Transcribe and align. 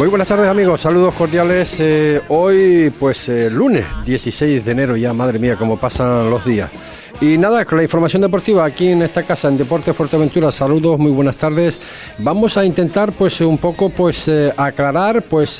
Muy 0.00 0.08
buenas 0.08 0.28
tardes 0.28 0.48
amigos, 0.48 0.80
saludos 0.80 1.12
cordiales. 1.12 1.78
Eh, 1.78 2.22
hoy 2.28 2.90
pues 2.98 3.28
eh, 3.28 3.50
lunes 3.50 3.84
16 4.06 4.64
de 4.64 4.72
enero 4.72 4.96
ya, 4.96 5.12
madre 5.12 5.38
mía, 5.38 5.56
cómo 5.56 5.76
pasan 5.76 6.30
los 6.30 6.42
días. 6.42 6.70
Y 7.20 7.36
nada, 7.36 7.66
con 7.66 7.76
la 7.76 7.82
información 7.82 8.22
deportiva 8.22 8.64
aquí 8.64 8.92
en 8.92 9.02
esta 9.02 9.24
casa 9.24 9.48
en 9.48 9.58
Deporte 9.58 9.92
Fuerteventura. 9.92 10.50
Saludos, 10.52 10.98
muy 10.98 11.10
buenas 11.10 11.36
tardes. 11.36 11.78
Vamos 12.16 12.56
a 12.56 12.64
intentar 12.64 13.12
pues 13.12 13.42
un 13.42 13.58
poco 13.58 13.90
pues 13.90 14.26
eh, 14.28 14.50
aclarar 14.56 15.20
pues 15.20 15.58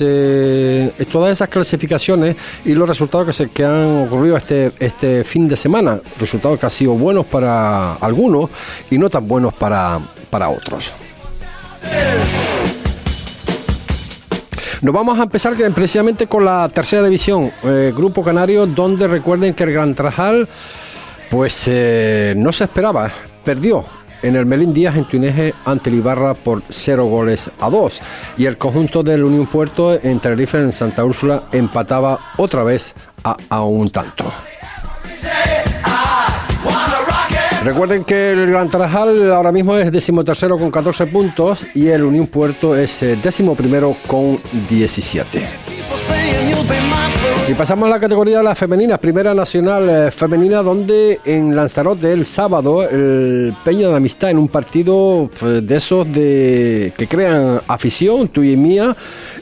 todas 1.12 1.32
esas 1.32 1.50
clasificaciones 1.50 2.34
y 2.64 2.72
los 2.72 2.88
resultados 2.88 3.26
que 3.26 3.32
se 3.34 3.50
que 3.50 3.66
han 3.66 4.06
ocurrido 4.06 4.38
este 4.38 4.72
este 4.78 5.22
fin 5.22 5.50
de 5.50 5.56
semana, 5.58 6.00
resultados 6.18 6.58
que 6.58 6.64
han 6.64 6.72
sido 6.72 6.94
buenos 6.94 7.26
para 7.26 7.96
algunos 7.96 8.48
y 8.90 8.96
no 8.96 9.10
tan 9.10 9.28
buenos 9.28 9.52
para 9.52 10.00
para 10.30 10.48
otros. 10.48 10.94
Nos 14.82 14.94
vamos 14.94 15.18
a 15.18 15.24
empezar 15.24 15.54
precisamente 15.74 16.26
con 16.26 16.42
la 16.46 16.66
tercera 16.70 17.02
división, 17.02 17.52
eh, 17.64 17.92
Grupo 17.94 18.24
Canario, 18.24 18.64
donde 18.64 19.06
recuerden 19.08 19.52
que 19.52 19.64
el 19.64 19.72
Gran 19.72 19.94
Trajal, 19.94 20.48
pues 21.30 21.64
eh, 21.66 22.32
no 22.34 22.50
se 22.50 22.64
esperaba, 22.64 23.12
perdió 23.44 23.84
en 24.22 24.36
el 24.36 24.46
Melín 24.46 24.72
Díaz 24.72 24.96
en 24.96 25.04
Tuneje 25.04 25.52
ante 25.66 25.90
el 25.90 25.96
Ibarra 25.96 26.32
por 26.32 26.62
0 26.70 27.04
goles 27.04 27.50
a 27.60 27.68
2 27.68 28.00
y 28.38 28.46
el 28.46 28.56
conjunto 28.56 29.02
del 29.02 29.22
Unión 29.24 29.46
Puerto 29.46 30.00
en 30.02 30.18
Tenerife 30.18 30.56
en 30.56 30.72
Santa 30.72 31.04
Úrsula 31.04 31.42
empataba 31.52 32.18
otra 32.38 32.62
vez 32.62 32.94
a, 33.22 33.36
a 33.50 33.62
un 33.62 33.90
tanto. 33.90 34.32
Recuerden 37.64 38.04
que 38.04 38.30
el 38.30 38.46
Gran 38.46 38.70
Tarajal 38.70 39.30
ahora 39.32 39.52
mismo 39.52 39.76
es 39.76 39.92
decimotercero 39.92 40.58
con 40.58 40.70
14 40.70 41.06
puntos 41.06 41.60
y 41.74 41.88
el 41.88 42.04
Unión 42.04 42.26
Puerto 42.26 42.74
es 42.74 43.02
eh, 43.02 43.18
décimo 43.22 43.54
primero 43.54 43.94
con 44.06 44.38
17. 44.70 45.59
Y 47.50 47.54
pasamos 47.54 47.88
a 47.88 47.90
la 47.90 47.98
categoría 47.98 48.38
de 48.38 48.44
las 48.44 48.56
femeninas, 48.56 49.00
primera 49.00 49.34
nacional 49.34 49.90
eh, 49.90 50.10
femenina, 50.12 50.62
donde 50.62 51.18
en 51.24 51.56
Lanzarote 51.56 52.12
el 52.12 52.24
sábado 52.24 52.88
el 52.88 53.52
Peña 53.64 53.88
de 53.88 53.96
Amistad 53.96 54.30
en 54.30 54.38
un 54.38 54.46
partido 54.46 55.28
pues, 55.40 55.66
de 55.66 55.76
esos 55.76 56.12
de 56.12 56.92
que 56.96 57.08
crean 57.08 57.60
afición, 57.66 58.28
tuya 58.28 58.52
y 58.52 58.56
mía, 58.56 58.96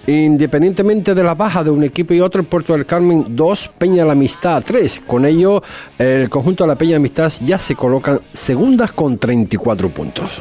independientemente 0.07 1.15
de 1.15 1.23
la 1.23 1.35
baja 1.35 1.63
de 1.63 1.69
un 1.69 1.85
equipo 1.85 2.15
y 2.15 2.23
otro, 2.23 2.41
en 2.41 2.47
Puerto 2.47 2.73
del 2.73 2.87
Carmen 2.87 3.27
2, 3.29 3.73
Peña 3.77 3.97
de 3.97 4.07
la 4.07 4.13
Amistad 4.13 4.63
3. 4.67 5.03
Con 5.07 5.27
ello, 5.27 5.63
el 5.99 6.31
conjunto 6.31 6.65
de 6.65 6.69
la 6.69 6.77
Peña 6.77 6.93
de 6.93 6.97
Amistad 6.97 7.31
ya 7.45 7.59
se 7.59 7.75
colocan 7.75 8.21
segundas 8.33 8.91
con 8.93 9.19
34 9.19 9.91
puntos. 9.91 10.41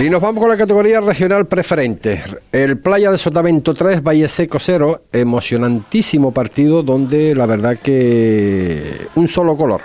Y 0.00 0.10
nos 0.10 0.20
vamos 0.20 0.40
con 0.40 0.50
la 0.50 0.56
categoría 0.56 0.98
regional 1.00 1.46
preferente. 1.46 2.20
El 2.50 2.78
Playa 2.78 3.12
de 3.12 3.16
Sotavento 3.16 3.74
3, 3.74 4.02
Valle 4.02 4.28
Seco 4.28 4.58
0. 4.60 5.02
Emocionantísimo 5.12 6.32
partido 6.32 6.82
donde 6.82 7.34
la 7.34 7.46
verdad 7.46 7.78
que 7.78 9.06
un 9.14 9.28
solo 9.28 9.56
color. 9.56 9.82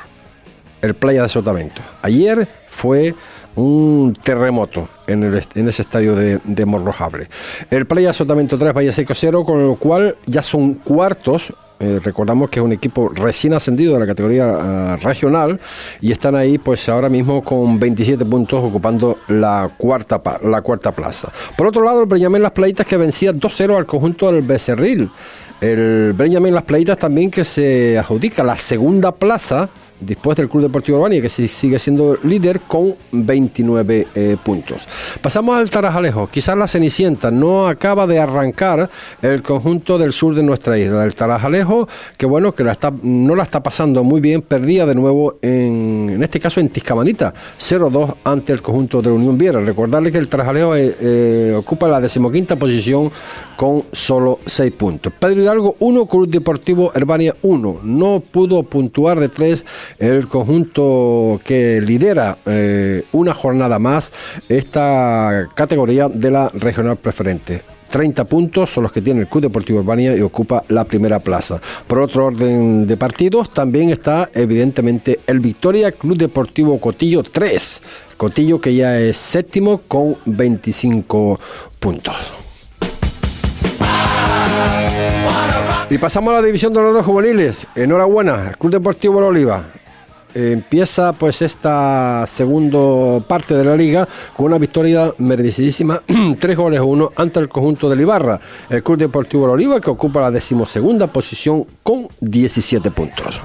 El 0.82 0.96
Playa 0.96 1.24
de 1.24 1.30
Sotavento. 1.30 1.82
Ayer 2.02 2.48
fue 2.70 3.14
un 3.56 4.18
terremoto 4.22 4.90
en, 5.06 5.24
el, 5.24 5.44
en 5.54 5.70
ese 5.70 5.84
estadio 5.84 6.16
de, 6.16 6.66
Morrojable. 6.66 7.28
El 7.70 7.86
Playa 7.86 8.10
de 8.10 8.14
Sotavento 8.16 8.58
3, 8.58 8.74
Valle 8.74 8.92
Seco 8.92 9.14
0, 9.14 9.46
con 9.46 9.66
lo 9.66 9.76
cual 9.76 10.18
ya 10.26 10.42
son 10.42 10.74
cuartos 10.74 11.54
eh, 11.80 12.00
recordamos 12.04 12.50
que 12.50 12.60
es 12.60 12.66
un 12.66 12.74
equipo 12.74 13.10
recién 13.10 13.54
ascendido 13.54 13.94
de 13.94 14.02
la 14.02 14.08
categoría 14.08 14.48
uh, 14.48 14.98
regional 14.98 15.60
y 16.02 16.12
están 16.12 16.36
ahí 16.36 16.58
pues 16.58 16.90
ahora 16.90 17.08
mismo 17.08 17.42
con 17.42 17.80
27 17.80 18.26
puntos 18.26 18.64
ocupando 18.64 19.18
la 19.30 19.70
cuarta, 19.78 20.22
la 20.44 20.62
cuarta 20.62 20.92
plaza. 20.92 21.30
Por 21.58 21.68
otro 21.68 21.84
lado, 21.84 22.02
el 22.02 22.08
Benjamín 22.08 22.42
Las 22.42 22.52
Playitas 22.52 22.86
que 22.86 22.98
vencía 22.98 23.32
2-0 23.32 23.78
al 23.78 23.86
conjunto 23.86 24.32
del 24.32 24.42
Becerril. 24.42 25.10
El 25.62 26.14
Benjamín 26.14 26.54
Las 26.54 26.64
Playitas 26.64 26.98
también 26.98 27.32
que 27.32 27.46
se 27.46 27.98
adjudica 27.98 28.44
la 28.44 28.58
segunda 28.58 29.14
plaza 29.14 29.70
después 30.00 30.38
del 30.38 30.50
Club 30.50 30.64
Deportivo 30.64 30.98
Urbania, 30.98 31.22
que 31.22 31.30
sigue 31.30 31.80
siendo 31.80 32.18
líder 32.24 32.62
con 32.62 32.96
29 33.12 34.08
eh, 34.16 34.38
puntos. 34.44 34.88
Pasamos 35.22 35.58
al 35.58 35.70
Tarajalejo. 35.70 36.28
Quizás 36.28 36.58
la 36.58 36.68
Cenicienta 36.68 37.32
no 37.32 37.68
acaba 37.68 38.08
de 38.08 38.20
arrancar 38.20 38.90
el 39.22 39.42
conjunto 39.44 39.98
del 39.98 40.14
sur 40.14 40.36
de 40.36 40.44
nuestra 40.44 40.78
isla. 40.78 41.04
El 41.04 41.16
Tarajalejo, 41.16 41.88
que 42.18 42.26
bueno, 42.26 42.54
que 42.54 42.64
no 43.04 43.36
la 43.36 43.44
está 43.44 43.64
pasando 43.64 44.04
muy 44.04 44.22
bien, 44.22 44.42
perdía 44.42 44.86
de 44.86 44.96
nuevo 44.96 45.38
en, 45.42 46.10
en 46.14 46.24
este 46.24 46.40
caso 46.40 46.60
en 46.60 46.70
Tiscamanita, 46.70 47.34
0-2 47.60 48.16
ante 48.24 48.54
el 48.54 48.62
conjunto 48.62 49.02
de 49.02 49.10
Unión 49.10 49.38
Viera. 49.38 49.60
Recordarle 49.60 50.12
que 50.12 50.18
el 50.18 50.30
Tarajalejo 50.30 50.76
eh, 50.76 50.96
eh, 51.00 51.56
ocupa 51.58 51.88
la 51.88 52.02
decimoquinta 52.02 52.56
posición 52.56 53.12
con 53.56 53.84
solo 53.92 54.40
6 54.46 54.72
puntos. 54.74 55.14
Pedro 55.18 55.42
Hidalgo 55.42 55.76
1, 55.80 56.06
Club 56.06 56.30
Deportivo 56.30 56.92
Herbania 56.94 57.36
1. 57.42 57.80
No 57.84 58.22
pudo 58.32 58.64
puntuar 58.64 59.20
de 59.20 59.30
3 59.30 59.66
el 59.98 60.28
conjunto 60.28 61.42
que 61.44 61.82
lidera 61.82 62.38
eh, 62.46 63.04
una 63.12 63.34
jornada 63.34 63.80
más 63.80 64.14
esta 64.48 65.48
categoría 65.56 66.08
de 66.08 66.32
la 66.32 66.50
regional 66.50 66.98
preferente. 66.98 67.64
30 67.90 68.26
puntos 68.26 68.70
son 68.70 68.84
los 68.84 68.92
que 68.92 69.02
tiene 69.02 69.22
el 69.22 69.28
Club 69.28 69.44
Deportivo 69.44 69.80
Urbania 69.80 70.16
y 70.16 70.22
ocupa 70.22 70.64
la 70.70 70.86
primera 70.86 71.20
plaza. 71.20 71.60
Por 71.88 72.00
otro 72.00 72.28
orden 72.28 72.88
de 72.88 72.96
partidos, 72.98 73.52
también 73.54 73.90
está 73.90 74.30
evidentemente 74.34 75.20
el 75.28 75.40
Victoria 75.40 75.92
Club 75.92 76.18
Deportivo 76.18 76.80
Cotillo 76.80 77.24
3. 77.24 77.82
Cotillo 78.16 78.62
que 78.62 78.76
ya 78.76 79.00
es 79.00 79.18
séptimo 79.18 79.80
con 79.88 80.16
25 80.26 81.40
puntos. 81.80 82.34
Y 85.92 85.98
pasamos 85.98 86.32
a 86.32 86.42
la 86.42 86.46
división 86.46 86.72
de 86.72 86.82
los 86.82 87.04
juveniles. 87.04 87.66
Enhorabuena, 87.76 88.54
Club 88.60 88.74
Deportivo 88.74 89.18
Oliva 89.26 89.64
empieza 90.36 91.14
pues 91.14 91.42
esta 91.42 92.26
segunda 92.28 93.20
parte 93.26 93.56
de 93.56 93.64
la 93.64 93.76
liga 93.76 94.08
con 94.36 94.46
una 94.46 94.60
victoria 94.60 95.12
merecidísima, 95.18 96.04
tres 96.40 96.56
goles 96.56 96.80
uno 96.84 97.12
ante 97.16 97.40
el 97.40 97.50
conjunto 97.50 97.90
del 97.90 98.02
Ibarra, 98.02 98.40
el 98.70 98.84
Club 98.84 99.00
Deportivo 99.00 99.50
Oliva 99.52 99.82
que 99.82 99.90
ocupa 99.90 100.22
la 100.22 100.30
decimosegunda 100.30 101.08
posición 101.08 101.66
con 101.82 102.08
17 102.22 102.92
puntos. 102.92 103.42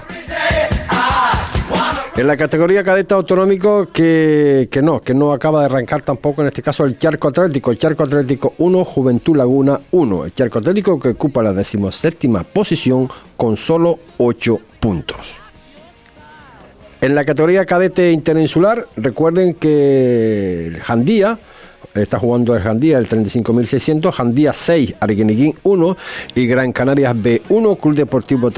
En 2.17 2.29
la 2.29 2.37
categoría 2.37 2.85
cadeta 2.85 3.17
autonómico 3.17 3.89
que, 3.93 4.69
que, 4.71 4.81
no, 4.81 5.01
que 5.01 5.13
no 5.13 5.33
acaba 5.33 5.59
de 5.61 5.67
arrancar 5.67 6.03
tampoco 6.03 6.43
en 6.43 6.49
este 6.49 6.63
caso 6.63 6.85
el 6.85 6.97
Charco 6.97 7.27
Atlético, 7.27 7.73
el 7.73 7.79
Charco 7.79 8.05
Atlético 8.05 8.55
1, 8.59 8.85
Juventud 8.85 9.37
Laguna 9.37 9.81
1, 9.91 10.27
el 10.27 10.33
Charco 10.33 10.61
Atlético 10.61 11.01
que 11.01 11.09
ocupa 11.09 11.43
la 11.43 11.53
decimoséptima 11.53 12.45
posición 12.45 13.11
con 13.37 13.57
solo 13.57 13.99
8 14.19 14.61
puntos. 14.79 15.35
En 17.01 17.17
la 17.17 17.25
categoría 17.25 17.67
cadete 17.67 18.13
interinsular, 18.13 18.87
recuerden 18.97 19.55
que 19.55 20.69
el 20.69 20.81
Jandía 20.81 21.37
está 21.95 22.21
jugando 22.21 22.55
el 22.55 22.63
Jandía 22.63 22.99
el 22.99 23.09
35.600, 23.09 24.13
Jandía 24.13 24.53
6, 24.53 24.95
Arguineguín 25.01 25.57
1 25.65 25.97
y 26.37 26.47
Gran 26.47 26.73
Canarias 26.73 27.17
B1, 27.17 27.77
Club 27.81 27.97
Deportivo 27.97 28.53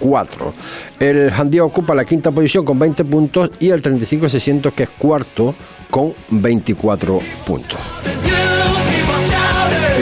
35.604. 0.00 0.52
El 1.00 1.30
Jandía 1.30 1.64
ocupa 1.64 1.94
la 1.94 2.04
quinta 2.04 2.30
posición 2.30 2.64
con 2.64 2.78
20 2.78 3.04
puntos 3.04 3.50
y 3.60 3.70
el 3.70 3.82
35.600 3.82 4.72
que 4.72 4.84
es 4.84 4.90
cuarto 4.90 5.54
con 5.90 6.14
24 6.30 7.20
puntos. 7.46 7.78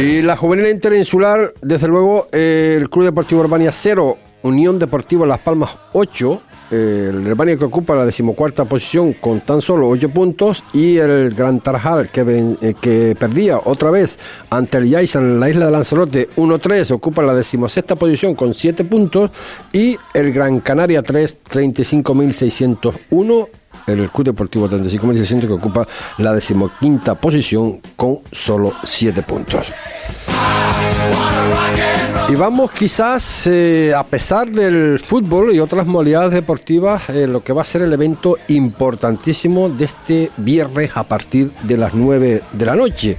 Y 0.00 0.23
la 0.23 0.37
juvenil 0.37 0.69
interinsular, 0.69 1.53
desde 1.61 1.87
luego, 1.87 2.27
el 2.33 2.89
Club 2.89 3.05
Deportivo 3.05 3.43
Urbania 3.43 3.71
0, 3.71 4.17
Unión 4.43 4.79
Deportiva 4.79 5.27
Las 5.27 5.39
Palmas 5.41 5.71
8, 5.93 6.43
el 6.73 7.27
Albania 7.27 7.57
que 7.57 7.67
ocupa 7.67 7.95
la 7.95 8.07
decimocuarta 8.07 8.65
posición 8.65 9.13
con 9.13 9.43
tan 9.43 9.61
solo 9.61 9.89
8 9.89 10.09
puntos 10.09 10.65
y 10.73 10.97
el 10.97 11.35
Gran 11.35 11.61
Tarjal 11.61 12.09
que, 12.09 12.57
eh, 12.63 12.75
que 12.81 13.15
perdía 13.19 13.61
otra 13.63 13.91
vez 13.91 14.19
ante 14.51 14.79
el 14.79 14.89
Yaisan 14.89 15.25
en 15.25 15.41
la 15.41 15.51
isla 15.51 15.67
de 15.67 15.73
Lanzarote 15.73 16.31
1-3 16.37 16.93
ocupa 16.93 17.23
la 17.23 17.35
decimosexta 17.35 17.97
posición 17.97 18.35
con 18.35 18.55
7 18.55 18.85
puntos 18.85 19.31
y 19.73 19.99
el 20.15 20.33
Gran 20.33 20.61
Canaria 20.61 21.03
3 21.03 21.37
35.601 21.45 23.49
el 23.87 24.11
Club 24.11 24.27
Deportivo 24.27 24.69
35.600 24.69 25.41
que 25.41 25.53
ocupa 25.53 25.87
la 26.19 26.33
decimoquinta 26.33 27.15
posición 27.15 27.81
con 27.97 28.19
solo 28.31 28.73
7 28.85 29.23
puntos. 29.23 29.67
Y 32.32 32.34
vamos 32.34 32.73
quizás, 32.73 33.46
eh, 33.46 33.93
a 33.94 34.05
pesar 34.05 34.50
del 34.50 34.99
fútbol 34.99 35.55
y 35.55 35.58
otras 35.58 35.87
modalidades 35.87 36.32
deportivas, 36.32 37.11
eh, 37.11 37.26
lo 37.26 37.44
que 37.44 37.52
va 37.52 37.61
a 37.61 37.64
ser 37.67 37.82
el 37.82 37.93
evento 37.93 38.38
importantísimo 38.49 39.69
de 39.69 39.84
este 39.84 40.31
viernes 40.38 40.93
a 40.94 41.05
partir 41.05 41.50
de 41.62 41.76
las 41.76 41.93
9 41.93 42.43
de 42.50 42.64
la 42.64 42.75
noche, 42.75 43.19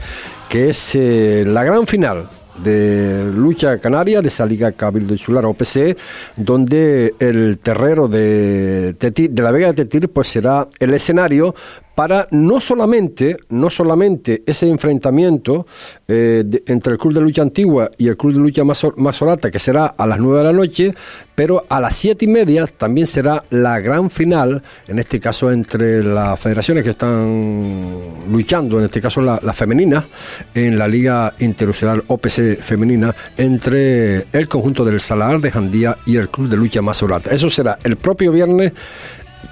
que 0.49 0.71
es 0.71 0.95
eh, 0.95 1.43
la 1.45 1.63
gran 1.63 1.85
final 1.85 2.27
de 2.63 3.31
lucha 3.35 3.77
canaria 3.77 4.19
de 4.19 4.29
esa 4.29 4.47
liga 4.47 4.71
Cabildo 4.71 5.13
Insular 5.13 5.45
OPC, 5.45 5.95
donde 6.35 7.13
el 7.19 7.59
terrero 7.59 8.07
de, 8.07 8.93
de 8.93 9.43
la 9.43 9.51
Vega 9.51 9.67
de 9.67 9.85
Tetir 9.85 10.09
pues 10.09 10.27
será 10.27 10.67
el 10.79 10.91
escenario 10.91 11.53
para 11.95 12.27
no 12.31 12.59
solamente, 12.59 13.37
no 13.49 13.69
solamente 13.69 14.43
ese 14.45 14.67
enfrentamiento 14.67 15.67
eh, 16.07 16.43
entre 16.67 16.93
el 16.93 16.99
Club 16.99 17.13
de 17.13 17.21
Lucha 17.21 17.41
Antigua 17.41 17.89
y 17.97 18.07
el 18.07 18.17
Club 18.17 18.33
de 18.33 18.39
Lucha 18.39 18.63
Masorata, 18.63 19.51
que 19.51 19.59
será 19.59 19.85
a 19.85 20.07
las 20.07 20.19
9 20.19 20.39
de 20.39 20.43
la 20.43 20.53
noche, 20.53 20.93
pero 21.35 21.65
a 21.69 21.79
las 21.79 21.95
siete 21.95 22.25
y 22.25 22.27
media 22.27 22.67
también 22.67 23.07
será 23.07 23.43
la 23.49 23.79
gran 23.79 24.09
final, 24.09 24.61
en 24.87 24.99
este 24.99 25.19
caso 25.19 25.51
entre 25.51 26.03
las 26.03 26.39
federaciones 26.39 26.83
que 26.83 26.91
están 26.91 28.01
luchando, 28.31 28.79
en 28.79 28.85
este 28.85 29.01
caso 29.01 29.21
la, 29.21 29.39
femenina, 29.53 30.05
en 30.53 30.77
la 30.77 30.87
Liga 30.87 31.33
Internacional 31.39 32.03
OPC 32.07 32.59
Femenina, 32.59 33.13
entre 33.37 34.25
el 34.31 34.47
conjunto 34.47 34.83
del 34.83 34.99
Salar 34.99 35.39
de 35.39 35.51
Jandía 35.51 35.97
y 36.05 36.17
el 36.17 36.29
Club 36.29 36.49
de 36.49 36.57
Lucha 36.57 36.81
Masorata. 36.81 37.31
Eso 37.31 37.49
será 37.49 37.77
el 37.83 37.97
propio 37.97 38.31
viernes, 38.31 38.73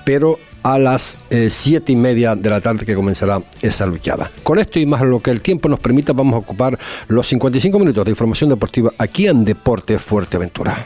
pero 0.06 0.40
a 0.64 0.78
las 0.78 1.18
eh, 1.30 1.50
siete 1.50 1.92
y 1.92 1.96
media 1.96 2.36
de 2.36 2.50
la 2.50 2.62
tarde 2.62 2.86
que 2.86 2.96
comenzará 2.96 3.42
esa 3.62 3.86
luchada. 3.86 4.32
Con 4.44 4.60
esto 4.60 4.80
y 4.80 4.86
más 4.86 5.02
lo 5.02 5.20
que 5.20 5.32
el 5.32 5.42
tiempo 5.42 5.70
nos 5.70 5.80
permita, 5.80 6.14
vamos 6.14 6.36
a 6.36 6.38
ocupar 6.38 6.78
los 7.08 7.28
55 7.28 7.80
minutos 7.80 8.06
de 8.06 8.12
información 8.12 8.50
deportiva 8.50 8.92
aquí 8.98 9.28
en 9.28 9.44
Deporte 9.44 9.98
Fuerteventura. 10.00 10.86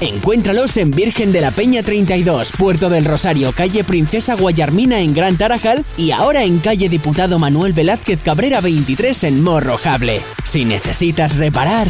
Encuéntralos 0.00 0.76
en 0.76 0.90
Virgen 0.90 1.32
de 1.32 1.40
la 1.40 1.50
Peña 1.50 1.82
32, 1.82 2.52
Puerto 2.58 2.90
del 2.90 3.06
Rosario, 3.06 3.52
calle 3.52 3.82
Princesa 3.82 4.34
Guayarmina 4.34 5.00
en 5.00 5.14
Gran 5.14 5.38
Tarajal 5.38 5.86
y 5.96 6.10
ahora 6.10 6.44
en 6.44 6.58
calle 6.58 6.90
Diputado 6.90 7.38
Manuel 7.38 7.72
Velázquez 7.72 8.20
Cabrera 8.22 8.60
23 8.60 9.24
en 9.24 9.42
Morrojable. 9.42 10.20
Si 10.44 10.66
necesitas 10.66 11.36
reparar, 11.36 11.88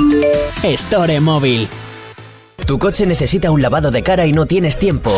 Store 0.62 1.18
Móvil. 1.18 1.66
Tu 2.64 2.78
coche 2.78 3.06
necesita 3.06 3.50
un 3.50 3.60
lavado 3.60 3.90
de 3.90 4.04
cara 4.04 4.24
y 4.24 4.32
no 4.32 4.46
tienes 4.46 4.78
tiempo. 4.78 5.12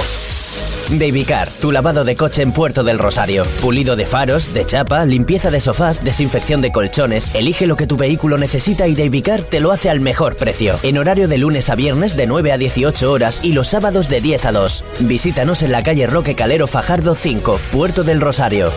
Davicar, 0.91 1.51
tu 1.51 1.71
lavado 1.71 2.03
de 2.03 2.17
coche 2.17 2.41
en 2.41 2.53
Puerto 2.53 2.83
del 2.83 2.99
Rosario. 2.99 3.45
Pulido 3.61 3.95
de 3.95 4.07
faros, 4.07 4.55
de 4.55 4.65
chapa, 4.65 5.05
limpieza 5.05 5.51
de 5.51 5.61
sofás, 5.61 6.03
desinfección 6.03 6.63
de 6.63 6.73
colchones. 6.73 7.31
Elige 7.35 7.67
lo 7.67 7.77
que 7.77 7.87
tu 7.87 7.99
vehículo 7.99 8.39
necesita 8.39 8.89
y 8.89 8.95
Davicar 8.95 9.43
te 9.43 9.61
lo 9.61 9.71
hace 9.71 9.91
al 9.91 10.01
mejor 10.01 10.37
precio. 10.37 10.79
En 10.83 10.97
horario 10.97 11.29
de 11.29 11.37
lunes 11.37 11.69
a 11.69 11.75
viernes 11.75 12.17
de 12.17 12.27
9 12.27 12.53
a 12.53 12.59
18 12.59 13.13
horas 13.13 13.41
y 13.43 13.53
los 13.53 13.69
sábados 13.69 14.09
de 14.09 14.23
10 14.23 14.47
a 14.47 14.53
2. 14.53 14.85
Visítanos 15.01 15.63
en 15.63 15.73
la 15.73 15.83
calle 15.83 16.07
Roque 16.07 16.35
Calero 16.35 16.67
Fajardo 16.67 17.15
5, 17.15 17.61
Puerto 17.71 18.03
del 18.03 18.23
Rosario. 18.23 18.73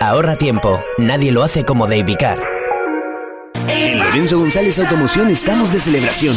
Ahorra 0.00 0.36
tiempo, 0.36 0.80
nadie 0.98 1.32
lo 1.32 1.42
hace 1.42 1.64
como 1.64 1.88
Davicar. 1.88 2.38
En 3.66 3.98
Lorenzo 3.98 4.38
González 4.38 4.78
Automoción 4.78 5.30
estamos 5.30 5.72
de 5.72 5.80
celebración. 5.80 6.36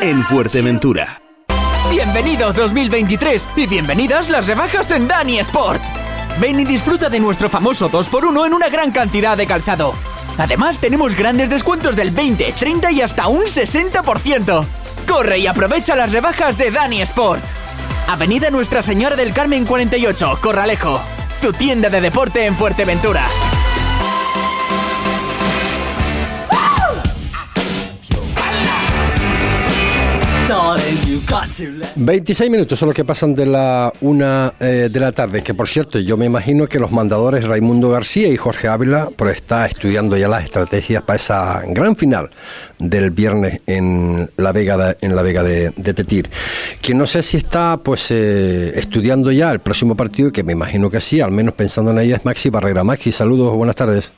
en 0.00 0.22
Fuerteventura. 0.24 1.20
Bienvenido 1.90 2.52
2023 2.52 3.48
y 3.56 3.66
bienvenidas 3.66 4.28
las 4.28 4.46
rebajas 4.46 4.90
en 4.90 5.08
Dani 5.08 5.38
Sport. 5.38 5.82
Ven 6.40 6.60
y 6.60 6.64
disfruta 6.64 7.08
de 7.08 7.18
nuestro 7.18 7.48
famoso 7.48 7.90
2x1 7.90 8.46
en 8.46 8.54
una 8.54 8.68
gran 8.68 8.90
cantidad 8.90 9.36
de 9.36 9.46
calzado. 9.46 9.94
Además, 10.36 10.78
tenemos 10.78 11.16
grandes 11.16 11.50
descuentos 11.50 11.96
del 11.96 12.10
20, 12.10 12.52
30 12.58 12.92
y 12.92 13.00
hasta 13.00 13.28
un 13.28 13.42
60%. 13.42 14.64
Corre 15.08 15.38
y 15.38 15.46
aprovecha 15.46 15.96
las 15.96 16.12
rebajas 16.12 16.56
de 16.56 16.70
Dani 16.70 17.00
Sport. 17.02 17.42
Avenida 18.06 18.50
Nuestra 18.50 18.82
Señora 18.82 19.16
del 19.16 19.32
Carmen 19.32 19.64
48, 19.64 20.38
Corralejo. 20.40 21.00
Tu 21.42 21.52
tienda 21.52 21.88
de 21.88 22.00
deporte 22.00 22.46
en 22.46 22.54
Fuerteventura. 22.54 23.26
26 31.96 32.50
minutos 32.50 32.78
son 32.78 32.88
los 32.88 32.96
que 32.96 33.04
pasan 33.04 33.34
de 33.34 33.46
la 33.46 33.92
una 34.00 34.54
eh, 34.60 34.88
de 34.90 35.00
la 35.00 35.12
tarde, 35.12 35.42
que 35.42 35.54
por 35.54 35.68
cierto 35.68 35.98
yo 35.98 36.16
me 36.16 36.26
imagino 36.26 36.66
que 36.66 36.78
los 36.78 36.92
mandadores 36.92 37.46
Raimundo 37.46 37.90
García 37.90 38.28
y 38.28 38.36
Jorge 38.36 38.68
Ávila 38.68 39.08
pues 39.14 39.36
está 39.36 39.66
estudiando 39.66 40.16
ya 40.16 40.28
las 40.28 40.44
estrategias 40.44 41.02
para 41.02 41.16
esa 41.16 41.62
gran 41.66 41.96
final 41.96 42.30
del 42.78 43.10
viernes 43.10 43.60
en 43.66 44.30
la 44.36 44.52
Vega 44.52 44.76
de, 44.76 44.96
en 45.00 45.16
la 45.16 45.22
Vega 45.22 45.42
de, 45.42 45.70
Tetir. 45.70 46.28
Que 46.80 46.94
no 46.94 47.06
sé 47.06 47.22
si 47.22 47.38
está 47.38 47.78
pues 47.78 48.10
eh, 48.10 48.72
estudiando 48.78 49.32
ya 49.32 49.50
el 49.50 49.60
próximo 49.60 49.96
partido, 49.96 50.30
que 50.30 50.42
me 50.42 50.52
imagino 50.52 50.90
que 50.90 51.00
sí, 51.00 51.20
al 51.20 51.32
menos 51.32 51.54
pensando 51.54 51.90
en 51.90 51.98
ella 51.98 52.16
es 52.16 52.24
Maxi 52.24 52.50
Barrera. 52.50 52.84
Maxi, 52.84 53.10
saludos, 53.10 53.54
buenas 53.54 53.76
tardes. 53.76 54.12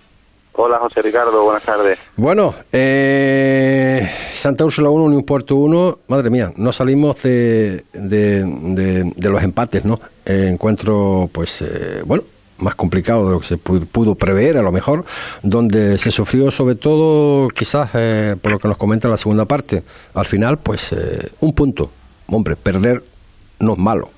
Hola 0.63 0.79
José 0.79 1.01
Ricardo, 1.01 1.43
buenas 1.43 1.63
tardes. 1.63 1.99
Bueno, 2.17 2.55
eh, 2.71 4.07
Santa 4.31 4.63
Úrsula 4.63 4.91
1, 4.91 5.05
Unión 5.05 5.23
Puerto 5.23 5.57
1, 5.57 6.01
madre 6.09 6.29
mía, 6.29 6.53
no 6.55 6.71
salimos 6.71 7.23
de, 7.23 7.83
de, 7.95 9.31
los 9.31 9.43
empates, 9.43 9.87
¿no? 9.87 9.99
Eh, 10.27 10.49
encuentro, 10.53 11.31
pues, 11.33 11.63
eh, 11.63 12.03
bueno, 12.05 12.25
más 12.59 12.75
complicado 12.75 13.25
de 13.25 13.33
lo 13.33 13.41
que 13.41 13.47
se 13.47 13.57
pudo 13.57 14.17
prever, 14.17 14.59
a 14.59 14.63
lo 14.63 14.71
mejor, 14.71 15.07
donde 15.43 15.97
se 15.97 16.11
sufrió 16.11 16.51
sobre 16.51 16.75
todo, 16.75 17.49
quizás, 17.49 17.93
por 18.43 18.53
lo 18.53 18.59
que 18.59 18.69
nos 18.69 18.77
comenta 18.77 19.09
la 19.09 19.17
segunda 19.17 19.47
parte, 19.47 19.83
al 20.13 20.27
final, 20.27 20.59
pues, 20.59 20.95
un 21.41 21.55
punto. 21.55 21.91
Hombre, 22.27 22.57
perder 22.57 23.03
no 23.61 23.73
es 23.73 23.79
malo, 23.79 24.11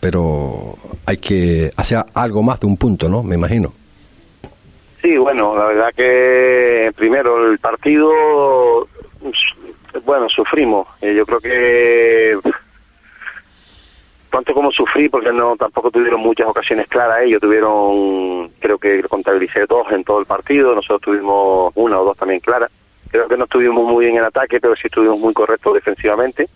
pero 0.00 0.78
hay 1.04 1.18
que 1.18 1.70
hacer 1.76 2.02
algo 2.14 2.42
más 2.42 2.60
de 2.60 2.66
un 2.66 2.78
punto, 2.78 3.10
¿no? 3.10 3.22
Me 3.22 3.34
imagino. 3.34 3.74
Sí, 5.06 5.16
bueno, 5.18 5.56
la 5.56 5.66
verdad 5.66 5.94
que 5.94 6.90
primero 6.96 7.48
el 7.48 7.60
partido, 7.60 8.88
bueno, 10.04 10.28
sufrimos. 10.28 10.88
Eh, 11.00 11.14
yo 11.14 11.24
creo 11.24 11.38
que 11.38 12.36
tanto 14.32 14.52
como 14.52 14.72
sufrí, 14.72 15.08
porque 15.08 15.32
no 15.32 15.56
tampoco 15.56 15.92
tuvieron 15.92 16.20
muchas 16.20 16.48
ocasiones 16.48 16.88
claras 16.88 17.20
ellos, 17.22 17.40
tuvieron, 17.40 18.48
creo 18.58 18.78
que 18.78 19.00
contabilicé 19.04 19.66
dos 19.66 19.86
en 19.92 20.02
todo 20.02 20.18
el 20.18 20.26
partido, 20.26 20.74
nosotros 20.74 21.02
tuvimos 21.02 21.70
una 21.76 22.00
o 22.00 22.04
dos 22.04 22.16
también 22.16 22.40
claras. 22.40 22.72
Creo 23.08 23.28
que 23.28 23.36
no 23.36 23.44
estuvimos 23.44 23.84
muy 23.84 24.06
bien 24.06 24.16
en 24.16 24.24
ataque, 24.24 24.58
pero 24.60 24.74
sí 24.74 24.88
estuvimos 24.88 25.20
muy 25.20 25.32
correctos 25.32 25.74
defensivamente. 25.74 26.48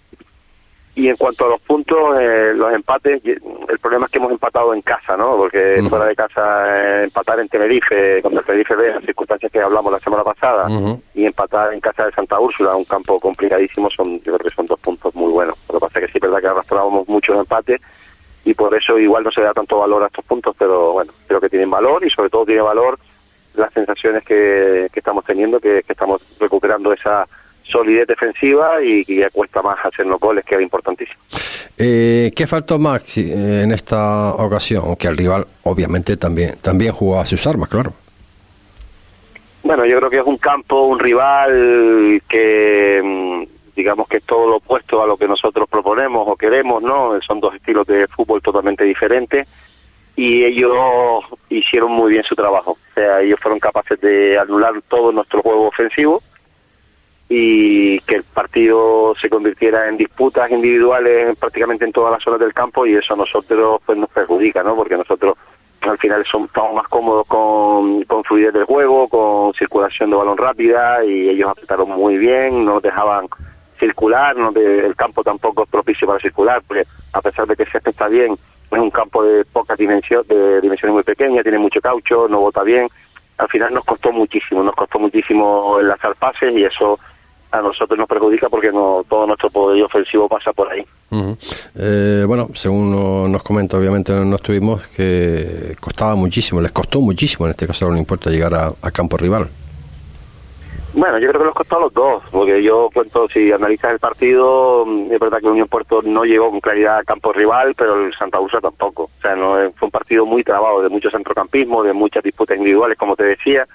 Y 0.94 1.08
en 1.08 1.16
cuanto 1.16 1.46
a 1.46 1.50
los 1.50 1.60
puntos, 1.60 2.18
eh, 2.20 2.52
los 2.54 2.72
empates, 2.74 3.22
el 3.24 3.78
problema 3.78 4.06
es 4.06 4.12
que 4.12 4.18
hemos 4.18 4.32
empatado 4.32 4.74
en 4.74 4.82
casa, 4.82 5.16
¿no? 5.16 5.36
Porque 5.36 5.82
fuera 5.88 6.06
de 6.06 6.16
casa, 6.16 7.04
empatar 7.04 7.38
en 7.38 7.48
Tenerife, 7.48 8.20
contra 8.22 8.42
Tenerife 8.42 8.74
B, 8.74 8.94
las 8.94 9.04
circunstancias 9.04 9.52
que 9.52 9.60
hablamos 9.60 9.92
la 9.92 10.00
semana 10.00 10.24
pasada, 10.24 10.66
y 11.14 11.24
empatar 11.26 11.72
en 11.72 11.80
casa 11.80 12.06
de 12.06 12.12
Santa 12.12 12.40
Úrsula, 12.40 12.74
un 12.74 12.84
campo 12.84 13.20
complicadísimo, 13.20 13.88
son 13.88 14.20
yo 14.20 14.36
creo 14.36 14.38
que 14.38 14.54
son 14.54 14.66
dos 14.66 14.80
puntos 14.80 15.14
muy 15.14 15.30
buenos. 15.30 15.56
Lo 15.68 15.74
que 15.74 15.86
pasa 15.86 16.00
es 16.00 16.06
que 16.06 16.12
sí 16.12 16.18
es 16.18 16.22
verdad 16.22 16.40
que 16.40 16.48
arrastrábamos 16.48 17.08
muchos 17.08 17.38
empates 17.38 17.80
y 18.44 18.54
por 18.54 18.74
eso 18.74 18.98
igual 18.98 19.24
no 19.24 19.30
se 19.30 19.42
da 19.42 19.52
tanto 19.52 19.78
valor 19.78 20.02
a 20.02 20.06
estos 20.06 20.24
puntos, 20.24 20.56
pero 20.58 20.92
bueno, 20.92 21.12
creo 21.26 21.40
que 21.40 21.50
tienen 21.50 21.70
valor 21.70 22.04
y 22.04 22.10
sobre 22.10 22.30
todo 22.30 22.46
tiene 22.46 22.62
valor 22.62 22.98
las 23.54 23.72
sensaciones 23.72 24.24
que, 24.24 24.86
estamos 24.94 25.24
teniendo, 25.24 25.60
que, 25.60 25.84
estamos 25.86 26.22
recuperando 26.38 26.92
esa 26.92 27.26
solidez 27.70 28.06
defensiva 28.06 28.82
y 28.82 29.04
que 29.04 29.16
ya 29.16 29.30
cuesta 29.30 29.62
más 29.62 29.78
hacer 29.84 30.06
los 30.06 30.20
goles, 30.20 30.44
que 30.44 30.54
era 30.54 30.62
importantísimo. 30.62 31.18
Eh, 31.78 32.30
¿Qué 32.36 32.46
faltó 32.46 32.78
Maxi 32.78 33.32
en 33.32 33.72
esta 33.72 34.34
ocasión? 34.34 34.84
Aunque 34.86 35.08
el 35.08 35.16
rival 35.16 35.46
obviamente 35.62 36.16
también, 36.16 36.56
también 36.60 36.92
jugaba 36.92 37.24
sus 37.24 37.46
armas, 37.46 37.68
claro. 37.68 37.92
Bueno, 39.62 39.84
yo 39.86 39.98
creo 39.98 40.10
que 40.10 40.18
es 40.18 40.26
un 40.26 40.38
campo, 40.38 40.82
un 40.82 40.98
rival 40.98 42.22
que 42.28 43.00
mm, 43.02 43.74
digamos 43.76 44.08
que 44.08 44.18
es 44.18 44.24
todo 44.24 44.48
lo 44.48 44.56
opuesto 44.56 45.02
a 45.02 45.06
lo 45.06 45.16
que 45.16 45.28
nosotros 45.28 45.68
proponemos 45.68 46.26
o 46.28 46.36
queremos, 46.36 46.82
¿no? 46.82 47.20
Son 47.22 47.40
dos 47.40 47.54
estilos 47.54 47.86
de 47.86 48.06
fútbol 48.08 48.42
totalmente 48.42 48.84
diferentes 48.84 49.46
y 50.16 50.44
ellos 50.44 51.24
hicieron 51.48 51.92
muy 51.92 52.12
bien 52.12 52.24
su 52.24 52.34
trabajo. 52.34 52.72
O 52.72 52.94
sea, 52.94 53.20
ellos 53.20 53.40
fueron 53.40 53.58
capaces 53.58 54.00
de 54.00 54.38
anular 54.38 54.72
todo 54.88 55.12
nuestro 55.12 55.40
juego 55.40 55.68
ofensivo 55.68 56.22
y 57.32 58.00
que 58.00 58.16
el 58.16 58.24
partido 58.24 59.14
se 59.14 59.30
convirtiera 59.30 59.88
en 59.88 59.96
disputas 59.96 60.50
individuales 60.50 61.38
prácticamente 61.38 61.84
en 61.84 61.92
todas 61.92 62.10
las 62.10 62.24
zonas 62.24 62.40
del 62.40 62.52
campo 62.52 62.84
y 62.84 62.96
eso 62.96 63.14
a 63.14 63.18
nosotros 63.18 63.80
pues 63.86 63.96
nos 63.96 64.10
perjudica, 64.10 64.64
¿no? 64.64 64.74
Porque 64.74 64.96
nosotros 64.96 65.36
al 65.82 65.96
final 65.96 66.24
somos, 66.26 66.48
estamos 66.48 66.74
más 66.74 66.88
cómodos 66.88 67.28
con, 67.28 68.02
con 68.02 68.24
fluidez 68.24 68.52
del 68.52 68.64
juego, 68.64 69.08
con 69.08 69.54
circulación 69.54 70.10
de 70.10 70.16
balón 70.16 70.36
rápida 70.36 71.04
y 71.04 71.28
ellos 71.28 71.48
apretaron 71.50 71.90
muy 71.90 72.18
bien, 72.18 72.64
no 72.64 72.80
dejaban 72.80 73.28
circular, 73.78 74.36
no 74.36 74.50
el 74.56 74.96
campo 74.96 75.22
tampoco 75.22 75.62
es 75.62 75.70
propicio 75.70 76.08
para 76.08 76.18
circular, 76.18 76.60
porque 76.66 76.84
a 77.12 77.22
pesar 77.22 77.46
de 77.46 77.54
que 77.54 77.62
el 77.62 77.68
está 77.72 78.08
bien, 78.08 78.32
es 78.32 78.78
un 78.78 78.90
campo 78.90 79.22
de 79.22 79.44
poca 79.44 79.76
dimensión, 79.76 80.24
de 80.26 80.60
dimensiones 80.60 80.94
muy 80.94 81.04
pequeñas, 81.04 81.44
tiene 81.44 81.58
mucho 81.58 81.80
caucho, 81.80 82.26
no 82.28 82.40
bota 82.40 82.64
bien. 82.64 82.88
Al 83.38 83.48
final 83.48 83.72
nos 83.72 83.84
costó 83.84 84.10
muchísimo, 84.12 84.64
nos 84.64 84.74
costó 84.74 84.98
muchísimo 84.98 85.78
enlazar 85.78 86.16
pases 86.16 86.52
y 86.54 86.64
eso 86.64 86.98
a 87.50 87.60
nosotros 87.60 87.98
nos 87.98 88.08
perjudica 88.08 88.48
porque 88.48 88.72
no 88.72 89.04
todo 89.08 89.26
nuestro 89.26 89.50
poder 89.50 89.82
ofensivo 89.82 90.28
pasa 90.28 90.52
por 90.52 90.70
ahí. 90.70 90.84
Eh, 91.76 92.24
bueno, 92.26 92.48
según 92.54 93.32
nos 93.32 93.42
comenta, 93.42 93.76
obviamente 93.76 94.12
no 94.12 94.36
estuvimos, 94.36 94.86
que 94.88 95.74
costaba 95.80 96.14
muchísimo, 96.14 96.60
les 96.60 96.72
costó 96.72 97.00
muchísimo, 97.00 97.46
en 97.46 97.50
este 97.50 97.66
caso 97.66 97.90
no 97.90 97.96
importa 97.96 98.30
llegar 98.30 98.54
a 98.54 98.90
campo 98.90 99.16
rival. 99.16 99.48
Bueno, 100.92 101.18
yo 101.20 101.28
creo 101.28 101.40
que 101.40 101.46
los 101.46 101.54
costó 101.54 101.76
a 101.76 101.80
los 101.80 101.94
dos, 101.94 102.22
porque 102.32 102.62
yo 102.64 102.90
cuento, 102.92 103.28
si 103.28 103.52
analizas 103.52 103.92
el 103.92 104.00
partido, 104.00 104.84
mm, 104.84 105.12
es 105.12 105.20
verdad 105.20 105.38
que 105.38 105.46
Unión 105.46 105.68
Puerto 105.68 106.02
no 106.02 106.24
llegó 106.24 106.50
con 106.50 106.60
claridad 106.60 106.98
a 106.98 107.04
campo 107.04 107.32
rival, 107.32 107.74
pero 107.76 108.06
el 108.06 108.12
Santa 108.14 108.40
Ursa 108.40 108.60
tampoco. 108.60 109.04
O 109.04 109.20
sea, 109.22 109.36
no 109.36 109.54
fue 109.76 109.86
un 109.86 109.92
partido 109.92 110.26
muy 110.26 110.42
trabado, 110.42 110.82
de 110.82 110.88
mucho 110.88 111.08
centrocampismo, 111.10 111.84
de 111.84 111.92
muchas 111.92 112.24
disputas 112.24 112.56
individuales, 112.56 112.98
como 112.98 113.14
te 113.14 113.22
decía. 113.22 113.68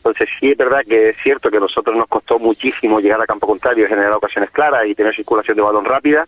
Entonces 0.00 0.30
sí 0.40 0.52
es 0.52 0.56
verdad 0.56 0.80
que 0.88 1.10
es 1.10 1.16
cierto 1.22 1.50
que 1.50 1.58
a 1.58 1.60
nosotros 1.60 1.94
nos 1.94 2.08
costó 2.08 2.38
muchísimo 2.38 3.00
llegar 3.00 3.20
a 3.20 3.26
campo 3.26 3.46
contrario, 3.46 3.86
generar 3.86 4.12
ocasiones 4.12 4.50
claras 4.50 4.86
y 4.86 4.94
tener 4.94 5.14
circulación 5.14 5.56
de 5.56 5.62
balón 5.62 5.84
rápida, 5.84 6.26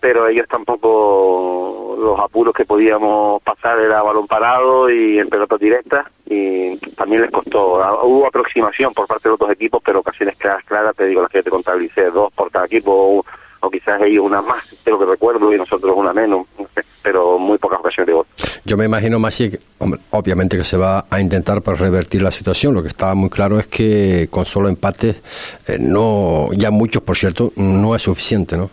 pero 0.00 0.26
ellos 0.26 0.48
tampoco 0.48 1.96
los 2.00 2.18
apuros 2.18 2.52
que 2.52 2.64
podíamos 2.64 3.40
pasar 3.42 3.78
era 3.78 4.02
balón 4.02 4.26
parado 4.26 4.90
y 4.90 5.20
en 5.20 5.28
pelotas 5.28 5.60
directas 5.60 6.06
y 6.26 6.76
también 6.96 7.22
les 7.22 7.30
costó. 7.30 7.82
Ah, 7.82 8.04
hubo 8.04 8.26
aproximación 8.26 8.92
por 8.92 9.06
parte 9.06 9.28
de 9.28 9.30
los 9.30 9.38
dos 9.38 9.50
equipos, 9.50 9.80
pero 9.84 10.00
ocasiones 10.00 10.36
claras, 10.36 10.64
claras, 10.64 10.96
te 10.96 11.06
digo, 11.06 11.22
las 11.22 11.30
que 11.30 11.44
te 11.44 11.50
contabilicé, 11.50 12.10
dos 12.10 12.32
por 12.32 12.50
cada 12.50 12.66
equipo 12.66 13.22
o, 13.60 13.70
quizás 13.70 14.00
ellos 14.02 14.24
una 14.24 14.42
más, 14.42 14.64
lo 14.84 14.98
que 14.98 15.04
recuerdo, 15.04 15.52
y 15.52 15.58
nosotros 15.58 15.92
una 15.96 16.12
menos, 16.12 16.46
pero 17.06 17.38
muy 17.38 17.56
pocas 17.56 17.78
ocasiones 17.78 18.08
de 18.08 18.12
gol. 18.14 18.26
Yo 18.64 18.76
me 18.76 18.84
imagino, 18.84 19.20
más 19.20 19.38
que 19.38 19.60
obviamente 20.10 20.56
que 20.56 20.64
se 20.64 20.76
va 20.76 21.04
a 21.08 21.20
intentar 21.20 21.62
para 21.62 21.76
revertir 21.76 22.20
la 22.20 22.32
situación. 22.32 22.74
Lo 22.74 22.82
que 22.82 22.88
estaba 22.88 23.14
muy 23.14 23.30
claro 23.30 23.60
es 23.60 23.68
que 23.68 24.26
con 24.28 24.44
solo 24.44 24.68
empates, 24.68 25.14
eh, 25.68 25.76
no, 25.78 26.48
ya 26.52 26.72
muchos, 26.72 27.04
por 27.04 27.16
cierto, 27.16 27.52
no 27.54 27.94
es 27.94 28.02
suficiente, 28.02 28.56
¿no? 28.56 28.70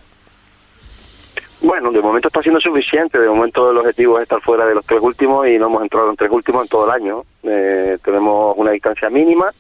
Bueno, 1.61 1.91
de 1.91 2.01
momento 2.01 2.27
está 2.27 2.41
siendo 2.41 2.59
suficiente. 2.59 3.19
De 3.19 3.29
momento 3.29 3.69
el 3.69 3.77
objetivo 3.77 4.17
es 4.17 4.23
estar 4.23 4.41
fuera 4.41 4.65
de 4.65 4.73
los 4.73 4.83
tres 4.83 4.99
últimos 4.99 5.47
y 5.47 5.59
no 5.59 5.67
hemos 5.67 5.83
entrado 5.83 6.09
en 6.09 6.15
tres 6.15 6.31
últimos 6.31 6.63
en 6.63 6.69
todo 6.69 6.85
el 6.85 6.91
año. 6.91 7.23
Eh, 7.43 7.99
tenemos 8.03 8.55
una 8.57 8.71
distancia 8.71 9.11
mínima, 9.11 9.53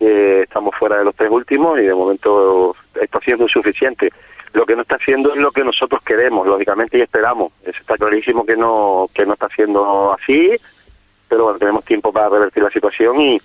eh, 0.00 0.40
estamos 0.44 0.74
fuera 0.74 0.96
de 0.96 1.04
los 1.04 1.14
tres 1.14 1.30
últimos 1.30 1.78
y 1.78 1.82
de 1.82 1.94
momento 1.94 2.74
está 2.98 3.20
siendo 3.20 3.46
suficiente. 3.46 4.10
Lo 4.56 4.64
que 4.64 4.74
no 4.74 4.82
está 4.82 4.96
haciendo 4.96 5.34
es 5.34 5.38
lo 5.38 5.52
que 5.52 5.62
nosotros 5.62 6.02
queremos, 6.02 6.46
lógicamente, 6.46 6.96
y 6.96 7.02
esperamos. 7.02 7.52
Está 7.62 7.98
clarísimo 7.98 8.46
que 8.46 8.56
no 8.56 9.06
que 9.12 9.26
no 9.26 9.34
está 9.34 9.48
siendo 9.50 10.14
así, 10.14 10.50
pero 11.28 11.44
bueno, 11.44 11.58
tenemos 11.58 11.84
tiempo 11.84 12.10
para 12.10 12.30
revertir 12.30 12.62
la 12.62 12.70
situación 12.70 13.20
y 13.20 13.38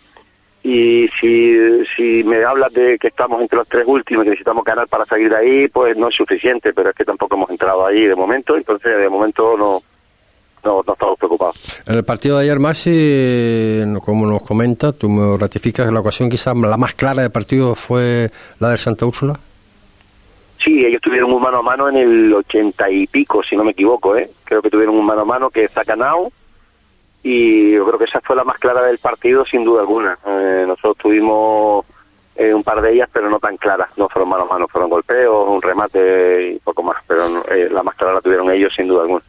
y 0.63 1.10
si, 1.20 1.84
si 1.96 2.24
me 2.24 2.44
hablas 2.46 2.72
de 2.72 2.98
que 2.98 3.08
estamos 3.08 3.41
entre 3.41 3.58
los 3.58 3.68
tres 3.68 3.84
últimos 3.88 4.25
y 4.25 4.30
necesitamos 4.30 4.63
ganar 4.63 4.88
para 4.88 5.06
salir 5.06 5.30
de 5.30 5.36
ahí, 5.36 5.68
pues 5.68 5.98
no 5.98 6.08
es 6.08 6.15
suficiente, 6.15 6.72
pero 6.72 6.91
es 6.91 6.96
que 6.96 7.03
tampoco 7.03 7.36
hemos 7.36 7.50
entrado 7.50 7.86
ahí 7.86 8.06
de 8.06 8.15
momento, 8.15 8.56
entonces 8.56 8.96
de 8.96 9.10
momento 9.10 9.58
no, 9.58 9.82
no, 10.63 10.82
estamos 10.82 11.18
preocupados. 11.18 11.56
En 11.88 11.96
el 11.96 12.06
partido 12.06 12.38
de 12.38 12.44
ayer, 12.44 12.60
Maxi, 12.60 13.82
como 14.06 14.27
nos 14.27 14.44
comenta, 14.44 14.91
tú 14.91 15.10
me 15.10 15.36
ratificas 15.36 15.88
que 15.88 15.91
la 15.91 16.00
ocasión 16.00 16.30
quizás 16.30 16.56
la 16.56 16.77
más 16.77 16.94
clara 16.94 17.24
del 17.24 17.32
partido 17.32 17.74
fue 17.74 18.30
la 18.60 18.70
de 18.70 18.77
Santa 18.77 19.06
Úrsula. 19.06 19.39
Sí, 20.63 20.86
ellos 20.86 21.01
tuvieron 21.01 21.32
un 21.32 21.41
mano 21.41 21.58
a 21.58 21.63
mano 21.63 21.89
en 21.89 21.98
el 21.98 22.34
ochenta 22.34 22.89
y 22.89 23.08
pico, 23.08 23.41
si 23.41 23.56
no 23.56 23.63
me 23.63 23.72
equivoco, 23.72 24.15
¿eh? 24.15 24.30
Creo 24.44 24.62
que 24.62 24.70
tuvieron 24.70 24.96
un 24.96 25.06
mano 25.06 25.22
a 25.22 25.25
mano 25.25 25.50
que 25.50 25.68
Zacanao 25.68 26.32
y 27.24 27.72
yo 27.74 27.86
creo 27.86 28.00
que 28.00 28.06
esa 28.06 28.22
fue 28.22 28.36
la 28.36 28.44
más 28.44 28.58
clara 28.58 28.84
del 28.84 28.98
partido 28.98 29.46
sin 29.46 29.63
duda 29.63 29.82
alguna. 29.82 30.18
Eh, 30.25 30.65
nosotros 30.68 30.98
tuvimos 30.98 31.86
eh, 32.36 32.53
un 32.53 32.63
par 32.63 32.82
de 32.82 32.94
ellas, 32.94 33.10
pero 33.12 33.30
no 33.30 33.39
tan 33.39 33.58
claras, 33.58 33.89
no 33.98 34.08
fueron 34.10 34.30
mano 34.30 34.44
a 34.44 34.53
mano, 34.53 34.68
fueron 34.68 34.89
golpeos, 34.89 35.48
un 35.48 35.62
remate 35.62 36.53
y 36.53 36.60
poco 36.60 36.82
más, 36.84 36.98
pero 37.08 37.44
eh, 37.51 37.70
la 37.72 37.84
más 37.84 37.96
clara 37.96 38.13
la 38.15 38.22
tuvieron 38.22 38.51
ellos 38.51 38.74
sin 38.75 38.88
duda 38.88 39.03
alguna. 39.03 39.22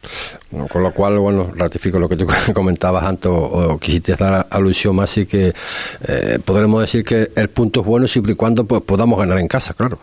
con 0.71 0.83
lo 0.83 0.91
cual, 0.91 1.19
bueno, 1.19 1.51
ratifico 1.55 1.99
lo 1.99 2.09
que 2.09 2.15
tú 2.15 2.25
comentabas 2.53 3.03
antes 3.03 3.31
o, 3.31 3.77
quisiste 3.79 4.15
dar 4.15 4.47
alusión 4.49 4.95
más, 4.95 5.15
y 5.17 5.27
que 5.27 5.53
podremos 6.45 6.81
decir 6.81 7.03
que 7.03 7.29
el 7.35 7.49
punto 7.49 7.81
es 7.81 7.85
bueno 7.85 8.07
siempre 8.07 8.33
y 8.33 8.35
cuando 8.35 8.65
pues, 8.65 8.81
podamos 8.81 9.19
ganar 9.19 9.37
en 9.37 9.47
casa, 9.47 9.73
claro. 9.73 9.99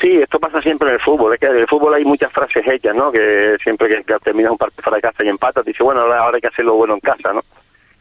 Sí, 0.00 0.20
esto 0.20 0.40
pasa 0.40 0.60
siempre 0.60 0.88
en 0.88 0.94
el 0.94 1.00
fútbol. 1.00 1.34
Es 1.34 1.40
que 1.40 1.46
en 1.46 1.56
el 1.56 1.68
fútbol 1.68 1.94
hay 1.94 2.04
muchas 2.04 2.32
frases 2.32 2.66
hechas, 2.66 2.94
¿no? 2.94 3.12
Que 3.12 3.56
siempre 3.62 3.88
que, 3.88 4.14
terminas 4.18 4.52
un 4.52 4.58
partido 4.58 4.82
fuera 4.82 4.96
de 4.96 5.02
casa 5.02 5.24
y 5.24 5.28
empatas, 5.28 5.64
dice, 5.64 5.82
bueno, 5.82 6.00
ahora, 6.00 6.30
hay 6.34 6.40
que 6.40 6.48
hacerlo 6.48 6.74
bueno 6.74 6.94
en 6.94 7.00
casa, 7.00 7.32
¿no? 7.32 7.42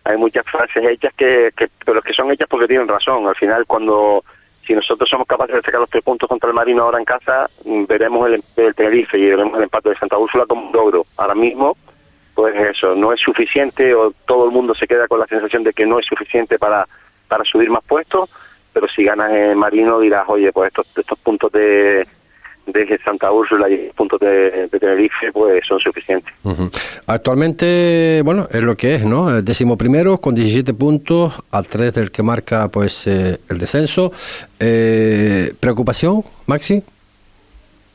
Hay 0.04 0.18
muchas 0.18 0.46
frases 0.46 0.84
hechas 0.84 1.14
que, 1.16 1.52
que, 1.56 1.70
pero 1.86 2.02
que 2.02 2.14
son 2.14 2.32
hechas 2.32 2.48
porque 2.50 2.68
tienen 2.68 2.88
razón. 2.88 3.28
Al 3.28 3.36
final, 3.36 3.66
cuando 3.66 4.24
si 4.66 4.74
nosotros 4.74 5.10
somos 5.10 5.28
capaces 5.28 5.56
de 5.56 5.62
sacar 5.62 5.82
los 5.82 5.90
tres 5.90 6.04
puntos 6.04 6.28
contra 6.28 6.50
el 6.50 6.56
Marino 6.56 6.84
ahora 6.84 7.00
en 7.00 7.06
casa, 7.06 7.50
mm, 7.64 7.86
veremos 7.86 8.28
el, 8.28 8.44
el 8.58 8.76
Tenerife 8.76 9.18
y 9.18 9.30
veremos 9.30 9.58
el 9.58 9.64
empate 9.64 9.90
de 9.90 9.96
Santa 9.96 10.18
Úrsula 10.18 10.46
como 10.46 10.68
un 10.68 10.74
logro. 10.74 11.06
Ahora 11.18 11.36
mismo, 11.36 11.78
pues 12.34 12.56
eso, 12.56 12.96
no 12.96 13.14
es 13.14 13.22
suficiente 13.22 13.94
o 13.94 14.12
todo 14.26 14.46
el 14.46 14.52
mundo 14.52 14.74
se 14.74 14.88
queda 14.88 15.08
con 15.08 15.20
la 15.20 15.28
sensación 15.28 15.64
de 15.64 15.74
que 15.74 15.86
no 15.86 16.00
es 16.00 16.06
suficiente 16.06 16.58
para, 16.58 16.86
para 17.28 17.46
subir 17.46 17.70
más 17.70 17.84
puestos 17.84 18.30
pero 18.74 18.88
si 18.88 19.03
ganas 19.03 19.32
en 19.32 19.58
Marino 19.58 20.00
dirás, 20.00 20.25
oye, 20.27 20.51
pues 20.51 20.68
estos, 20.68 20.88
estos 20.98 21.20
puntos 21.20 21.51
de, 21.51 22.06
de 22.65 23.00
Santa 23.03 23.32
Úrsula 23.32 23.70
y 23.70 23.92
puntos 23.96 24.20
de, 24.20 24.68
Tenerife 24.70 25.32
pues 25.32 25.65
son 25.68 25.80
suficientes. 25.80 26.34
Actualmente, 27.08 28.22
bueno, 28.24 28.48
es 28.51 28.62
lo 28.62 28.75
que 28.75 28.96
es, 28.96 29.06
¿no? 29.06 29.30
El 29.30 29.46
décimo 29.46 29.77
primero 29.77 30.18
con 30.18 30.36
17 30.36 30.74
puntos, 30.74 31.34
al 31.51 31.68
3 31.68 31.94
del 31.94 32.12
que 32.12 32.24
marca 32.24 32.70
pues 32.70 33.08
eh, 33.08 33.39
el 33.50 33.58
descenso. 33.58 34.12
Eh, 34.60 35.53
¿Preocupación, 35.60 36.24
Maxi? 36.48 36.84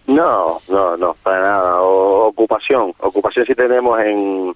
No, 0.06 0.61
no, 0.68 0.97
no, 0.97 1.16
para 1.23 1.40
nada. 1.40 1.80
ocupación, 1.82 2.94
ocupación 2.99 3.44
sí 3.47 3.54
tenemos 3.54 4.00
en, 4.00 4.54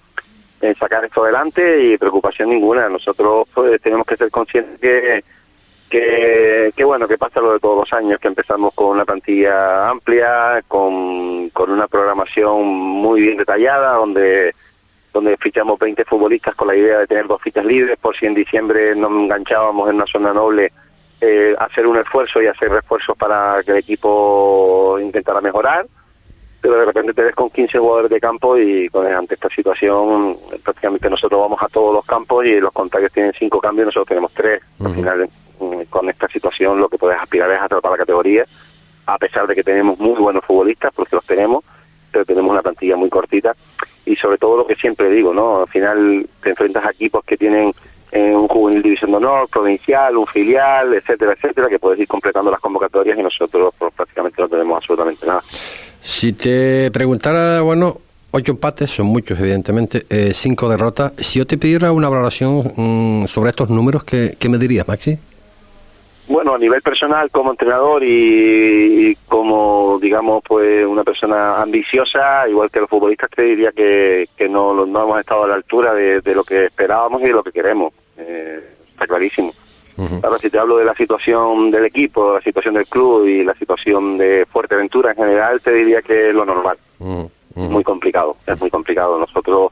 en 0.61 0.75
sacar 0.75 1.05
esto 1.05 1.23
adelante 1.23 1.83
y 1.83 1.97
preocupación 1.97 2.49
ninguna. 2.49 2.89
Nosotros 2.89 3.47
pues, 3.53 3.79
tenemos 3.81 4.05
que 4.07 4.15
ser 4.15 4.31
conscientes 4.31 4.79
que 4.79 5.23
que, 5.93 6.83
bueno, 6.83 7.07
que 7.07 7.17
pasa 7.17 7.39
lo 7.39 7.53
de 7.53 7.59
todos 7.59 7.77
los 7.77 7.93
años, 7.93 8.19
que 8.19 8.27
empezamos 8.27 8.73
con 8.73 8.87
una 8.87 9.05
plantilla 9.05 9.89
amplia, 9.89 10.63
con, 10.67 11.49
con 11.49 11.69
una 11.69 11.87
programación 11.87 12.65
muy 12.65 13.21
bien 13.21 13.37
detallada, 13.37 13.93
donde 13.97 14.53
donde 15.13 15.37
fichamos 15.37 15.77
20 15.77 16.05
futbolistas 16.05 16.55
con 16.55 16.69
la 16.69 16.75
idea 16.75 16.97
de 16.97 17.05
tener 17.05 17.27
dos 17.27 17.39
fichas 17.39 17.63
libres, 17.63 17.99
por 17.99 18.17
si 18.17 18.25
en 18.25 18.33
diciembre 18.33 18.95
nos 18.95 19.11
enganchábamos 19.11 19.87
en 19.87 19.97
una 19.97 20.07
zona 20.07 20.33
noble, 20.33 20.73
eh, 21.21 21.53
hacer 21.59 21.85
un 21.85 21.97
esfuerzo 21.97 22.41
y 22.41 22.47
hacer 22.47 22.71
refuerzos 22.71 23.15
para 23.15 23.61
que 23.63 23.73
el 23.73 23.77
equipo 23.77 24.97
intentara 24.99 25.39
mejorar. 25.39 25.85
pero 26.59 26.79
de 26.79 26.85
repente 26.85 27.13
te 27.13 27.21
ves 27.21 27.35
con 27.35 27.51
15 27.51 27.77
jugadores 27.77 28.09
de 28.09 28.19
campo 28.19 28.57
y 28.57 28.89
con, 28.89 29.05
ante 29.05 29.35
esta 29.35 29.49
situación 29.49 30.35
prácticamente 30.63 31.11
nosotros 31.11 31.41
vamos 31.41 31.61
a 31.61 31.67
todos 31.67 31.93
los 31.93 32.05
campos 32.05 32.43
y 32.45 32.59
los 32.59 32.73
contrarios 32.73 33.11
tienen 33.11 33.33
cinco 33.37 33.59
cambios, 33.59 33.85
nosotros 33.85 34.07
tenemos 34.07 34.31
tres. 34.33 34.63
Al 34.83 34.95
final, 34.95 35.29
con 35.89 36.09
esta 36.09 36.27
situación 36.27 36.79
lo 36.79 36.89
que 36.89 36.97
puedes 36.97 37.19
aspirar 37.19 37.51
es 37.51 37.61
a 37.61 37.67
tratar 37.67 37.91
la 37.91 37.97
categoría, 37.97 38.45
a 39.05 39.17
pesar 39.17 39.47
de 39.47 39.55
que 39.55 39.63
tenemos 39.63 39.99
muy 39.99 40.19
buenos 40.19 40.43
futbolistas, 40.45 40.91
porque 40.95 41.15
los 41.15 41.25
tenemos, 41.25 41.63
pero 42.11 42.25
tenemos 42.25 42.51
una 42.51 42.61
plantilla 42.61 42.95
muy 42.95 43.09
cortita 43.09 43.55
y 44.05 44.15
sobre 44.15 44.37
todo 44.37 44.57
lo 44.57 44.67
que 44.67 44.75
siempre 44.75 45.09
digo, 45.09 45.33
¿no? 45.33 45.61
Al 45.61 45.67
final 45.67 46.27
te 46.41 46.49
enfrentas 46.49 46.85
a 46.85 46.91
equipos 46.91 47.23
que 47.25 47.37
tienen 47.37 47.73
eh, 48.11 48.35
un 48.35 48.47
juvenil 48.47 48.83
división 48.83 49.11
de 49.11 49.17
honor, 49.17 49.47
provincial, 49.49 50.15
un 50.17 50.27
filial, 50.27 50.93
etcétera, 50.93 51.33
etcétera, 51.33 51.67
que 51.67 51.79
puedes 51.79 51.99
ir 51.99 52.07
completando 52.07 52.51
las 52.51 52.59
convocatorias 52.59 53.17
y 53.17 53.23
nosotros 53.23 53.73
pues, 53.77 53.93
prácticamente 53.93 54.41
no 54.41 54.49
tenemos 54.49 54.77
absolutamente 54.77 55.25
nada. 55.25 55.43
Si 56.01 56.33
te 56.33 56.91
preguntara, 56.91 57.61
bueno, 57.61 57.97
ocho 58.31 58.51
empates, 58.51 58.91
son 58.91 59.07
muchos 59.07 59.39
evidentemente, 59.39 60.05
eh, 60.09 60.31
cinco 60.33 60.69
derrotas, 60.69 61.13
si 61.17 61.39
yo 61.39 61.47
te 61.47 61.57
pidiera 61.57 61.91
una 61.91 62.09
valoración 62.09 62.73
mm, 62.75 63.27
sobre 63.27 63.51
estos 63.51 63.69
números, 63.69 64.03
¿qué, 64.03 64.35
¿qué 64.37 64.49
me 64.49 64.57
dirías, 64.57 64.87
Maxi? 64.87 65.17
Bueno, 66.27 66.55
a 66.55 66.57
nivel 66.57 66.81
personal, 66.81 67.29
como 67.31 67.51
entrenador 67.51 68.01
y, 68.03 69.09
y, 69.09 69.15
como, 69.27 69.99
digamos, 70.01 70.41
pues 70.47 70.85
una 70.85 71.03
persona 71.03 71.61
ambiciosa, 71.61 72.47
igual 72.47 72.71
que 72.71 72.79
los 72.79 72.89
futbolistas, 72.89 73.29
te 73.29 73.41
diría 73.41 73.71
que, 73.73 74.29
que 74.37 74.47
no, 74.47 74.73
no 74.85 75.03
hemos 75.03 75.19
estado 75.19 75.43
a 75.43 75.47
la 75.47 75.55
altura 75.55 75.93
de, 75.93 76.21
de 76.21 76.33
lo 76.33 76.43
que 76.45 76.65
esperábamos 76.65 77.21
y 77.21 77.25
de 77.25 77.33
lo 77.33 77.43
que 77.43 77.51
queremos. 77.51 77.93
Eh, 78.17 78.63
está 78.89 79.05
clarísimo. 79.05 79.53
Ahora, 80.23 80.39
si 80.39 80.49
te 80.49 80.57
hablo 80.57 80.77
de 80.77 80.85
la 80.85 80.95
situación 80.95 81.69
del 81.69 81.85
equipo, 81.85 82.33
la 82.33 82.41
situación 82.41 82.73
del 82.73 82.87
club 82.87 83.27
y 83.27 83.43
la 83.43 83.53
situación 83.53 84.17
de 84.17 84.47
Fuerteventura 84.51 85.11
en 85.11 85.17
general, 85.17 85.61
te 85.61 85.71
diría 85.71 86.01
que 86.01 86.29
es 86.29 86.35
lo 86.35 86.45
normal. 86.45 86.77
Muy 87.55 87.83
complicado, 87.83 88.37
es 88.47 88.59
muy 88.59 88.71
complicado. 88.71 89.19
Nosotros, 89.19 89.71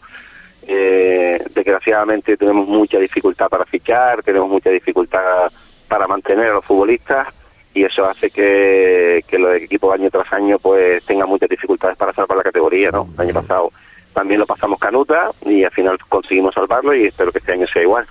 eh, 0.68 1.44
desgraciadamente, 1.56 2.38
tenemos 2.38 2.68
mucha 2.68 3.00
dificultad 3.00 3.50
para 3.50 3.66
fichar, 3.66 4.22
tenemos 4.22 4.50
mucha 4.50 4.70
dificultad 4.70 5.52
para 5.92 6.08
mantener 6.08 6.48
a 6.48 6.54
los 6.54 6.64
futbolistas 6.64 7.28
y 7.74 7.84
eso 7.84 8.06
hace 8.06 8.30
que, 8.30 9.22
que 9.28 9.38
los 9.38 9.54
equipos 9.58 9.94
año 9.94 10.10
tras 10.10 10.32
año 10.32 10.58
pues 10.58 11.04
tengan 11.04 11.28
muchas 11.28 11.50
dificultades 11.50 11.98
para 11.98 12.14
salvar 12.14 12.38
la 12.38 12.44
categoría, 12.44 12.92
¿no? 12.92 13.10
El 13.16 13.26
año 13.28 13.34
pasado 13.34 13.74
también 14.14 14.40
lo 14.40 14.46
pasamos 14.46 14.80
canuta 14.80 15.32
y 15.46 15.66
al 15.66 15.72
final 15.72 15.98
conseguimos 16.08 16.56
salvarlo 16.56 16.96
y 16.96 17.08
espero 17.08 17.34
que 17.34 17.40
este 17.40 17.52
año 17.52 17.68
sea 17.68 17.82
igual. 17.82 18.06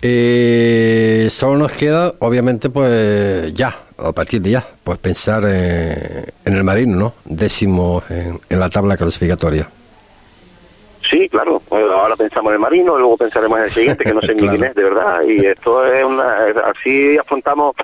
Eh, 0.00 1.26
solo 1.28 1.58
nos 1.58 1.72
queda, 1.72 2.14
obviamente, 2.20 2.70
pues 2.70 3.52
ya, 3.52 3.76
a 3.98 4.12
partir 4.12 4.40
de 4.40 4.52
ya, 4.52 4.66
pues 4.82 4.96
pensar 4.96 5.42
eh, 5.46 6.24
en 6.46 6.54
el 6.54 6.64
Marino, 6.64 6.96
¿no? 6.96 7.14
Décimo 7.26 8.02
en, 8.08 8.40
en 8.48 8.60
la 8.60 8.70
tabla 8.70 8.96
clasificatoria. 8.96 9.68
Sí, 11.10 11.28
claro. 11.28 11.60
Bueno, 11.68 11.92
ahora 11.92 12.14
pensamos 12.14 12.50
en 12.50 12.54
el 12.54 12.60
Marino, 12.60 12.96
luego 12.96 13.16
pensaremos 13.16 13.58
en 13.58 13.64
el 13.64 13.70
siguiente, 13.70 14.04
que 14.04 14.14
no 14.14 14.22
sé 14.22 14.34
ni 14.34 14.48
quién 14.48 14.62
es, 14.62 14.74
de 14.74 14.84
verdad. 14.84 15.22
Y 15.26 15.44
esto 15.44 15.84
es 15.84 16.04
una... 16.04 16.46
Así 16.64 17.18
afrontamos... 17.18 17.74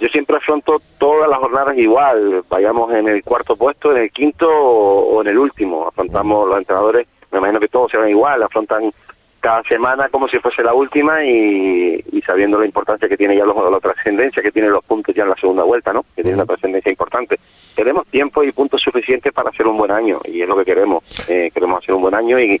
Yo 0.00 0.08
siempre 0.08 0.36
afronto 0.36 0.76
todas 0.98 1.30
las 1.30 1.38
jornadas 1.38 1.78
igual, 1.78 2.42
vayamos 2.48 2.92
en 2.92 3.08
el 3.08 3.22
cuarto 3.22 3.54
puesto, 3.54 3.92
en 3.92 4.02
el 4.02 4.10
quinto 4.10 4.48
o, 4.48 5.16
o 5.16 5.22
en 5.22 5.28
el 5.28 5.38
último. 5.38 5.86
Afrontamos 5.86 6.48
los 6.48 6.58
entrenadores, 6.58 7.06
me 7.30 7.38
imagino 7.38 7.60
que 7.60 7.68
todos 7.68 7.92
serán 7.92 8.08
igual, 8.08 8.42
afrontan 8.42 8.90
cada 9.44 9.62
semana 9.64 10.08
como 10.08 10.26
si 10.26 10.38
fuese 10.38 10.62
la 10.62 10.72
última 10.72 11.22
y, 11.22 12.02
y 12.12 12.22
sabiendo 12.22 12.58
la 12.58 12.64
importancia 12.64 13.06
que 13.10 13.16
tiene 13.18 13.36
ya 13.36 13.44
los, 13.44 13.54
la 13.70 13.78
trascendencia 13.78 14.42
que 14.42 14.50
tienen 14.50 14.72
los 14.72 14.82
puntos 14.82 15.14
ya 15.14 15.24
en 15.24 15.28
la 15.28 15.36
segunda 15.36 15.62
vuelta, 15.64 15.92
¿no? 15.92 16.02
Que 16.16 16.22
tiene 16.22 16.36
una 16.36 16.46
trascendencia 16.46 16.88
importante. 16.88 17.38
Tenemos 17.74 18.06
tiempo 18.06 18.42
y 18.42 18.52
puntos 18.52 18.80
suficientes 18.80 19.34
para 19.34 19.50
hacer 19.50 19.66
un 19.66 19.76
buen 19.76 19.90
año 19.90 20.18
y 20.24 20.40
es 20.40 20.48
lo 20.48 20.56
que 20.56 20.64
queremos. 20.64 21.04
Eh, 21.28 21.50
queremos 21.52 21.82
hacer 21.82 21.94
un 21.94 22.00
buen 22.00 22.14
año 22.14 22.40
y, 22.40 22.58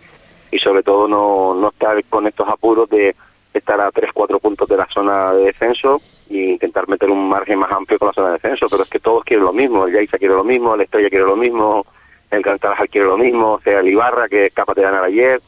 y 0.50 0.58
sobre 0.58 0.82
todo 0.82 1.08
no, 1.08 1.54
no 1.54 1.68
estar 1.70 2.04
con 2.04 2.26
estos 2.26 2.46
apuros 2.50 2.86
de 2.90 3.16
estar 3.54 3.80
a 3.80 3.90
3, 3.90 4.10
4 4.12 4.38
puntos 4.38 4.68
de 4.68 4.76
la 4.76 4.86
zona 4.92 5.32
de 5.32 5.44
descenso 5.44 6.02
e 6.28 6.36
intentar 6.36 6.86
meter 6.86 7.10
un 7.10 7.30
margen 7.30 7.60
más 7.60 7.72
amplio 7.72 7.98
con 7.98 8.08
la 8.08 8.12
zona 8.12 8.26
de 8.26 8.34
descenso, 8.34 8.66
pero 8.68 8.82
es 8.82 8.90
que 8.90 9.00
todos 9.00 9.24
quieren 9.24 9.46
lo 9.46 9.54
mismo, 9.54 9.86
el 9.86 9.94
Yaiza 9.94 10.18
quiere 10.18 10.34
lo 10.34 10.44
mismo, 10.44 10.74
el 10.74 10.82
Estrella 10.82 11.08
quiere 11.08 11.24
lo 11.24 11.36
mismo, 11.36 11.86
el 12.30 12.42
Gran 12.42 12.58
Tarajal 12.58 12.90
quiere 12.90 13.06
lo 13.06 13.16
mismo, 13.16 13.52
o 13.52 13.60
sea, 13.60 13.80
el 13.80 13.88
Ibarra 13.88 14.28
que 14.28 14.46
es 14.46 14.52
capaz 14.52 14.74
de 14.74 14.82
ganar 14.82 15.04
ayer, 15.04 15.40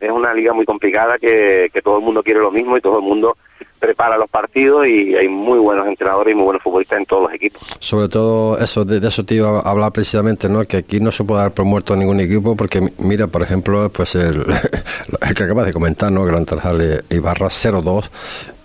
es 0.00 0.10
una 0.10 0.32
liga 0.34 0.52
muy 0.52 0.64
complicada 0.64 1.18
que, 1.18 1.70
que 1.72 1.82
todo 1.82 1.98
el 1.98 2.04
mundo 2.04 2.22
quiere 2.22 2.40
lo 2.40 2.50
mismo 2.50 2.76
y 2.76 2.80
todo 2.80 2.98
el 2.98 3.04
mundo 3.04 3.36
prepara 3.78 4.18
los 4.18 4.28
partidos 4.28 4.86
y 4.86 5.14
hay 5.16 5.28
muy 5.28 5.58
buenos 5.58 5.86
entrenadores 5.86 6.32
y 6.32 6.34
muy 6.34 6.44
buenos 6.44 6.62
futbolistas 6.62 6.98
en 6.98 7.06
todos 7.06 7.22
los 7.24 7.32
equipos. 7.32 7.62
Sobre 7.78 8.08
todo 8.08 8.58
eso, 8.58 8.84
de, 8.84 9.06
eso 9.06 9.24
te 9.24 9.36
iba 9.36 9.58
a 9.58 9.70
hablar 9.70 9.90
precisamente, 9.92 10.48
¿no? 10.50 10.62
Que 10.64 10.78
aquí 10.78 11.00
no 11.00 11.10
se 11.12 11.24
puede 11.24 11.40
dar 11.42 11.52
por 11.52 11.64
muerto 11.64 11.96
ningún 11.96 12.20
equipo 12.20 12.56
porque, 12.56 12.80
mi- 12.82 12.90
mira, 12.98 13.26
por 13.26 13.42
ejemplo, 13.42 13.88
pues 13.90 14.14
el, 14.16 14.44
que 15.36 15.42
acabas 15.44 15.64
de 15.66 15.72
comentar, 15.72 16.12
¿no? 16.12 16.24
Gran 16.26 16.44
Tarajal 16.44 17.02
y 17.10 17.14
Ibarra 17.16 17.46
0-2 17.48 18.10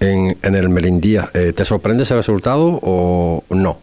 en, 0.01 0.37
en 0.41 0.55
el 0.55 0.67
Merindía. 0.69 1.29
Eh, 1.33 1.53
¿Te 1.55 1.63
sorprende 1.63 2.03
ese 2.03 2.15
resultado 2.15 2.79
o 2.81 3.41
no? 3.51 3.77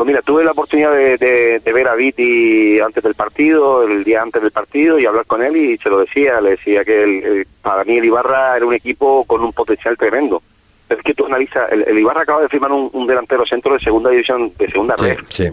Pues 0.00 0.06
mira, 0.06 0.22
tuve 0.22 0.42
la 0.44 0.52
oportunidad 0.52 0.94
de, 0.94 1.18
de- 1.18 1.60
de 1.62 1.72
ver 1.74 1.86
a 1.86 1.94
Viti 1.94 2.80
antes 2.80 3.04
del 3.04 3.14
partido, 3.14 3.82
el 3.82 4.02
día 4.02 4.22
antes 4.22 4.40
del 4.40 4.50
partido, 4.50 4.98
y 4.98 5.04
hablar 5.04 5.26
con 5.26 5.42
él 5.42 5.54
y 5.54 5.76
se 5.76 5.90
lo 5.90 5.98
decía, 5.98 6.40
le 6.40 6.52
decía 6.52 6.86
que 6.86 7.02
el- 7.02 7.22
el- 7.22 7.46
para 7.60 7.84
mí 7.84 7.98
el 7.98 8.06
Ibarra 8.06 8.56
era 8.56 8.64
un 8.64 8.72
equipo 8.72 9.26
con 9.26 9.42
un 9.44 9.52
potencial 9.52 9.98
tremendo. 9.98 10.40
Es 10.88 11.02
que 11.02 11.12
tú 11.12 11.26
analizas, 11.26 11.70
el, 11.70 11.82
el 11.86 11.98
Ibarra 11.98 12.22
acaba 12.22 12.40
de 12.40 12.48
firmar 12.48 12.72
un, 12.72 12.88
un 12.94 13.06
delantero 13.06 13.44
centro 13.44 13.74
de 13.74 13.80
segunda 13.80 14.08
división, 14.08 14.50
de 14.56 14.68
segunda 14.70 14.94
red. 14.96 15.18
sí. 15.28 15.50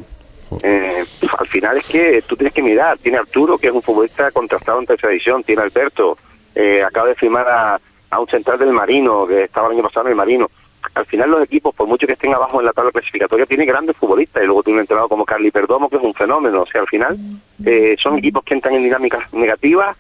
Eh, 0.64 1.04
al 1.40 1.48
final 1.50 1.76
es 1.76 1.86
que 1.90 2.22
tú 2.26 2.38
tienes 2.38 2.54
que 2.54 2.62
mirar, 2.62 2.98
tiene 3.00 3.18
Arturo, 3.18 3.58
que 3.58 3.68
es 3.68 3.74
un 3.74 3.82
futbolista 3.82 4.32
contrastado 4.32 4.80
en 4.80 4.86
tercera 4.86 5.10
división, 5.12 5.44
tiene 5.44 5.62
Alberto, 5.64 6.18
eh, 6.56 6.82
acaba 6.82 7.10
de 7.10 7.16
firmar 7.16 7.50
a, 7.50 7.82
a 8.12 8.20
un 8.22 8.28
central 8.30 8.58
del 8.60 8.72
Marino, 8.72 9.28
que 9.28 9.44
estaba 9.44 9.68
el 9.68 9.74
año 9.74 9.84
pasado 9.84 10.06
en 10.06 10.12
el 10.12 10.16
Marino. 10.16 10.50
Al 10.98 11.06
final 11.06 11.30
los 11.30 11.44
equipos, 11.44 11.76
por 11.76 11.88
mucho 11.88 12.08
que 12.08 12.14
estén 12.14 12.34
abajo 12.34 12.60
en 12.60 12.66
la 12.66 12.74
tabla 12.74 12.92
clasificatoria, 12.92 13.46
tienen 13.46 13.68
grandes 13.68 13.96
futbolistas, 13.98 14.42
y 14.42 14.48
luego 14.48 14.64
tiene 14.64 14.78
un 14.78 14.82
entrenador 14.82 15.10
como 15.10 15.26
Carly 15.26 15.52
Perdomo, 15.52 15.90
que 15.90 15.98
es 15.98 16.04
un 16.04 16.14
fenómeno, 16.14 16.64
o 16.64 16.66
sea, 16.66 16.82
al 16.82 16.88
final 16.88 17.16
eh, 17.64 17.96
son 18.00 18.18
equipos 18.18 18.44
que 18.44 18.56
entran 18.56 18.74
en 18.74 18.84
dinámicas 18.84 19.32
negativas, 19.32 19.96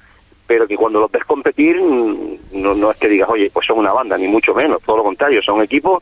pero 0.48 0.68
que 0.68 0.76
cuando 0.76 1.00
los 1.00 1.12
ves 1.12 1.24
competir, 1.26 1.80
mm, 1.80 2.62
no, 2.62 2.74
no 2.74 2.90
es 2.90 2.98
que 2.98 3.10
digas, 3.10 3.30
oye, 3.30 3.52
pues 3.54 3.68
son 3.68 3.78
una 3.78 3.94
banda, 3.94 4.18
ni 4.18 4.28
mucho 4.28 4.56
menos, 4.56 4.82
todo 4.82 4.98
lo 4.98 5.04
contrario, 5.04 5.42
son 5.44 5.62
equipos 5.62 6.02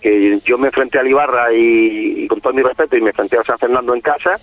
que 0.00 0.38
yo 0.44 0.56
me 0.56 0.68
enfrenté 0.68 1.00
al 1.00 1.08
Ibarra 1.08 1.52
y, 1.52 2.24
y 2.24 2.28
con 2.28 2.40
todo 2.40 2.52
mi 2.52 2.62
respeto 2.62 2.96
y 2.96 3.00
me 3.00 3.10
enfrenté 3.10 3.38
al 3.38 3.44
San 3.44 3.58
Fernando 3.58 3.92
en 3.92 4.00
casa 4.00 4.38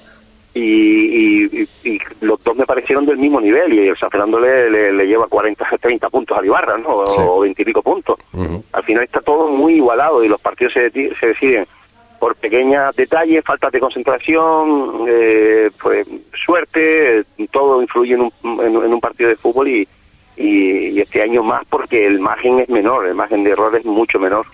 y, 0.60 1.64
y- 1.84 2.00
los 2.22 2.42
dos 2.44 2.56
me 2.56 2.66
parecieron 2.66 3.06
del 3.06 3.18
mismo 3.18 3.40
nivel 3.42 3.74
y 3.74 3.88
el 3.90 3.98
San 3.98 4.10
Fernando 4.10 4.40
le, 4.40 4.70
le- 4.70 4.94
le 4.94 5.06
lleva 5.08 5.28
40, 5.28 5.66
30 5.80 6.10
puntos 6.10 6.38
al 6.38 6.46
Ibarra, 6.46 6.78
¿no? 6.78 7.06
Sí. 7.08 7.22
O 7.22 7.42
20 7.42 7.62
y 7.62 7.66
pico 7.66 7.82
puntos. 7.82 8.18
Al 8.72 8.84
final 8.84 9.04
está 9.04 9.22
todo 9.22 9.50
muy 9.50 9.74
igualado 9.76 10.24
y 10.24 10.28
los 10.28 10.40
partidos 10.42 10.74
se, 10.74 10.90
se 10.92 11.28
deciden 11.28 11.68
por 12.20 12.36
pequeños 12.36 12.96
detalles, 12.96 13.44
falta 13.44 13.70
de 13.70 13.80
concentración, 13.80 15.06
eh, 15.08 15.70
pues 15.82 16.08
suerte, 16.34 17.24
todo 17.52 17.82
influye 17.82 18.14
en 18.14 18.22
un, 18.22 18.32
en, 18.44 18.76
en 18.76 18.94
un 18.94 19.02
partido 19.02 19.30
de 19.30 19.36
fútbol 19.36 19.68
y, 19.68 19.88
y, 20.38 20.90
y 20.90 21.02
este 21.02 21.22
año 21.22 21.44
más 21.44 21.64
porque 21.70 22.06
el 22.06 22.20
margen 22.20 22.60
es 22.60 22.70
menor, 22.70 23.06
el 23.08 23.16
margen 23.16 23.44
de 23.44 23.52
error 23.52 23.76
es 23.76 23.86
mucho 23.86 24.20
menor. 24.20 24.46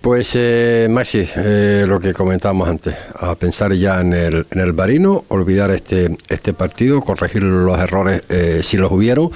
Pues, 0.00 0.34
eh, 0.34 0.88
Maxi, 0.90 1.24
eh, 1.36 1.84
lo 1.86 2.00
que 2.00 2.14
comentábamos 2.14 2.68
antes, 2.68 2.96
a 3.18 3.34
pensar 3.34 3.72
ya 3.74 4.00
en 4.00 4.14
el, 4.14 4.46
en 4.50 4.60
el 4.60 4.72
Barino, 4.72 5.24
olvidar 5.28 5.70
este, 5.70 6.16
este 6.28 6.54
partido, 6.54 7.02
corregir 7.02 7.42
los 7.42 7.78
errores 7.78 8.22
eh, 8.30 8.60
si 8.62 8.76
los 8.78 8.90
hubieron, 8.90 9.30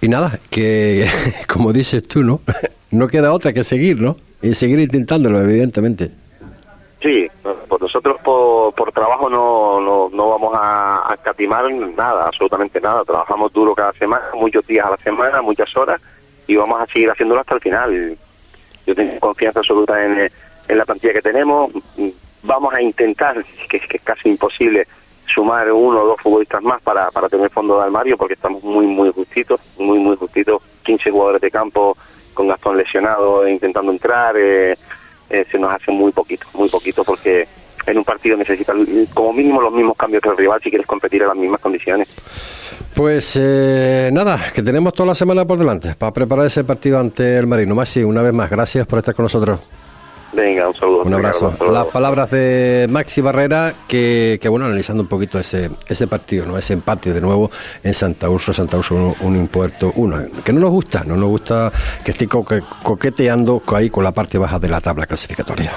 y 0.00 0.08
nada, 0.08 0.38
que 0.50 1.06
como 1.46 1.72
dices 1.72 2.06
tú, 2.06 2.22
¿no? 2.22 2.40
No 2.90 3.06
queda 3.06 3.34
otra 3.34 3.52
que 3.52 3.64
seguir, 3.64 4.00
¿no? 4.00 4.16
Y 4.40 4.54
seguir 4.54 4.80
intentándolo, 4.80 5.42
evidentemente. 5.42 6.10
Sí, 7.02 7.27
pues 7.42 7.80
nosotros 7.82 8.20
por, 8.22 8.74
por 8.74 8.92
trabajo 8.92 9.28
no, 9.30 9.80
no, 9.80 10.08
no 10.12 10.28
vamos 10.30 10.52
a, 10.54 11.10
a 11.10 11.14
escatimar 11.14 11.70
nada, 11.72 12.26
absolutamente 12.26 12.80
nada. 12.80 13.04
Trabajamos 13.04 13.52
duro 13.52 13.74
cada 13.74 13.92
semana, 13.92 14.24
muchos 14.34 14.66
días 14.66 14.86
a 14.86 14.90
la 14.90 14.96
semana, 14.98 15.40
muchas 15.42 15.74
horas, 15.76 16.00
y 16.46 16.56
vamos 16.56 16.80
a 16.80 16.86
seguir 16.86 17.10
haciéndolo 17.10 17.40
hasta 17.40 17.54
el 17.54 17.60
final. 17.60 18.16
Yo 18.86 18.94
tengo 18.94 19.18
confianza 19.20 19.60
absoluta 19.60 20.04
en, 20.04 20.30
en 20.68 20.78
la 20.78 20.84
plantilla 20.84 21.12
que 21.12 21.22
tenemos. 21.22 21.70
Vamos 22.42 22.72
a 22.74 22.80
intentar, 22.82 23.44
que 23.68 23.76
es 23.76 24.02
casi 24.02 24.28
imposible, 24.30 24.86
sumar 25.26 25.70
uno 25.70 26.02
o 26.02 26.06
dos 26.06 26.20
futbolistas 26.20 26.62
más 26.62 26.80
para, 26.82 27.10
para 27.10 27.28
tener 27.28 27.50
fondo 27.50 27.76
de 27.78 27.84
armario, 27.84 28.16
porque 28.16 28.34
estamos 28.34 28.62
muy, 28.62 28.86
muy 28.86 29.12
justitos, 29.12 29.60
muy, 29.78 29.98
muy 29.98 30.16
justitos. 30.16 30.62
15 30.84 31.10
jugadores 31.10 31.42
de 31.42 31.50
campo 31.50 31.96
con 32.32 32.48
Gastón 32.48 32.76
lesionado 32.76 33.46
intentando 33.46 33.92
entrar. 33.92 34.34
eh, 34.38 34.76
eh, 35.30 35.44
se 35.50 35.58
nos 35.58 35.72
hace 35.72 35.90
muy 35.90 36.12
poquito, 36.12 36.46
muy 36.54 36.68
poquito, 36.68 37.04
porque 37.04 37.46
en 37.86 37.98
un 37.98 38.04
partido 38.04 38.36
necesitas 38.36 38.76
como 39.14 39.32
mínimo 39.32 39.60
los 39.60 39.72
mismos 39.72 39.96
cambios 39.96 40.22
que 40.22 40.28
el 40.28 40.36
rival 40.36 40.60
si 40.62 40.70
quieres 40.70 40.86
competir 40.86 41.22
en 41.22 41.28
las 41.28 41.36
mismas 41.36 41.60
condiciones. 41.60 42.08
Pues 42.94 43.38
eh, 43.40 44.10
nada, 44.12 44.52
que 44.54 44.62
tenemos 44.62 44.92
toda 44.92 45.08
la 45.08 45.14
semana 45.14 45.44
por 45.44 45.58
delante 45.58 45.94
para 45.94 46.12
preparar 46.12 46.46
ese 46.46 46.64
partido 46.64 46.98
ante 46.98 47.38
el 47.38 47.46
Marino. 47.46 47.74
Maxi, 47.74 48.02
una 48.02 48.22
vez 48.22 48.32
más, 48.32 48.50
gracias 48.50 48.86
por 48.86 48.98
estar 48.98 49.14
con 49.14 49.24
nosotros. 49.24 49.60
Venga, 50.32 50.68
un 50.68 50.74
saludo. 50.74 51.02
Un 51.04 51.14
abrazo. 51.14 51.50
Ricardo, 51.52 51.72
Las 51.72 51.86
palabras 51.86 52.30
de 52.30 52.86
Maxi 52.90 53.20
Barrera, 53.22 53.72
que, 53.88 54.38
que, 54.40 54.48
bueno, 54.48 54.66
analizando 54.66 55.02
un 55.02 55.08
poquito 55.08 55.38
ese, 55.38 55.70
ese 55.88 56.06
partido, 56.06 56.44
¿no? 56.44 56.58
ese 56.58 56.74
empate 56.74 57.14
de 57.14 57.20
nuevo 57.20 57.50
en 57.82 57.94
Santa 57.94 58.28
Urso, 58.28 58.52
Santa 58.52 58.76
Urso, 58.76 58.94
un, 58.94 59.14
un 59.20 59.36
impuesto, 59.36 59.90
uno, 59.96 60.18
que 60.44 60.52
no 60.52 60.60
nos 60.60 60.70
gusta, 60.70 61.02
no 61.04 61.16
nos 61.16 61.28
gusta 61.30 61.72
que 62.04 62.10
esté 62.10 62.28
coque- 62.28 62.62
coqueteando 62.82 63.62
ahí 63.74 63.88
con 63.88 64.04
la 64.04 64.12
parte 64.12 64.36
baja 64.36 64.58
de 64.58 64.68
la 64.68 64.80
tabla 64.82 65.06
clasificatoria. 65.06 65.72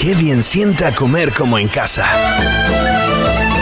Qué 0.00 0.14
bien 0.16 0.42
sienta 0.42 0.92
comer 0.92 1.32
como 1.32 1.58
en 1.58 1.68
casa. 1.68 2.04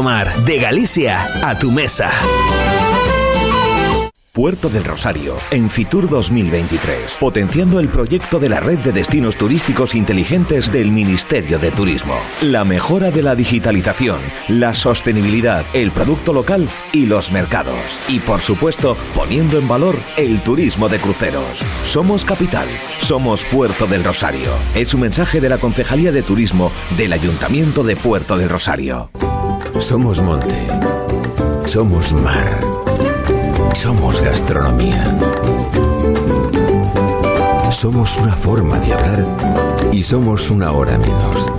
Mar, 0.00 0.34
de 0.46 0.58
Galicia 0.58 1.28
a 1.42 1.58
tu 1.58 1.70
mesa. 1.70 2.10
Puerto 4.32 4.70
del 4.70 4.84
Rosario, 4.84 5.36
en 5.50 5.68
Fitur 5.68 6.08
2023, 6.08 7.16
potenciando 7.20 7.78
el 7.80 7.88
proyecto 7.90 8.38
de 8.38 8.48
la 8.48 8.60
red 8.60 8.78
de 8.78 8.92
destinos 8.92 9.36
turísticos 9.36 9.94
inteligentes 9.94 10.72
del 10.72 10.90
Ministerio 10.90 11.58
de 11.58 11.70
Turismo. 11.70 12.14
La 12.40 12.64
mejora 12.64 13.10
de 13.10 13.22
la 13.22 13.34
digitalización, 13.34 14.20
la 14.48 14.72
sostenibilidad, 14.72 15.66
el 15.74 15.92
producto 15.92 16.32
local 16.32 16.66
y 16.92 17.04
los 17.04 17.30
mercados. 17.30 17.76
Y 18.08 18.20
por 18.20 18.40
supuesto, 18.40 18.96
poniendo 19.14 19.58
en 19.58 19.68
valor 19.68 19.98
el 20.16 20.40
turismo 20.40 20.88
de 20.88 20.98
cruceros. 20.98 21.62
Somos 21.84 22.24
capital, 22.24 22.68
somos 23.00 23.42
Puerto 23.42 23.86
del 23.86 24.02
Rosario. 24.02 24.52
Es 24.74 24.94
un 24.94 25.02
mensaje 25.02 25.42
de 25.42 25.50
la 25.50 25.58
Concejalía 25.58 26.10
de 26.10 26.22
Turismo 26.22 26.72
del 26.96 27.12
Ayuntamiento 27.12 27.84
de 27.84 27.96
Puerto 27.96 28.38
del 28.38 28.48
Rosario. 28.48 29.10
Somos 29.82 30.22
monte. 30.22 30.68
Somos 31.64 32.12
mar. 32.12 32.60
Somos 33.74 34.22
gastronomía. 34.22 35.04
Somos 37.68 38.16
una 38.20 38.32
forma 38.34 38.78
de 38.78 38.92
hablar 38.92 39.26
y 39.90 40.04
somos 40.04 40.50
una 40.50 40.70
hora 40.70 40.96
menos. 40.98 41.52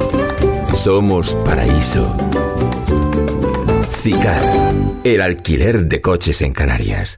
Somos 0.73 1.35
paraíso. 1.45 2.15
Cicar, 3.91 4.41
el 5.03 5.21
alquiler 5.21 5.85
de 5.85 5.99
coches 5.99 6.41
en 6.43 6.53
Canarias. 6.53 7.17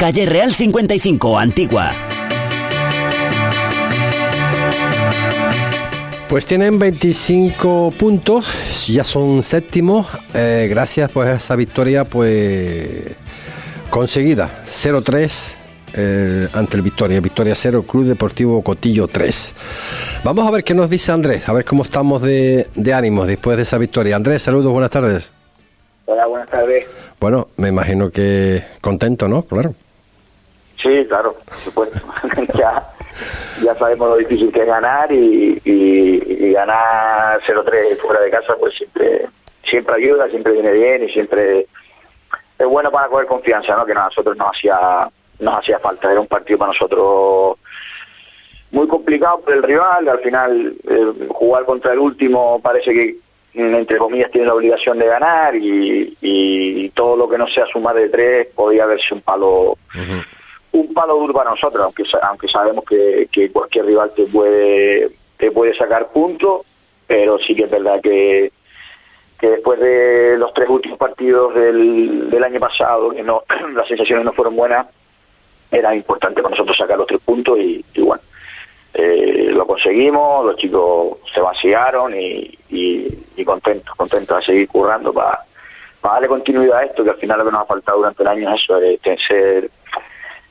Calle 0.00 0.24
Real 0.24 0.50
55, 0.50 1.38
Antigua. 1.38 1.90
Pues 6.26 6.46
tienen 6.46 6.78
25 6.78 7.92
puntos, 7.98 8.46
ya 8.88 9.04
son 9.04 9.42
séptimos, 9.42 10.06
eh, 10.32 10.68
gracias 10.70 11.12
pues 11.12 11.28
a 11.28 11.34
esa 11.34 11.54
victoria 11.54 12.06
pues 12.06 13.14
conseguida, 13.90 14.48
0-3 14.64 15.52
eh, 15.92 16.48
ante 16.54 16.78
el 16.78 16.82
Victoria, 16.82 17.20
Victoria 17.20 17.54
0, 17.54 17.82
Club 17.82 18.06
Deportivo 18.06 18.62
Cotillo 18.62 19.06
3. 19.06 19.54
Vamos 20.24 20.48
a 20.48 20.50
ver 20.50 20.64
qué 20.64 20.72
nos 20.72 20.88
dice 20.88 21.12
Andrés, 21.12 21.46
a 21.46 21.52
ver 21.52 21.66
cómo 21.66 21.82
estamos 21.82 22.22
de, 22.22 22.68
de 22.74 22.94
ánimos 22.94 23.28
después 23.28 23.58
de 23.58 23.64
esa 23.64 23.76
victoria. 23.76 24.16
Andrés, 24.16 24.44
saludos, 24.44 24.72
buenas 24.72 24.92
tardes. 24.92 25.30
Hola, 26.06 26.24
buenas 26.24 26.48
tardes. 26.48 26.86
Bueno, 27.20 27.48
me 27.58 27.68
imagino 27.68 28.10
que 28.10 28.64
contento, 28.80 29.28
¿no? 29.28 29.42
Claro. 29.42 29.74
Sí, 30.82 31.04
claro, 31.08 31.34
por 31.44 31.56
supuesto. 31.56 32.00
ya, 32.54 32.82
ya 33.62 33.74
sabemos 33.74 34.08
lo 34.08 34.16
difícil 34.16 34.52
que 34.52 34.60
es 34.60 34.66
ganar 34.66 35.10
y, 35.12 36.52
ganar 36.52 37.40
0-3 37.42 37.96
fuera 37.98 38.20
de 38.20 38.30
casa 38.30 38.54
pues 38.58 38.74
siempre 38.74 39.26
siempre 39.64 39.94
ayuda, 39.94 40.28
siempre 40.28 40.52
viene 40.52 40.72
bien 40.72 41.04
y 41.04 41.12
siempre 41.12 41.66
es 42.58 42.66
bueno 42.66 42.90
para 42.90 43.08
coger 43.08 43.26
confianza, 43.26 43.76
¿no? 43.76 43.86
Que 43.86 43.92
a 43.92 44.06
nosotros 44.06 44.36
nos 44.36 44.48
hacía 44.48 45.08
nos 45.38 45.58
hacía 45.58 45.78
falta. 45.78 46.10
Era 46.10 46.20
un 46.20 46.26
partido 46.26 46.58
para 46.58 46.72
nosotros 46.72 47.56
muy 48.72 48.88
complicado 48.88 49.40
por 49.40 49.54
el 49.54 49.62
rival. 49.62 50.08
Al 50.08 50.18
final 50.20 50.74
eh, 50.88 51.28
jugar 51.28 51.64
contra 51.64 51.92
el 51.92 51.98
último 51.98 52.60
parece 52.60 52.92
que 52.92 53.16
entre 53.54 53.98
comillas 53.98 54.30
tiene 54.30 54.46
la 54.46 54.54
obligación 54.54 54.98
de 54.98 55.06
ganar 55.06 55.54
y, 55.56 56.16
y 56.20 56.90
todo 56.90 57.16
lo 57.16 57.28
que 57.28 57.38
no 57.38 57.48
sea 57.48 57.66
sumar 57.66 57.96
de 57.96 58.08
tres 58.08 58.48
podía 58.54 58.86
verse 58.86 59.14
un 59.14 59.22
palo 59.22 59.76
un 60.72 60.94
palo 60.94 61.16
duro 61.16 61.32
para 61.32 61.50
nosotros, 61.50 61.82
aunque 61.82 62.04
aunque 62.22 62.48
sabemos 62.48 62.84
que, 62.84 63.28
que 63.30 63.50
cualquier 63.50 63.86
rival 63.86 64.12
te 64.14 64.26
puede 64.26 65.10
te 65.36 65.50
puede 65.50 65.74
sacar 65.74 66.12
puntos, 66.12 66.62
pero 67.06 67.38
sí 67.38 67.54
que 67.54 67.64
es 67.64 67.70
verdad 67.70 68.00
que 68.00 68.52
que 69.38 69.48
después 69.48 69.80
de 69.80 70.36
los 70.36 70.52
tres 70.52 70.68
últimos 70.68 70.98
partidos 70.98 71.54
del, 71.54 72.28
del 72.28 72.44
año 72.44 72.60
pasado, 72.60 73.10
que 73.10 73.22
no 73.22 73.42
las 73.74 73.88
sensaciones 73.88 74.24
no 74.24 74.32
fueron 74.32 74.54
buenas, 74.54 74.86
era 75.70 75.94
importante 75.94 76.42
para 76.42 76.50
nosotros 76.50 76.76
sacar 76.76 76.98
los 76.98 77.06
tres 77.06 77.20
puntos 77.24 77.58
y, 77.58 77.84
bueno, 77.98 78.22
eh, 78.92 79.48
lo 79.52 79.66
conseguimos, 79.66 80.44
los 80.44 80.56
chicos 80.56 81.18
se 81.32 81.40
vaciaron 81.40 82.14
y, 82.14 82.58
y, 82.68 83.06
y 83.36 83.44
contentos, 83.44 83.94
contentos 83.94 84.38
de 84.38 84.44
seguir 84.44 84.68
currando 84.68 85.12
para, 85.12 85.44
para 86.00 86.14
darle 86.14 86.28
continuidad 86.28 86.78
a 86.78 86.84
esto, 86.84 87.04
que 87.04 87.10
al 87.10 87.16
final 87.16 87.38
lo 87.38 87.44
que 87.44 87.52
nos 87.52 87.62
ha 87.62 87.66
faltado 87.66 87.98
durante 87.98 88.22
el 88.22 88.28
año 88.28 88.54
es 88.54 88.62
eso, 88.62 88.78
es 88.78 89.00
ser, 89.26 89.70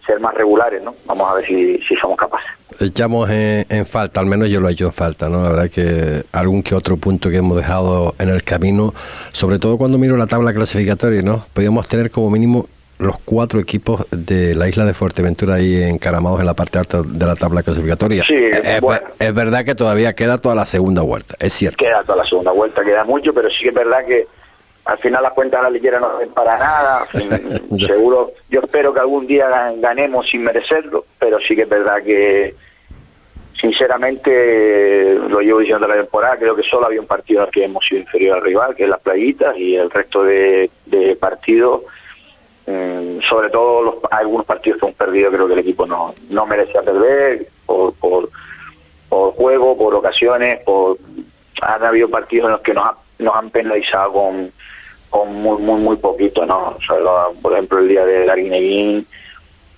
ser 0.06 0.20
más 0.20 0.34
regulares, 0.34 0.82
¿no? 0.84 0.96
Vamos 1.06 1.30
a 1.30 1.36
ver 1.36 1.46
si, 1.46 1.78
si 1.88 1.96
somos 1.96 2.18
capaces. 2.18 2.50
Echamos 2.80 3.30
en, 3.30 3.66
en 3.70 3.86
falta, 3.86 4.20
al 4.20 4.26
menos 4.26 4.50
yo 4.50 4.60
lo 4.60 4.70
he 4.70 4.72
hecho 4.72 4.86
en 4.86 4.94
falta, 4.94 5.28
¿no? 5.30 5.44
La 5.44 5.50
verdad 5.50 5.70
que 5.70 6.24
algún 6.32 6.64
que 6.64 6.76
otro 6.76 6.98
punto 6.98 7.30
que 7.30 7.38
hemos 7.38 7.58
dejado 7.58 8.16
en 8.20 8.30
el 8.30 8.44
camino, 8.44 8.94
sobre 9.34 9.60
todo 9.60 9.78
cuando 9.78 9.98
miro 9.98 10.18
la 10.18 10.28
tabla 10.28 10.54
clasificatoria, 10.54 11.22
¿no? 11.22 11.46
Podríamos 11.54 11.88
tener 11.90 12.10
como 12.12 12.30
mínimo 12.30 12.68
los 13.00 13.18
cuatro 13.24 13.60
equipos 13.62 14.06
de 14.12 14.56
la 14.56 14.68
isla 14.68 14.84
de 14.86 14.94
Fuerteventura 14.94 15.56
ahí 15.56 15.82
encaramados 15.84 16.40
en 16.42 16.46
la 16.46 16.54
parte 16.54 16.80
alta 16.80 17.02
de 17.02 17.26
la 17.26 17.36
tabla 17.36 17.64
clasificatoria. 17.64 18.24
Sí, 18.28 18.36
es, 18.36 18.60
es- 18.66 18.82
bueno. 18.82 19.08
es 19.18 19.34
verdad 19.34 19.64
que 19.64 19.74
todavía 19.74 20.14
queda 20.14 20.38
toda 20.38 20.54
la 20.56 20.66
segunda 20.66 21.02
vuelta, 21.02 21.36
es 21.40 21.54
cierto. 21.54 21.78
Queda 21.78 22.04
toda 22.04 22.24
la 22.24 22.30
segunda 22.30 22.52
vuelta, 22.52 22.84
queda 22.84 23.04
mucho, 23.06 23.34
pero 23.34 23.50
sí 23.50 23.58
que 23.64 23.70
es 23.70 23.76
verdad 23.76 24.00
que 24.06 24.28
al 24.92 24.98
final 25.00 25.24
las 25.24 25.34
cuentas 25.34 25.60
de 25.60 25.64
la 25.64 25.70
liguera 25.70 26.00
no 26.00 26.18
ven 26.18 26.30
para 26.32 26.58
nada. 26.58 27.06
Mm, 27.72 27.78
Seguro, 27.86 28.32
yo 28.50 28.62
espero 28.62 28.94
que 28.94 29.00
algún 29.00 29.28
día 29.28 29.48
gan- 29.50 29.80
ganemos 29.80 30.28
sin 30.28 30.44
merecerlo, 30.44 31.06
pero 31.20 31.40
sí 31.40 31.56
que 31.56 31.62
es 31.64 31.70
verdad 31.70 32.02
que 32.04 32.56
sinceramente 33.60 35.16
lo 35.30 35.40
llevo 35.42 35.60
diciendo 35.60 35.88
la 35.88 35.96
temporada, 35.96 36.38
creo 36.38 36.56
que 36.56 36.64
solo 36.64 36.86
había 36.88 37.02
un 37.02 37.08
partido 37.08 37.42
en 37.42 37.48
el 37.48 37.52
que 37.54 37.64
hemos 37.66 37.86
sido 37.86 38.02
inferior 38.02 38.38
al 38.38 38.44
rival, 38.44 38.76
que 38.76 38.84
es 38.84 38.90
las 38.90 39.00
playitas, 39.02 39.58
y 39.58 39.76
el 39.76 39.90
resto 39.92 40.24
de, 40.24 40.70
de 40.86 41.16
partidos, 41.16 41.82
mm, 42.68 43.20
sobre 43.22 43.50
todo 43.50 43.82
los, 43.84 43.96
algunos 44.12 44.46
partidos 44.46 44.80
que 44.80 44.86
hemos 44.88 44.98
perdido, 44.98 45.32
creo 45.32 45.48
que 45.48 45.54
el 45.54 45.60
equipo 45.60 45.86
no, 45.86 46.14
no 46.30 46.46
merecía 46.46 46.82
perder 46.82 47.48
por, 47.66 47.94
por, 47.96 48.30
por 49.10 49.34
juego, 49.34 49.78
por 49.78 49.94
ocasiones, 49.96 50.60
por 50.64 50.98
han 51.62 51.84
habido 51.84 52.10
partidos 52.10 52.46
en 52.48 52.52
los 52.54 52.62
que 52.62 52.74
nos, 52.74 52.86
ha- 52.86 52.98
nos 53.20 53.36
han 53.36 53.50
penalizado 53.50 54.14
con, 54.14 54.52
con 55.10 55.34
muy, 55.34 55.58
muy, 55.62 55.80
muy 55.82 55.98
poquito, 55.98 56.46
¿no? 56.46 56.76
O 56.78 56.82
sea, 56.82 56.98
lo- 57.00 57.34
por 57.42 57.54
ejemplo, 57.54 57.80
el 57.80 57.88
día 57.88 58.06
de 58.06 58.30
Arguineguín, 58.30 59.08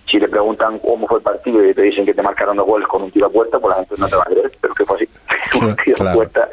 si 0.07 0.19
te 0.19 0.27
preguntan 0.27 0.77
cómo 0.79 1.07
fue 1.07 1.19
el 1.19 1.23
partido 1.23 1.63
y 1.65 1.73
te 1.73 1.83
dicen 1.83 2.05
que 2.05 2.13
te 2.13 2.21
marcaron 2.21 2.57
dos 2.57 2.65
goles 2.67 2.87
con 2.87 3.03
un 3.03 3.11
tiro 3.11 3.27
a 3.27 3.29
puerta, 3.29 3.59
pues 3.59 3.69
la 3.71 3.77
gente 3.77 3.95
no 3.97 4.07
te 4.09 4.15
va 4.17 4.23
a 4.23 4.29
creer, 4.29 4.51
pero 4.59 4.73
que 4.73 4.85
fue 4.85 4.97
así. 4.97 5.07
partidos 5.59 6.01
cuesta 6.15 6.49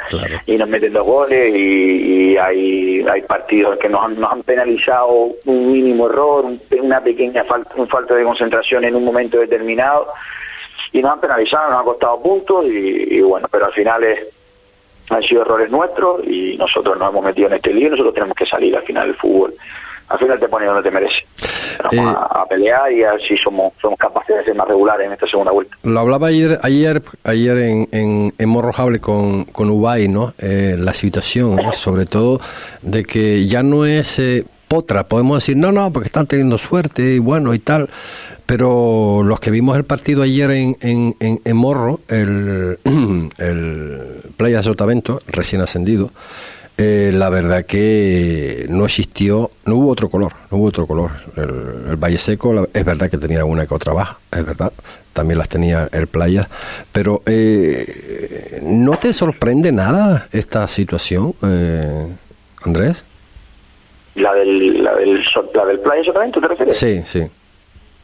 y 0.47 0.57
nos 0.57 0.69
meten 0.69 0.93
dos 0.93 1.07
goles 1.07 1.55
y, 1.55 2.37
hay, 2.37 3.05
hay 3.09 3.23
partidos 3.23 3.79
que 3.79 3.89
nos 3.89 4.05
han, 4.05 4.19
nos 4.21 4.33
han 4.33 4.43
penalizado 4.43 5.09
un 5.47 5.73
mínimo 5.73 6.09
error, 6.09 6.45
una 6.81 7.01
pequeña 7.01 7.45
falta, 7.45 7.71
un 7.77 7.89
falta 7.89 8.15
de 8.15 8.25
concentración 8.25 8.85
en 8.85 8.95
un 8.97 9.05
momento 9.05 9.39
determinado 9.39 10.09
y 10.93 11.01
nos 11.03 11.13
han 11.13 11.21
penalizado, 11.21 11.71
nos 11.71 11.81
ha 11.81 11.85
costado 11.85 12.21
puntos 12.23 12.65
y, 12.67 13.21
bueno, 13.23 13.47
pero 13.51 13.67
al 13.67 13.73
final 13.73 14.03
es, 14.05 14.21
han 15.11 15.23
sido 15.23 15.43
errores 15.43 15.71
nuestros 15.71 16.27
y 16.27 16.57
nosotros 16.57 16.99
nos 16.99 17.11
hemos 17.11 17.25
metido 17.25 17.49
en 17.49 17.55
este 17.55 17.73
lío 17.73 17.89
y 17.89 17.91
nosotros 17.91 18.15
tenemos 18.15 18.37
que 18.37 18.47
salir 18.47 18.77
al 18.77 18.83
final 18.83 19.07
del 19.07 19.17
fútbol. 19.17 19.55
Al 20.09 20.19
final 20.19 20.41
te 20.41 20.49
pone 20.49 20.65
donde 20.65 20.83
te 20.83 20.91
merece. 20.91 21.19
Eh, 21.93 22.01
a, 22.01 22.45
pelear 22.49 22.91
y 22.91 23.05
así 23.05 23.37
somos, 23.37 23.75
somos 23.81 23.99
capaces 23.99 24.37
de 24.37 24.45
ser 24.45 24.55
más 24.55 24.67
regulares 24.67 25.07
en 25.07 25.13
esta 25.13 25.27
segunda 25.27 25.53
vuelta. 25.53 25.77
Lo 25.83 26.01
hablaba 26.01 26.29
ayer 26.29 26.59
ayer, 26.63 27.03
ayer 27.25 27.59
en, 27.59 27.89
en, 27.93 28.35
en 28.37 28.49
Morrojable 28.49 29.01
con, 29.01 29.45
con 29.45 29.69
Ubay, 29.71 30.09
¿no? 30.09 30.33
Eh, 30.39 30.77
la 30.79 30.95
situación, 30.95 31.73
sobre 31.73 32.07
todo 32.07 32.41
de 32.83 33.05
que 33.05 33.47
ya 33.47 33.63
no 33.63 33.85
es... 33.85 34.19
Eh, 34.19 34.45
potra, 34.69 35.09
podemos 35.09 35.43
decir, 35.43 35.57
no, 35.57 35.73
no, 35.73 35.93
porque 35.93 36.07
están 36.07 36.27
teniendo 36.27 36.59
suerte 36.59 37.15
y 37.15 37.19
bueno 37.19 37.55
y 37.55 37.59
tal, 37.59 37.89
pero 38.47 39.23
los 39.25 39.41
que 39.41 39.51
vimos 39.51 39.77
el 39.77 39.85
partido 39.85 40.23
ayer 40.23 40.51
en, 40.51 40.77
en, 40.81 41.15
en, 41.21 41.57
Morro, 41.57 42.01
el, 42.09 42.79
el 43.39 44.01
Playa 44.37 44.63
Sotavento, 44.63 45.21
recién 45.27 45.61
ascendido, 45.61 46.11
eh, 46.81 47.11
la 47.13 47.29
verdad 47.29 47.67
que 47.67 48.67
no 48.69 48.85
existió, 48.85 49.51
no 49.65 49.75
hubo 49.75 49.91
otro 49.91 50.09
color, 50.09 50.33
no 50.49 50.59
hubo 50.59 50.67
otro 50.67 50.87
color. 50.87 51.11
El, 51.35 51.97
Valle 51.97 52.19
Seco 52.19 52.69
es 52.73 52.85
verdad 52.85 53.11
que 53.11 53.19
tenía 53.19 53.45
una 53.45 53.67
que 53.67 53.75
otra 53.75 53.93
baja, 53.93 54.19
es 54.31 54.47
verdad, 54.47 54.73
también 55.13 55.39
las 55.39 55.49
tenía 55.49 55.89
el 55.91 56.07
Playa, 56.07 56.49
pero 56.93 57.23
eh, 57.27 58.61
¿no 58.63 58.97
te 58.97 59.13
sorprende 59.13 59.73
nada 59.73 60.29
esta 60.31 60.69
situación, 60.69 61.35
eh, 61.43 62.07
Andrés? 62.65 63.03
¿La 64.19 64.35
del, 64.35 64.83
la 64.83 64.95
del, 64.95 65.25
la 65.55 65.65
del 65.67 65.81
Playa 65.81 66.05
Sotavento 66.05 66.41
te 66.41 66.49
refieres? 66.49 66.77
Sí, 66.77 67.03
sí. 67.03 67.27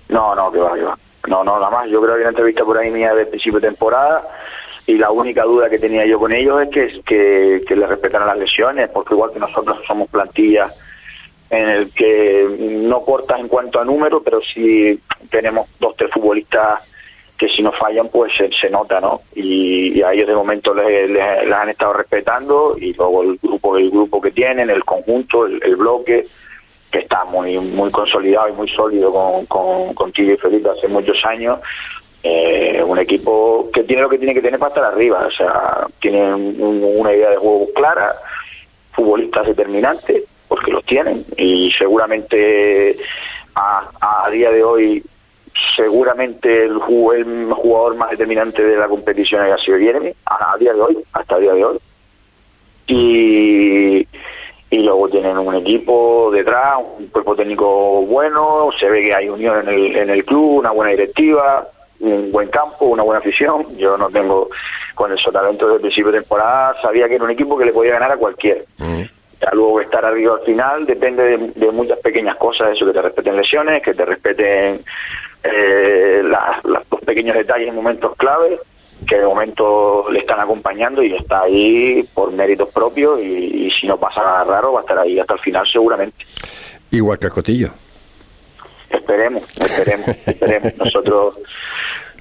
No, 0.08 0.34
no, 0.34 0.50
que 0.52 0.58
va, 0.58 0.74
que 0.74 0.82
va. 0.82 0.96
No, 1.28 1.42
no, 1.42 1.58
nada 1.58 1.70
más. 1.70 1.90
Yo 1.90 2.00
creo 2.00 2.14
que 2.14 2.20
una 2.20 2.30
entrevista 2.30 2.64
por 2.64 2.78
ahí 2.78 2.90
mía 2.90 3.14
de 3.14 3.26
principio 3.26 3.60
de 3.60 3.68
temporada 3.68 4.22
y 4.86 4.98
la 4.98 5.10
única 5.10 5.42
duda 5.44 5.70
que 5.70 5.78
tenía 5.78 6.04
yo 6.04 6.18
con 6.18 6.32
ellos 6.32 6.62
es 6.62 6.68
que, 6.68 7.02
que, 7.02 7.62
que 7.66 7.76
le 7.76 7.86
respetaran 7.86 8.28
las 8.28 8.38
lesiones, 8.38 8.90
porque 8.90 9.14
igual 9.14 9.32
que 9.32 9.38
nosotros 9.38 9.78
somos 9.86 10.08
plantilla 10.10 10.68
en 11.50 11.68
el 11.68 11.90
que 11.90 12.46
no 12.58 13.00
cortas 13.00 13.40
en 13.40 13.48
cuanto 13.48 13.80
a 13.80 13.84
número, 13.84 14.22
pero 14.22 14.40
sí 14.42 15.00
tenemos 15.30 15.68
dos, 15.78 15.96
tres 15.96 16.10
futbolistas 16.10 16.82
que 17.36 17.48
si 17.48 17.62
no 17.62 17.72
fallan 17.72 18.08
pues 18.08 18.32
se, 18.36 18.70
nota, 18.70 19.00
¿no? 19.00 19.22
Y, 19.34 20.00
a 20.02 20.12
ellos 20.12 20.28
de 20.28 20.34
momento 20.34 20.72
les, 20.74 21.10
les, 21.10 21.52
han 21.52 21.68
estado 21.68 21.92
respetando 21.94 22.76
y 22.78 22.92
luego 22.92 23.22
el 23.22 23.38
grupo 23.42 23.76
el 23.76 23.90
grupo 23.90 24.20
que 24.20 24.30
tienen, 24.30 24.70
el 24.70 24.84
conjunto, 24.84 25.46
el, 25.46 25.76
bloque, 25.76 26.26
que 26.90 26.98
está 27.00 27.24
muy 27.24 27.58
muy 27.58 27.90
consolidado 27.90 28.48
y 28.48 28.52
muy 28.52 28.68
sólido 28.68 29.12
con, 29.12 29.46
con, 29.46 29.94
con 29.94 30.12
y 30.16 30.36
Felipe 30.36 30.70
hace 30.70 30.86
muchos 30.88 31.24
años, 31.24 31.58
eh, 32.22 32.82
un 32.86 32.98
equipo 32.98 33.68
que 33.72 33.82
tiene 33.82 34.02
lo 34.02 34.08
que 34.08 34.18
tiene 34.18 34.32
que 34.32 34.40
tener 34.40 34.58
para 34.58 34.70
estar 34.70 34.84
arriba, 34.84 35.26
o 35.26 35.30
sea, 35.30 35.86
tiene 36.00 36.34
una 36.34 37.12
idea 37.12 37.30
de 37.30 37.36
juego 37.36 37.66
clara, 37.74 38.14
futbolistas 38.92 39.46
determinantes, 39.46 40.22
porque 40.48 40.70
los 40.70 40.84
tienen, 40.84 41.24
y 41.36 41.70
seguramente 41.72 42.96
a, 43.54 44.28
día 44.30 44.50
de 44.50 44.64
hoy, 44.64 45.04
seguramente 45.76 46.64
el, 46.64 46.78
jugador 46.78 47.94
más 47.96 48.10
determinante 48.10 48.62
de 48.62 48.76
la 48.76 48.88
competición 48.88 49.42
ha 49.50 49.58
sido 49.58 49.78
Jeremy, 49.78 50.12
a, 50.26 50.56
día 50.58 50.72
de 50.72 50.80
hoy, 50.80 50.98
hasta 51.12 51.36
el 51.36 51.42
día 51.42 51.52
de 51.52 51.64
hoy. 51.64 51.78
Y, 52.86 54.08
y 54.70 54.78
luego 54.82 55.08
tienen 55.08 55.38
un 55.38 55.54
equipo 55.54 56.30
detrás, 56.32 56.78
un 56.98 57.06
cuerpo 57.08 57.36
técnico 57.36 58.02
bueno, 58.02 58.70
se 58.78 58.88
ve 58.88 59.02
que 59.02 59.14
hay 59.14 59.28
unión 59.28 59.60
en 59.60 59.74
el, 59.74 59.96
en 59.96 60.10
el 60.10 60.24
club, 60.24 60.58
una 60.58 60.70
buena 60.70 60.90
directiva, 60.90 61.66
un 62.00 62.32
buen 62.32 62.48
campo, 62.48 62.86
una 62.86 63.02
buena 63.02 63.20
afición. 63.20 63.64
Yo 63.76 63.96
no 63.96 64.10
tengo, 64.10 64.50
con 64.94 65.12
el 65.12 65.18
Sotavento 65.18 65.66
desde 65.66 65.76
el 65.76 65.82
principio 65.82 66.12
de 66.12 66.20
temporada, 66.20 66.74
sabía 66.82 67.08
que 67.08 67.14
era 67.14 67.24
un 67.24 67.30
equipo 67.30 67.56
que 67.56 67.66
le 67.66 67.72
podía 67.72 67.92
ganar 67.92 68.12
a 68.12 68.16
cualquiera. 68.16 68.60
Mm. 68.78 69.02
Ya 69.40 69.50
luego 69.52 69.80
estar 69.80 70.04
arriba 70.04 70.34
al 70.34 70.44
final 70.44 70.86
depende 70.86 71.52
de, 71.54 71.70
muchas 71.72 71.98
pequeñas 71.98 72.36
cosas, 72.36 72.72
eso 72.72 72.86
que 72.86 72.92
te 72.92 73.02
respeten 73.02 73.36
lesiones, 73.36 73.82
que 73.82 73.94
te 73.94 74.04
respeten 74.04 74.80
eh, 75.44 76.22
los 76.64 77.00
pequeños 77.04 77.36
detalles 77.36 77.68
en 77.68 77.74
momentos 77.74 78.16
clave, 78.16 78.58
que 79.06 79.18
de 79.18 79.26
momento 79.26 80.06
le 80.10 80.20
están 80.20 80.40
acompañando 80.40 81.02
y 81.02 81.14
está 81.14 81.42
ahí 81.42 82.02
por 82.14 82.32
méritos 82.32 82.70
propios 82.70 83.20
y, 83.20 83.66
y 83.66 83.70
si 83.70 83.86
no 83.86 83.98
pasa 83.98 84.22
nada 84.22 84.44
raro 84.44 84.72
va 84.72 84.80
a 84.80 84.82
estar 84.82 84.98
ahí 84.98 85.18
hasta 85.18 85.34
el 85.34 85.40
final 85.40 85.66
seguramente. 85.66 86.24
Igual 86.90 87.18
que 87.18 87.26
el 87.26 87.32
Cotillo. 87.32 87.70
Esperemos, 88.88 89.42
esperemos, 89.58 90.08
esperemos. 90.26 90.76
Nosotros, 90.76 91.38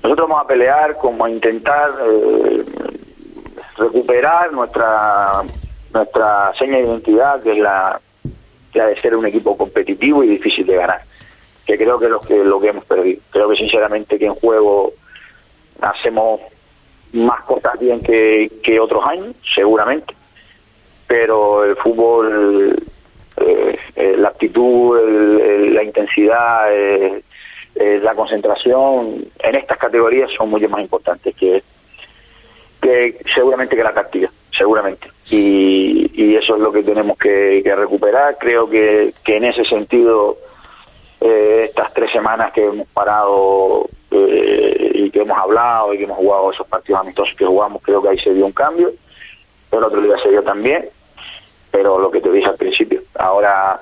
nosotros 0.02 0.30
vamos 0.30 0.44
a 0.44 0.48
pelear 0.48 0.98
como 0.98 1.26
a 1.26 1.30
intentar 1.30 1.92
eh, 2.06 2.64
recuperar 3.78 4.52
nuestra 4.52 5.44
nuestra 5.94 6.52
seña 6.58 6.78
de 6.78 6.84
identidad, 6.86 7.42
que 7.42 7.52
es 7.52 7.60
la, 7.60 8.00
de 8.74 9.02
ser 9.02 9.16
un 9.16 9.26
equipo 9.26 9.56
competitivo 9.56 10.24
y 10.24 10.28
difícil 10.28 10.66
de 10.66 10.76
ganar, 10.76 11.02
que 11.78 11.84
creo 11.84 12.00
que 12.00 12.06
es 12.06 12.12
lo 12.12 12.22
que, 12.22 12.44
lo 12.44 12.60
que 12.60 12.70
hemos 12.70 12.86
perdido. 12.86 13.22
Creo 13.30 13.50
que 13.50 13.58
sinceramente 13.58 14.18
que 14.18 14.26
en 14.26 14.36
juego 14.36 14.94
hacemos 15.82 16.42
más 17.14 17.44
cosas 17.44 17.80
bien 17.80 18.02
que, 18.02 18.52
que 18.64 18.80
otros 18.80 19.06
años, 19.06 19.36
seguramente, 19.54 20.14
pero 21.08 21.64
el 21.64 21.76
fútbol 21.76 22.76
eh, 23.38 23.78
eh, 23.96 24.16
la 24.18 24.30
actitud, 24.30 25.00
la 25.72 25.84
intensidad, 25.84 26.68
eh, 26.72 27.24
la 27.76 28.14
concentración 28.14 29.26
en 29.40 29.56
estas 29.56 29.78
categorías 29.78 30.32
son 30.32 30.50
mucho 30.50 30.70
más 30.70 30.82
importantes 30.82 31.36
que, 31.36 31.64
que 32.82 33.18
seguramente 33.34 33.76
que 33.76 33.84
la 33.84 33.94
táctica, 33.94 34.32
seguramente. 34.52 35.08
Y, 35.30 36.12
y, 36.14 36.36
eso 36.36 36.56
es 36.56 36.62
lo 36.62 36.72
que 36.72 36.84
tenemos 36.84 37.18
que, 37.18 37.64
recuperar. 37.76 38.38
Creo 38.40 38.70
que, 38.70 39.14
que, 39.24 39.38
en 39.38 39.46
ese 39.46 39.66
sentido, 39.66 40.38
estas 41.24 41.94
tres 41.94 42.12
semanas 42.12 42.52
que 42.52 42.66
hemos 42.66 42.88
parado 42.90 43.88
y 44.12 45.10
que 45.10 45.22
hemos 45.22 45.38
hablado 45.38 45.94
y 45.94 45.98
que 45.98 46.04
hemos 46.04 46.18
jugado 46.18 46.52
esos 46.52 46.68
partidos 46.68 47.02
amistosos 47.02 47.36
que 47.36 47.46
jugamos, 47.46 47.82
creo 47.82 48.02
que 48.02 48.10
ahí 48.10 48.20
se 48.20 48.34
dio 48.34 48.46
un 48.46 48.52
cambio. 48.52 48.92
El 49.72 49.84
otro 49.84 50.02
día 50.02 50.18
se 50.22 50.30
dio 50.30 50.44
también 50.44 50.88
pero 51.74 51.98
lo 51.98 52.12
que 52.12 52.22
te 52.22 52.32
dije 52.32 52.46
al 52.46 52.56
principio, 52.56 53.02
ahora 53.18 53.82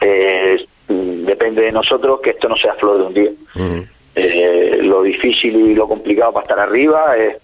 eh, 0.00 0.64
depende 0.88 1.60
de 1.60 1.70
nosotros 1.70 2.20
que 2.22 2.30
esto 2.30 2.48
no 2.48 2.56
sea 2.56 2.72
flor 2.72 2.96
de 2.96 3.04
un 3.04 3.12
día. 3.12 3.30
Eh, 4.14 4.78
lo 4.80 5.02
difícil 5.02 5.54
y 5.56 5.74
lo 5.74 5.86
complicado 5.86 6.32
para 6.32 6.44
estar 6.44 6.58
arriba 6.58 7.14
es, 7.18 7.36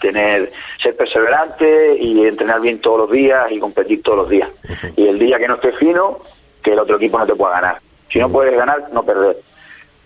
tener 0.00 0.50
ser 0.82 0.96
perseverante 0.96 1.96
y 1.96 2.26
entrenar 2.26 2.60
bien 2.60 2.80
todos 2.80 2.98
los 2.98 3.12
días 3.12 3.52
y 3.52 3.60
competir 3.60 4.02
todos 4.02 4.18
los 4.18 4.30
días. 4.30 4.50
Y 4.96 5.06
el 5.06 5.16
día 5.16 5.38
que 5.38 5.46
no 5.46 5.54
esté 5.54 5.70
fino, 5.74 6.18
que 6.60 6.72
el 6.72 6.80
otro 6.80 6.96
equipo 6.96 7.20
no 7.20 7.26
te 7.26 7.36
pueda 7.36 7.52
ganar. 7.52 7.78
Si 8.10 8.18
no 8.18 8.28
puedes 8.28 8.56
ganar, 8.56 8.84
no 8.92 9.02
perder. 9.02 9.36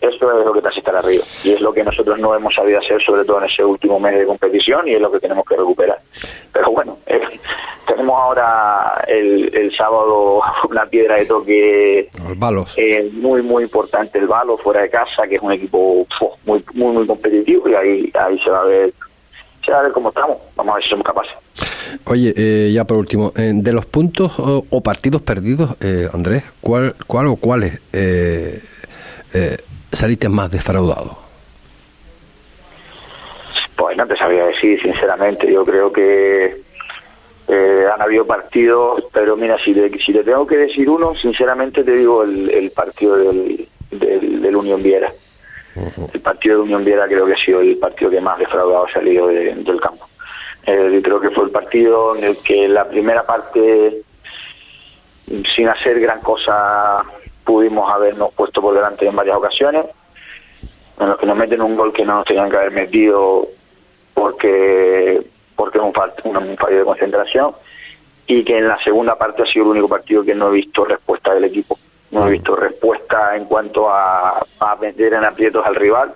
Eso 0.00 0.40
es 0.40 0.44
lo 0.44 0.52
que 0.52 0.60
te 0.60 0.68
hace 0.68 0.80
estar 0.80 0.96
arriba. 0.96 1.22
Y 1.44 1.52
es 1.52 1.60
lo 1.60 1.72
que 1.72 1.84
nosotros 1.84 2.18
no 2.18 2.34
hemos 2.34 2.52
sabido 2.52 2.80
hacer, 2.80 3.00
sobre 3.00 3.24
todo 3.24 3.38
en 3.38 3.44
ese 3.44 3.64
último 3.64 4.00
mes 4.00 4.18
de 4.18 4.26
competición, 4.26 4.88
y 4.88 4.94
es 4.94 5.00
lo 5.00 5.12
que 5.12 5.20
tenemos 5.20 5.46
que 5.46 5.56
recuperar. 5.56 5.98
Pero 6.52 6.72
bueno, 6.72 6.98
eh, 7.06 7.20
tenemos 7.86 8.20
ahora 8.20 9.04
el, 9.06 9.72
sábado 9.76 10.40
una 10.68 10.86
piedra 10.86 11.16
de 11.16 11.26
toque 11.26 12.10
eh, 12.76 13.10
muy, 13.12 13.42
muy 13.42 13.62
importante, 13.62 14.18
el 14.18 14.26
Balo, 14.26 14.56
fuera 14.56 14.82
de 14.82 14.90
casa, 14.90 15.28
que 15.28 15.36
es 15.36 15.42
un 15.42 15.52
equipo 15.52 16.04
muy, 16.44 16.64
muy, 16.74 16.92
muy 16.92 17.06
competitivo, 17.06 17.68
y 17.68 17.74
ahí, 17.74 18.12
ahí 18.14 18.38
se 18.40 18.50
va 18.50 18.62
a 18.62 18.64
ver 18.64 18.92
se 19.64 19.70
va 19.70 19.78
a 19.78 19.82
ver 19.82 19.92
cómo 19.92 20.08
estamos. 20.08 20.38
Vamos 20.56 20.72
a 20.72 20.74
ver 20.74 20.84
si 20.84 20.90
somos 20.90 21.06
capaces. 21.06 21.41
Oye, 22.04 22.34
eh, 22.36 22.70
ya 22.72 22.84
por 22.84 22.98
último, 22.98 23.32
de 23.34 23.72
los 23.72 23.86
puntos 23.86 24.32
o, 24.38 24.80
partidos 24.82 25.22
perdidos, 25.22 25.76
Andrés, 26.12 26.44
¿cuál, 26.60 26.94
¿cuál 27.06 27.28
o 27.28 27.36
cuáles 27.36 27.80
eh, 27.92 28.60
saliste 29.92 30.28
más 30.28 30.50
defraudado? 30.50 31.18
Pues 33.76 33.96
no 33.96 34.06
te 34.06 34.16
sabía 34.16 34.44
decir, 34.46 34.80
sinceramente. 34.80 35.52
Yo 35.52 35.64
creo 35.64 35.92
que 35.92 36.62
eh, 37.48 37.84
han 37.92 38.00
habido 38.00 38.26
partidos, 38.26 39.04
pero 39.12 39.36
mira, 39.36 39.58
si 39.58 39.74
le, 39.74 39.90
si 39.98 40.12
le 40.12 40.24
tengo 40.24 40.46
que 40.46 40.56
decir 40.56 40.88
uno, 40.88 41.14
sinceramente 41.14 41.82
te 41.82 41.96
digo 41.96 42.22
el, 42.22 42.72
partido 42.74 43.16
del, 43.16 43.68
del, 43.90 44.56
Unión 44.56 44.82
Viera. 44.82 45.12
El 46.14 46.20
partido 46.20 46.56
de 46.56 46.62
Unión 46.62 46.84
Viera 46.84 47.06
creo 47.06 47.26
que 47.26 47.32
ha 47.32 47.44
sido 47.44 47.60
el 47.60 47.76
partido 47.76 48.10
que 48.10 48.20
más 48.20 48.38
defraudado 48.38 48.86
ha 48.86 48.92
salido 48.92 49.26
del 49.28 49.80
campo. 49.80 50.06
Eh, 50.66 51.00
creo 51.02 51.20
que 51.20 51.30
fue 51.30 51.44
el 51.44 51.50
partido 51.50 52.16
en 52.16 52.24
el 52.24 52.36
que 52.38 52.68
la 52.68 52.88
primera 52.88 53.24
parte, 53.24 54.02
sin 55.54 55.68
hacer 55.68 55.98
gran 56.00 56.20
cosa, 56.20 57.02
pudimos 57.44 57.90
habernos 57.90 58.32
puesto 58.34 58.60
por 58.60 58.74
delante 58.74 59.06
en 59.06 59.16
varias 59.16 59.36
ocasiones, 59.36 59.86
en 61.00 61.08
los 61.08 61.18
que 61.18 61.26
nos 61.26 61.36
meten 61.36 61.62
un 61.62 61.76
gol 61.76 61.92
que 61.92 62.04
no 62.04 62.18
nos 62.18 62.26
tenían 62.26 62.48
que 62.48 62.56
haber 62.56 62.70
metido 62.70 63.48
porque 64.14 65.20
porque 65.56 65.78
es 65.78 65.84
un, 66.24 66.36
un 66.36 66.56
fallo 66.56 66.78
de 66.78 66.84
concentración. 66.84 67.52
Y 68.26 68.44
que 68.44 68.58
en 68.58 68.68
la 68.68 68.78
segunda 68.82 69.16
parte 69.16 69.42
ha 69.42 69.46
sido 69.46 69.64
el 69.66 69.70
único 69.72 69.88
partido 69.88 70.24
que 70.24 70.34
no 70.34 70.48
he 70.48 70.52
visto 70.52 70.84
respuesta 70.84 71.34
del 71.34 71.44
equipo. 71.44 71.78
No 72.12 72.26
he 72.26 72.30
visto 72.30 72.54
respuesta 72.54 73.36
en 73.36 73.46
cuanto 73.46 73.90
a, 73.90 74.44
a 74.60 74.76
meter 74.76 75.14
en 75.14 75.24
aprietos 75.24 75.64
al 75.66 75.74
rival 75.74 76.14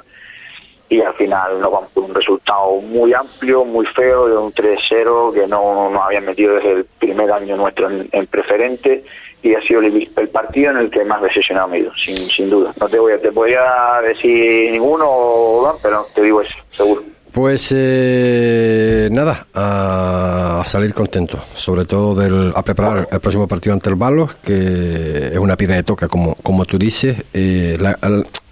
y 0.89 1.01
al 1.01 1.15
final 1.15 1.61
nos 1.61 1.73
vamos 1.73 1.91
con 1.93 2.05
un 2.05 2.15
resultado 2.15 2.81
muy 2.81 3.13
amplio, 3.13 3.65
muy 3.65 3.87
feo, 3.87 4.29
de 4.29 4.37
un 4.37 4.53
3-0 4.53 5.35
que 5.35 5.47
no 5.47 5.91
nos 5.91 6.03
habían 6.03 6.25
metido 6.25 6.55
desde 6.55 6.73
el 6.73 6.85
primer 6.85 7.31
año 7.33 7.57
nuestro 7.57 7.91
en, 7.91 8.27
preferente 8.27 9.05
y 9.43 9.55
ha 9.55 9.63
sido 9.63 9.81
el, 9.81 10.09
partido 10.33 10.71
en 10.71 10.79
el 10.79 10.91
que 10.91 11.05
más 11.05 11.23
decepcionado 11.23 11.69
me 11.69 11.79
he 11.79 11.81
ido, 11.81 11.93
sin, 11.97 12.17
sin 12.17 12.51
duda. 12.51 12.73
No 12.81 12.89
te 12.89 12.99
voy 12.99 13.13
a, 13.13 13.21
te 13.21 13.33
podría 13.33 14.01
decir 14.03 14.73
ninguno, 14.73 15.75
pero 15.83 16.07
te 16.15 16.23
digo 16.23 16.43
eso, 16.43 16.55
seguro. 16.71 17.03
Pues 17.37 17.71
eh, 17.77 19.11
nada, 19.13 19.47
a, 19.53 20.63
salir 20.65 20.95
contento, 20.95 21.39
sobre 21.55 21.85
todo 21.85 22.15
del, 22.15 22.51
a 22.55 22.63
preparar 22.63 23.09
el 23.11 23.21
próximo 23.21 23.47
partido 23.47 23.75
ante 23.75 23.91
el 23.91 23.95
Balos, 23.97 24.37
que 24.37 25.33
es 25.33 25.39
una 25.39 25.55
piedra 25.55 25.77
de 25.77 25.83
toca, 25.83 26.09
como, 26.09 26.35
como 26.37 26.65
tú 26.65 26.79
dices. 26.79 27.25
Eh, 27.35 27.77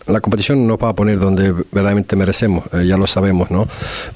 la 0.06 0.20
competición 0.20 0.66
no 0.66 0.76
va 0.76 0.90
a 0.90 0.94
poner 0.94 1.18
donde 1.18 1.52
verdaderamente 1.52 2.16
merecemos, 2.16 2.64
eh, 2.72 2.86
ya 2.86 2.96
lo 2.96 3.06
sabemos, 3.06 3.50
¿no? 3.50 3.66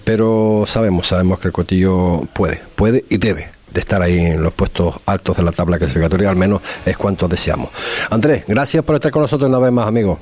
Pero 0.04 0.64
sabemos, 0.66 1.08
sabemos 1.08 1.38
que 1.38 1.48
el 1.48 1.52
Cotillo 1.52 2.22
puede, 2.32 2.60
puede 2.76 3.04
y 3.08 3.16
debe 3.16 3.50
de 3.72 3.80
estar 3.80 4.00
ahí 4.02 4.18
en 4.18 4.42
los 4.42 4.52
puestos 4.52 4.94
altos 5.06 5.36
de 5.36 5.42
la 5.42 5.52
tabla 5.52 5.78
clasificatoria, 5.78 6.30
al 6.30 6.36
menos 6.36 6.60
es 6.84 6.96
cuanto 6.96 7.28
deseamos. 7.28 7.70
Andrés, 8.10 8.44
gracias 8.46 8.84
por 8.84 8.96
estar 8.96 9.10
con 9.10 9.22
nosotros 9.22 9.48
una 9.48 9.58
vez 9.58 9.72
más, 9.72 9.86
amigo. 9.86 10.18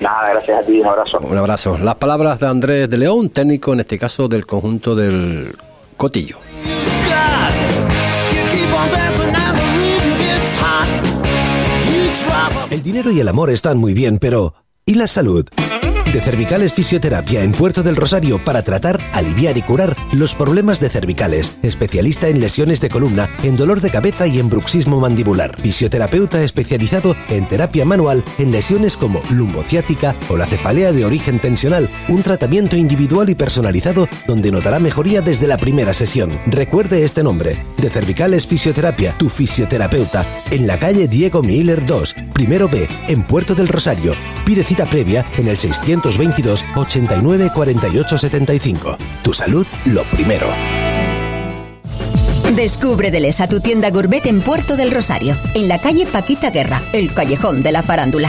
Nada, 0.00 0.30
gracias 0.30 0.58
a 0.58 0.62
ti, 0.66 0.80
un 0.80 0.86
abrazo. 0.86 1.18
Un 1.20 1.38
abrazo. 1.38 1.78
Las 1.78 1.94
palabras 1.94 2.40
de 2.40 2.48
Andrés 2.48 2.90
de 2.90 2.98
León, 2.98 3.30
técnico 3.30 3.72
en 3.72 3.80
este 3.80 3.98
caso 3.98 4.26
del 4.26 4.46
conjunto 4.46 4.96
del 4.96 5.54
Cotillo. 5.96 6.38
El 12.70 12.82
dinero 12.82 13.10
y 13.12 13.20
el 13.20 13.28
amor 13.28 13.50
están 13.50 13.78
muy 13.78 13.94
bien, 13.94 14.18
pero 14.18 14.54
¿y 14.86 14.94
la 14.94 15.06
salud? 15.06 15.46
De 16.12 16.20
Cervicales 16.20 16.74
Fisioterapia 16.74 17.42
en 17.42 17.52
Puerto 17.52 17.82
del 17.82 17.96
Rosario 17.96 18.44
para 18.44 18.62
tratar, 18.62 19.00
aliviar 19.14 19.56
y 19.56 19.62
curar 19.62 19.96
los 20.12 20.34
problemas 20.34 20.78
de 20.78 20.90
cervicales. 20.90 21.58
Especialista 21.62 22.28
en 22.28 22.38
lesiones 22.38 22.82
de 22.82 22.90
columna, 22.90 23.30
en 23.42 23.56
dolor 23.56 23.80
de 23.80 23.90
cabeza 23.90 24.26
y 24.26 24.38
en 24.38 24.50
bruxismo 24.50 25.00
mandibular. 25.00 25.58
Fisioterapeuta 25.60 26.42
especializado 26.42 27.16
en 27.30 27.48
terapia 27.48 27.86
manual 27.86 28.22
en 28.38 28.50
lesiones 28.50 28.98
como 28.98 29.22
lumbociática 29.30 30.14
o 30.28 30.36
la 30.36 30.44
cefalea 30.44 30.92
de 30.92 31.06
origen 31.06 31.40
tensional. 31.40 31.88
Un 32.08 32.22
tratamiento 32.22 32.76
individual 32.76 33.30
y 33.30 33.34
personalizado 33.34 34.06
donde 34.26 34.52
notará 34.52 34.78
mejoría 34.78 35.22
desde 35.22 35.46
la 35.46 35.56
primera 35.56 35.94
sesión. 35.94 36.38
Recuerde 36.46 37.04
este 37.04 37.22
nombre, 37.22 37.64
de 37.78 37.88
Cervicales 37.88 38.46
Fisioterapia, 38.46 39.16
tu 39.16 39.30
fisioterapeuta, 39.30 40.26
en 40.50 40.66
la 40.66 40.78
calle 40.78 41.08
Diego 41.08 41.42
Miller 41.42 41.86
2, 41.86 42.14
primero 42.34 42.68
B, 42.68 42.86
en 43.08 43.26
Puerto 43.26 43.54
del 43.54 43.68
Rosario. 43.68 44.12
Pide 44.44 44.62
cita 44.62 44.84
previa 44.84 45.24
en 45.38 45.48
el 45.48 45.56
600 45.56 46.01
222 46.02 46.64
89 46.76 47.50
48 47.54 48.18
75. 48.18 48.96
Tu 49.22 49.32
salud, 49.32 49.66
lo 49.86 50.02
primero. 50.04 50.48
Descubre 52.54 53.10
Delesa, 53.10 53.48
tu 53.48 53.60
tienda 53.60 53.90
gourmet 53.90 54.26
en 54.26 54.42
Puerto 54.42 54.76
del 54.76 54.90
Rosario, 54.90 55.34
en 55.54 55.68
la 55.68 55.78
calle 55.78 56.06
Paquita 56.06 56.50
Guerra, 56.50 56.82
el 56.92 57.14
callejón 57.14 57.62
de 57.62 57.72
la 57.72 57.82
farándula. 57.82 58.28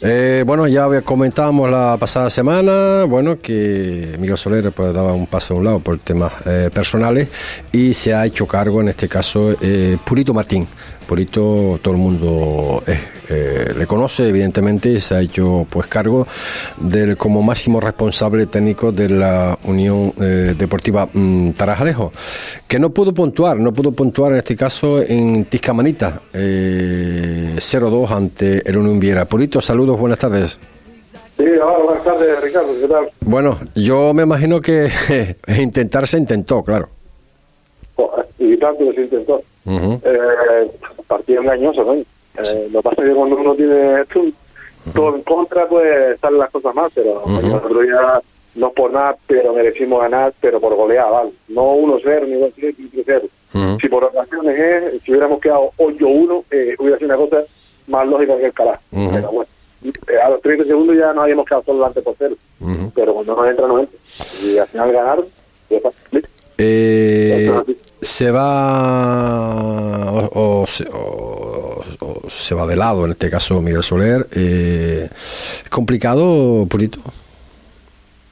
Eh, 0.00 0.44
bueno, 0.46 0.68
ya 0.68 0.86
comentábamos 1.02 1.68
la 1.70 1.96
pasada 1.98 2.30
semana, 2.30 3.04
bueno, 3.04 3.40
que 3.40 4.16
Miguel 4.20 4.38
Soler 4.38 4.70
pues 4.70 4.92
daba 4.94 5.12
un 5.12 5.26
paso 5.26 5.54
a 5.54 5.56
un 5.56 5.64
lado 5.64 5.80
por 5.80 5.98
temas 5.98 6.32
eh, 6.46 6.70
personales 6.72 7.28
y 7.72 7.94
se 7.94 8.14
ha 8.14 8.24
hecho 8.24 8.46
cargo, 8.46 8.80
en 8.80 8.88
este 8.88 9.08
caso, 9.08 9.56
Purito 10.04 10.32
Martín. 10.32 10.68
Purito, 11.08 11.80
todo 11.82 11.94
el 11.94 12.00
mundo 12.00 12.84
eh, 13.30 13.72
le 13.74 13.86
conoce, 13.86 14.28
evidentemente, 14.28 14.90
y 14.90 15.00
se 15.00 15.14
ha 15.14 15.20
hecho 15.22 15.66
pues 15.70 15.86
cargo 15.86 16.26
del 16.76 17.16
como 17.16 17.42
máximo 17.42 17.80
responsable 17.80 18.44
técnico 18.44 18.92
de 18.92 19.08
la 19.08 19.58
Unión 19.64 20.12
eh, 20.20 20.54
Deportiva 20.56 21.08
mm, 21.10 21.52
Tarajalejo, 21.52 22.12
que 22.68 22.78
no 22.78 22.90
pudo 22.90 23.14
puntuar, 23.14 23.56
no 23.56 23.72
pudo 23.72 23.92
puntuar 23.92 24.32
en 24.32 24.38
este 24.38 24.54
caso 24.54 25.02
en 25.02 25.46
Tiscamanita, 25.46 26.20
eh, 26.34 27.54
0-2 27.56 28.10
ante 28.10 28.68
el 28.68 28.76
Unión 28.76 29.00
Viera. 29.00 29.24
Purito, 29.24 29.62
saludos, 29.62 29.87
buenas 29.96 30.18
tardes. 30.18 30.58
Sí, 31.36 31.44
hola, 31.44 31.78
buenas 31.78 32.04
tardes, 32.04 32.40
Ricardo, 32.42 32.68
¿qué 32.80 32.88
tal? 32.88 33.08
Bueno, 33.20 33.58
yo 33.74 34.12
me 34.12 34.24
imagino 34.24 34.60
que 34.60 34.88
intentar 35.60 36.06
se 36.06 36.18
intentó, 36.18 36.62
claro. 36.64 36.88
Y 38.38 38.56
tanto 38.56 38.92
se 38.92 39.02
intentó. 39.02 39.40
eh, 39.66 40.70
partido 41.06 41.42
engañoso, 41.42 41.84
¿no? 41.84 41.94
Eh, 41.94 42.68
lo 42.72 42.80
que 42.82 42.88
pasa 42.88 43.02
es 43.02 43.08
que 43.08 43.14
cuando 43.14 43.36
uno 43.36 43.54
tiene 43.54 44.04
todo 44.94 45.14
en 45.16 45.22
contra, 45.22 45.66
pues 45.68 46.18
salen 46.20 46.38
las 46.38 46.50
cosas 46.50 46.74
más, 46.74 46.90
pero 46.94 47.22
nosotros 47.26 47.86
ya 47.86 48.20
no 48.54 48.70
por 48.70 48.92
nada, 48.92 49.16
pero 49.26 49.52
merecimos 49.54 50.00
ganar, 50.00 50.32
pero 50.40 50.60
por 50.60 50.74
goleada, 50.74 51.10
¿vale? 51.10 51.30
No 51.48 51.74
1-0, 51.76 52.26
ni 52.26 52.34
2-0, 52.34 52.74
ni 52.78 53.02
3-0. 53.02 53.78
Si 53.80 53.88
por 53.88 54.04
ocasiones 54.04 54.58
es, 54.58 55.02
si 55.02 55.10
hubiéramos 55.12 55.40
quedado 55.40 55.70
8-1, 55.78 56.44
eh, 56.50 56.74
hubiera 56.78 56.98
sido 56.98 57.14
una 57.14 57.16
cosa 57.16 57.42
más 57.86 58.06
lógica 58.06 58.36
que 58.36 58.46
el 58.46 58.52
carajo. 58.52 58.80
Pero 58.90 59.30
bueno, 59.32 59.46
eh, 59.50 59.57
a 60.24 60.30
los 60.30 60.42
30 60.42 60.64
segundos 60.64 60.96
ya 60.96 61.12
nos 61.12 61.24
habíamos 61.24 61.46
quedado 61.46 61.64
solo 61.64 61.78
delante 61.78 62.02
por 62.02 62.14
cero. 62.18 62.34
Pero 62.94 63.14
cuando 63.14 63.36
nos 63.36 63.48
entra, 63.48 63.66
no 63.66 63.78
entra. 63.78 63.98
Y 64.42 64.58
al 64.58 64.66
final 64.68 64.92
ganar, 64.92 65.24
ya 65.70 65.76
está. 65.76 65.90
Eh, 66.60 67.52
se 68.00 68.30
va 68.32 70.28
o, 70.32 70.64
se, 70.66 72.54
va 72.54 72.66
de 72.66 72.74
lado, 72.74 73.04
en 73.04 73.12
este 73.12 73.30
caso 73.30 73.62
Miguel 73.62 73.84
Soler. 73.84 74.26
Eh, 74.34 75.08
¿Es 75.64 75.70
complicado, 75.70 76.66
Purito? 76.66 76.98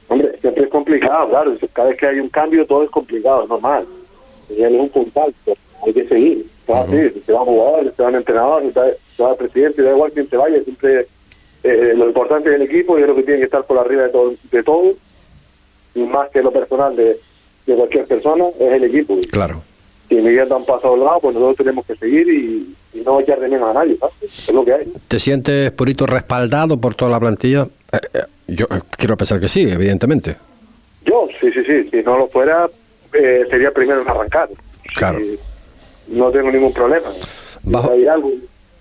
Hombre, 0.09 0.37
siempre 0.41 0.65
es 0.65 0.69
complicado, 0.69 1.29
claro. 1.29 1.55
Cada 1.71 1.87
vez 1.89 1.97
que 1.97 2.07
hay 2.07 2.19
un 2.19 2.29
cambio, 2.29 2.65
todo 2.65 2.83
es 2.83 2.89
complicado, 2.89 3.43
es 3.43 3.49
normal. 3.49 3.85
Y 4.49 4.61
es 4.61 4.71
un 4.71 4.89
contacto, 4.89 5.53
hay 5.85 5.93
que 5.93 6.07
seguir. 6.07 6.45
se 6.65 7.31
van 7.31 7.45
jugadores, 7.45 7.93
se 7.95 8.03
van 8.03 8.15
entrenadores, 8.15 8.73
se 8.73 9.23
va 9.23 9.35
presidente, 9.35 9.81
da 9.81 9.91
igual 9.91 10.11
quién 10.11 10.29
se 10.29 10.35
vaya, 10.35 10.61
siempre 10.63 11.07
eh, 11.63 11.93
lo 11.95 12.07
importante 12.07 12.49
del 12.49 12.61
equipo 12.61 12.97
y 12.97 13.01
es 13.01 13.07
lo 13.07 13.15
que 13.15 13.23
tiene 13.23 13.39
que 13.39 13.45
estar 13.45 13.65
por 13.65 13.77
arriba 13.77 14.03
de 14.03 14.09
todo, 14.09 14.33
de 14.51 14.63
todo 14.63 14.93
y 15.95 15.99
más 16.01 16.29
que 16.29 16.41
lo 16.41 16.51
personal 16.51 16.95
de 16.95 17.19
de 17.65 17.75
cualquier 17.75 18.05
persona 18.05 18.45
es 18.57 18.71
el 18.71 18.83
equipo. 18.85 19.17
Claro. 19.29 19.61
Si 20.07 20.15
Miguel 20.15 20.47
da 20.47 20.55
un 20.55 20.65
paso 20.65 20.93
al 20.93 21.01
lado, 21.01 21.19
pues 21.19 21.33
nosotros 21.35 21.57
tenemos 21.57 21.85
que 21.85 21.97
seguir 21.97 22.25
y, 22.29 22.73
y 22.93 23.01
no 23.01 23.19
echar 23.19 23.41
de 23.41 23.49
menos 23.49 23.69
a 23.69 23.73
nadie, 23.73 23.97
¿sabes? 23.97 24.15
Es 24.23 24.53
lo 24.53 24.63
que 24.63 24.73
hay. 24.73 24.93
¿Te 25.09 25.19
sientes, 25.19 25.69
Purito, 25.71 26.05
respaldado 26.05 26.79
por 26.79 26.95
toda 26.95 27.11
la 27.11 27.19
plantilla? 27.19 27.67
Eh, 27.91 27.97
eh, 28.13 28.19
yo 28.47 28.67
eh, 28.71 28.79
quiero 28.97 29.17
pensar 29.17 29.41
que 29.41 29.49
sí, 29.49 29.69
evidentemente. 29.69 30.37
Yo, 31.03 31.27
sí, 31.41 31.51
sí, 31.51 31.61
sí. 31.65 31.89
Si 31.91 32.01
no 32.03 32.17
lo 32.17 32.27
fuera, 32.27 32.69
eh, 33.11 33.43
sería 33.49 33.71
primero 33.71 34.01
en 34.01 34.07
arrancar. 34.07 34.47
Claro. 34.95 35.19
No 36.07 36.31
tengo 36.31 36.49
ningún 36.49 36.71
problema. 36.71 37.09
Bajo- 37.63 37.87
Si 37.89 37.93
hay 37.99 38.07
algo 38.07 38.31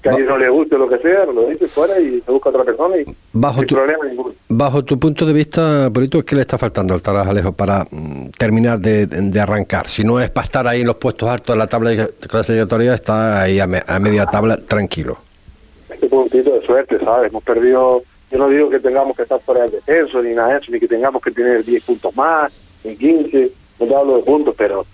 que 0.03 0.09
a 0.09 0.13
no 0.13 0.39
le 0.39 0.49
guste 0.49 0.79
lo 0.79 0.89
que 0.89 0.99
sea, 0.99 1.25
lo 1.27 1.49
dice 1.49 1.67
fuera 1.67 1.99
y 1.99 2.21
se 2.21 2.31
busca 2.31 2.51
otra 2.51 2.65
persona 2.65 2.97
y 2.97 3.05
Bajo 3.33 3.59
sin 3.59 3.67
tu- 3.69 3.75
problema 3.75 4.05
ninguno. 4.05 4.35
Bajo 4.49 4.85
tu 4.85 4.99
punto 4.99 5.27
de 5.27 5.33
vista, 5.33 5.91
Purito, 5.93 6.25
¿qué 6.25 6.37
le 6.37 6.43
está 6.43 6.57
faltando 6.59 6.95
al 6.95 7.03
Tarajalejo 7.03 7.53
para 7.53 7.87
mm, 7.91 8.29
terminar 8.39 8.79
de, 8.79 9.07
de 9.07 9.41
arrancar? 9.41 9.89
Si 9.89 10.05
no 10.05 10.21
es 10.21 10.31
para 10.31 10.45
estar 10.45 10.67
ahí 10.69 10.83
en 10.83 10.87
los 10.87 10.97
puestos 10.97 11.29
altos 11.29 11.55
de 11.55 11.59
la 11.59 11.67
tabla 11.67 11.91
de 11.91 12.09
clasificatoria, 12.29 12.95
está 12.95 13.43
ahí 13.43 13.59
a, 13.61 13.67
me- 13.67 13.83
a 13.87 13.99
media 13.99 14.27
tabla 14.27 14.57
tranquilo. 14.59 15.19
este 15.91 16.07
puntito 16.09 16.53
de 16.55 16.65
suerte, 16.67 16.99
¿sabes? 17.01 17.31
Hemos 17.31 17.43
perdido, 17.43 18.03
yo 18.31 18.39
no 18.39 18.49
digo 18.49 18.71
que 18.71 18.79
tengamos 18.81 19.17
que 19.17 19.23
estar 19.23 19.41
fuera 19.41 19.63
del 19.63 19.73
descenso, 19.73 20.23
ni 20.23 20.35
nada 20.35 20.53
de 20.55 20.59
eso, 20.59 20.71
ni 20.73 20.79
que 20.79 20.89
tengamos 20.89 21.21
que 21.23 21.31
tener 21.33 21.65
10 21.65 21.83
puntos 21.85 22.15
más, 22.17 22.53
ni 22.85 22.97
15, 22.97 23.51
no 23.81 23.87
te 23.87 23.95
hablo 23.95 24.17
de 24.19 24.23
puntos, 24.23 24.55
pero 24.57 24.85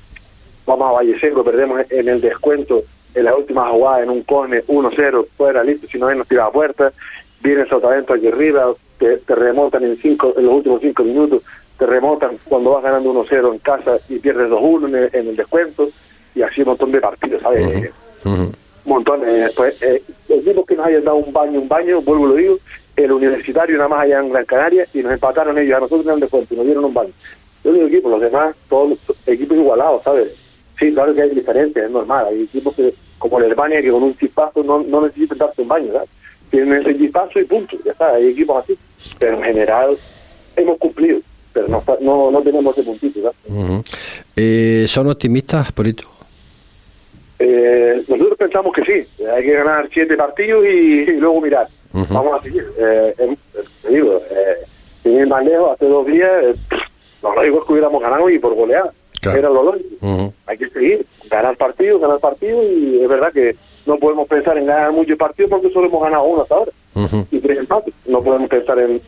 vamos 0.67 0.89
a 0.89 0.93
Valle 0.93 1.19
Seco, 1.21 1.43
perdemos 1.45 1.81
en 1.91 2.09
el 2.09 2.21
descuento 2.21 2.83
en 3.15 3.25
la 3.25 3.35
última 3.37 3.69
jugada 3.71 4.03
en 4.03 4.11
un 4.11 4.23
cone 4.23 4.65
1-0, 4.65 5.27
fuera, 5.37 5.63
listo, 5.65 5.87
si 5.87 5.99
no 5.99 6.07
ven 6.07 6.19
nos 6.19 6.29
tira 6.29 6.47
a 6.47 6.51
puerta, 6.51 6.93
viene 7.43 7.67
Sotavento 7.67 8.15
aquí 8.15 8.29
arriba, 8.29 8.73
te, 8.99 9.19
te 9.19 9.35
remontan 9.35 9.83
en, 9.85 9.97
cinco, 9.97 10.33
en 10.37 10.47
los 10.47 10.55
últimos 10.55 10.81
5 10.81 11.03
minutos, 11.05 11.43
te 11.79 11.87
remontan 11.87 12.37
cuando 12.45 12.71
vas 12.71 12.83
ganando 12.85 13.13
1-0 13.13 13.53
en 13.53 13.59
casa 13.59 13.97
y 14.09 14.19
pierdes 14.19 14.49
2-1 14.51 14.89
en, 14.89 14.95
el- 14.95 15.11
en 15.13 15.29
el 15.29 15.37
descuento, 15.37 15.89
y 16.35 16.43
así 16.43 16.63
un 16.63 16.69
montón 16.69 16.91
de 16.93 17.01
partidos, 17.01 17.43
¿sabes? 17.43 17.67
montones. 18.85 19.29
Después, 19.47 19.81
eh, 19.83 20.03
equipos 20.29 20.67
que 20.67 20.75
nos 20.77 20.87
hayan 20.87 21.05
dado 21.05 21.17
un 21.19 21.33
baño, 21.33 21.61
un 21.61 21.69
baño, 21.69 22.01
vuelvo 22.03 22.27
y 22.27 22.29
lo 22.31 22.35
digo, 22.37 22.59
el 22.97 23.13
universitario 23.13 23.77
nada 23.77 23.89
más 23.89 24.03
allá 24.03 24.21
en 24.21 24.31
Gran 24.31 24.45
Canaria 24.45 24.87
y 24.95 25.03
nos 25.03 25.13
empataron 25.13 25.57
ellos, 25.59 25.77
a 25.77 25.81
nosotros 25.81 26.07
en 26.07 26.15
el 26.15 26.21
descuento, 26.21 26.55
nos 26.55 26.65
dieron 26.67 26.85
un 26.85 26.95
baño. 26.95 27.11
Yo 27.65 27.73
digo 27.73 27.87
equipos, 27.87 28.11
los 28.11 28.21
demás, 28.21 28.55
todos 28.69 28.91
los 28.91 29.29
equipos 29.29 29.57
igualados, 29.57 30.03
¿sabes? 30.03 30.29
Sí, 30.83 30.93
claro 30.93 31.15
que 31.15 31.23
hay 31.23 31.31
diferencias, 31.31 31.85
es 31.85 31.91
normal. 31.93 32.27
Hay 32.29 32.43
equipos 32.43 32.75
que, 32.75 32.93
como 33.19 33.39
el 33.39 33.45
Alemania, 33.45 33.81
que 33.81 33.91
con 33.91 34.03
un 34.03 34.17
chispazo 34.17 34.65
no, 34.65 34.83
no 34.83 35.03
necesitan 35.03 35.39
darte 35.39 35.63
un 35.63 35.69
baño, 35.69 35.93
¿verdad? 35.93 36.07
Tienen 36.51 36.73
ese 36.81 36.99
chispazo 36.99 37.39
y 37.39 37.45
punto, 37.45 37.77
ya 37.85 37.93
está, 37.93 38.15
hay 38.15 38.27
equipos 38.31 38.65
así. 38.65 38.77
Pero 39.19 39.37
en 39.37 39.45
general 39.45 39.97
hemos 40.57 40.79
cumplido, 40.79 41.21
pero 41.53 41.69
no, 41.69 41.83
no, 42.01 42.31
no 42.33 42.43
tenemos 42.43 42.77
ese 42.77 42.85
puntito, 42.85 43.21
¿verdad? 43.23 43.83
Eh, 44.35 44.87
¿Son 44.89 45.09
optimistas, 45.09 45.71
Purito? 45.71 46.03
Eh, 47.39 48.03
nosotros 48.09 48.37
pensamos 48.37 48.73
que 48.75 48.85
sí, 48.85 49.25
hay 49.25 49.43
que 49.45 49.53
ganar 49.53 49.89
siete 49.93 50.17
partidos 50.17 50.65
y, 50.67 50.69
y 50.69 51.07
luego 51.17 51.41
mirar. 51.41 51.67
Vamos 51.93 52.41
a 52.41 52.43
seguir. 52.43 52.67
Eh, 52.77 53.15
em- 53.19 53.37
te 53.83 53.89
digo, 53.89 54.21
eh, 54.31 54.57
sin 55.03 55.13
ir 55.13 55.27
más 55.29 55.45
lejos, 55.45 55.71
hace 55.73 55.87
dos 55.87 56.07
días, 56.07 56.31
eh, 56.43 56.55
lo 57.23 57.35
lógico 57.37 57.59
es 57.61 57.65
que 57.67 57.73
hubiéramos 57.73 58.03
ganado 58.03 58.29
y 58.29 58.39
por 58.41 58.55
golear. 58.55 58.91
Claro. 59.23 59.39
Era 59.39 59.49
lo 59.51 59.63
lógico. 59.63 60.33
Hay 60.47 60.59
que 60.59 60.69
seguir, 60.69 61.07
ganar 61.31 61.57
partidos, 61.57 62.01
ganar 62.01 62.19
partidos 62.19 62.65
y 62.65 63.01
es 63.01 63.09
verdad 63.09 63.33
que 63.33 63.55
no 63.87 63.97
podemos 63.97 64.29
pensar 64.29 64.59
en 64.59 64.67
ganar 64.67 64.91
muchos 64.93 65.17
partidos 65.17 65.49
porque 65.51 65.71
solo 65.71 65.87
hemos 65.87 66.03
ganado 66.03 66.25
uno 66.25 66.43
hasta 66.43 66.55
ahora 66.57 66.73
Ujú. 66.97 67.27
y 67.31 67.39
tres 67.39 67.59
empates. 67.59 67.95
No 68.07 68.21
podemos 68.21 68.49
pensar 68.49 68.81
en 68.81 69.01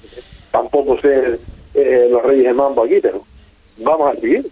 tampoco 0.53 1.01
ser 1.01 1.41
eh, 1.75 2.09
los 2.09 2.23
reyes 2.23 2.47
de 2.47 2.53
mambo 2.55 2.85
aquí, 2.85 3.01
pero 3.03 3.23
vamos 3.79 4.17
a 4.17 4.21
seguir. 4.21 4.47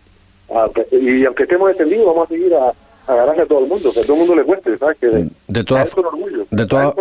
Y 0.90 1.24
aunque 1.24 1.44
estemos 1.44 1.68
descendidos, 1.68 2.06
vamos 2.06 2.26
a 2.26 2.28
seguir 2.34 2.52
a, 2.56 2.74
a 3.06 3.14
ganarle 3.14 3.42
a 3.42 3.46
todo 3.46 3.60
el 3.60 3.66
mundo, 3.68 3.92
que 3.92 4.00
a 4.00 4.02
todo 4.02 4.12
el 4.14 4.18
mundo 4.20 4.34
le 4.36 4.44
cueste, 4.44 4.78
¿sabes? 4.78 4.96
Que 5.00 5.28
De 5.48 5.64
todas- 5.64 5.92
orgullo. 5.96 6.46
de 6.50 6.66
todas-. 6.66 6.94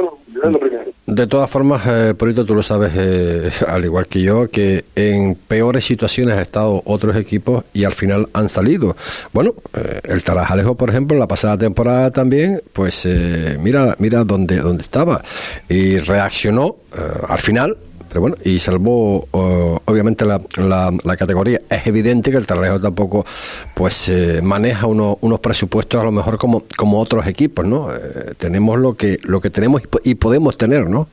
De 1.06 1.28
todas 1.28 1.50
formas, 1.50 1.82
eh, 1.88 2.14
Purito, 2.18 2.46
tú 2.46 2.56
lo 2.56 2.64
sabes, 2.64 2.94
eh, 2.96 3.50
al 3.68 3.84
igual 3.84 4.08
que 4.08 4.22
yo, 4.22 4.50
que 4.50 4.86
en 4.96 5.36
peores 5.36 5.84
situaciones 5.86 6.36
han 6.36 6.42
estado 6.42 6.82
otros 6.86 7.16
equipos 7.18 7.66
y 7.74 7.84
al 7.84 7.92
final 7.94 8.30
han 8.34 8.48
salido. 8.50 8.96
Bueno, 9.34 9.54
eh, 9.76 10.00
el 10.04 10.24
Tarajalejo, 10.24 10.76
por 10.76 10.90
ejemplo, 10.90 11.16
en 11.16 11.20
la 11.20 11.28
pasada 11.28 11.58
temporada 11.58 12.12
también, 12.12 12.62
pues 12.74 13.06
eh, 13.06 13.58
mira, 13.60 13.96
mira 14.00 14.24
dónde, 14.24 14.58
dónde 14.58 14.84
estaba 14.84 15.22
y 15.68 15.98
reaccionó 16.00 16.78
eh, 16.98 17.00
al 17.28 17.40
final. 17.40 17.78
Pero 18.12 18.20
bueno, 18.22 18.36
y 18.44 18.60
salvó 18.60 19.26
oh, 19.32 19.80
obviamente 19.86 20.26
la, 20.26 20.42
la, 20.58 20.92
la 21.06 21.16
categoría. 21.16 21.62
Es 21.70 21.88
evidente 21.88 22.30
que 22.30 22.36
el 22.36 22.46
Tarajalejo 22.46 22.82
tampoco 22.82 23.26
pues 23.74 24.10
eh, 24.10 24.42
maneja 24.44 24.86
uno- 24.86 25.18
unos 25.22 25.40
presupuestos 25.40 26.02
a 26.02 26.04
lo 26.04 26.12
mejor 26.12 26.38
como, 26.38 26.64
como 26.78 27.00
otros 27.00 27.26
equipos, 27.26 27.66
¿no? 27.66 27.88
Eh, 27.94 28.34
tenemos 28.38 28.78
lo 28.78 28.96
que 28.96 29.18
lo 29.24 29.40
que 29.40 29.50
tenemos 29.50 29.82
y, 29.84 29.88
po- 29.88 30.02
y 30.04 30.16
podemos 30.16 30.58
tener, 30.58 30.90
¿no? 30.90 31.08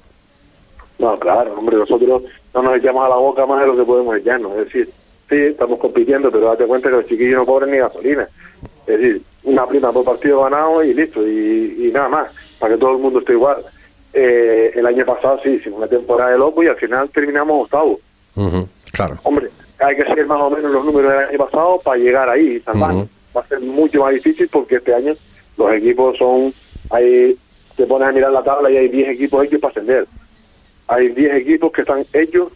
No, 0.98 1.16
claro, 1.20 1.54
hombre, 1.56 1.76
nosotros 1.76 2.22
no 2.52 2.62
nos 2.62 2.76
echamos 2.76 3.06
a 3.06 3.08
la 3.10 3.16
boca 3.16 3.46
más 3.46 3.60
de 3.60 3.68
lo 3.68 3.76
que 3.76 3.84
podemos 3.84 4.16
echarnos. 4.16 4.50
Es 4.56 4.64
decir, 4.64 4.90
sí, 5.30 5.36
estamos 5.36 5.78
compitiendo, 5.78 6.32
pero 6.32 6.46
date 6.46 6.66
cuenta 6.66 6.88
que 6.88 6.96
los 6.96 7.06
chiquillos 7.06 7.36
no 7.36 7.46
cobran 7.46 7.70
ni 7.70 7.76
gasolina. 7.78 8.26
Es 8.88 8.98
decir, 8.98 9.22
una 9.44 9.68
prima 9.68 9.92
por 9.92 10.02
partido 10.04 10.42
ganado 10.42 10.82
y 10.82 10.94
listo, 10.94 11.24
y 11.24 11.92
nada 11.94 12.08
más, 12.08 12.32
para 12.58 12.74
que 12.74 12.80
todo 12.80 12.90
el 12.92 12.98
mundo 12.98 13.20
esté 13.20 13.34
igual. 13.34 13.58
Eh, 14.12 14.72
el 14.74 14.86
año 14.86 15.04
pasado 15.04 15.38
sí, 15.42 15.50
hicimos 15.50 15.78
una 15.78 15.86
temporada 15.88 16.30
de 16.32 16.38
loco 16.38 16.62
y 16.62 16.66
al 16.68 16.76
final 16.76 17.08
terminamos 17.10 17.64
octavo. 17.64 18.00
Claro. 18.92 19.16
Hombre, 19.22 19.48
hay 19.78 19.96
que 19.96 20.02
hacer 20.02 20.26
más 20.26 20.40
o 20.40 20.50
menos 20.50 20.70
los 20.72 20.84
números 20.84 21.12
del 21.12 21.20
año 21.28 21.38
pasado 21.38 21.80
para 21.84 21.98
llegar 21.98 22.28
ahí. 22.28 22.62
Ujú. 22.66 23.08
Va 23.36 23.40
a 23.40 23.46
ser 23.46 23.60
mucho 23.60 24.00
más 24.02 24.14
difícil 24.14 24.48
porque 24.48 24.76
este 24.76 24.94
año 24.94 25.14
los 25.56 25.72
equipos 25.74 26.16
son, 26.16 26.52
hay, 26.90 27.36
te 27.76 27.84
pones 27.86 28.08
a 28.08 28.12
mirar 28.12 28.32
la 28.32 28.42
tabla 28.42 28.70
y 28.70 28.76
hay 28.76 28.88
10 28.88 29.10
equipos 29.10 29.44
hechos 29.44 29.60
para 29.60 29.72
ascender. 29.72 30.06
Hay 30.88 31.08
10 31.08 31.34
equipos 31.34 31.70
que 31.72 31.82
están 31.82 32.04
hechos 32.12 32.48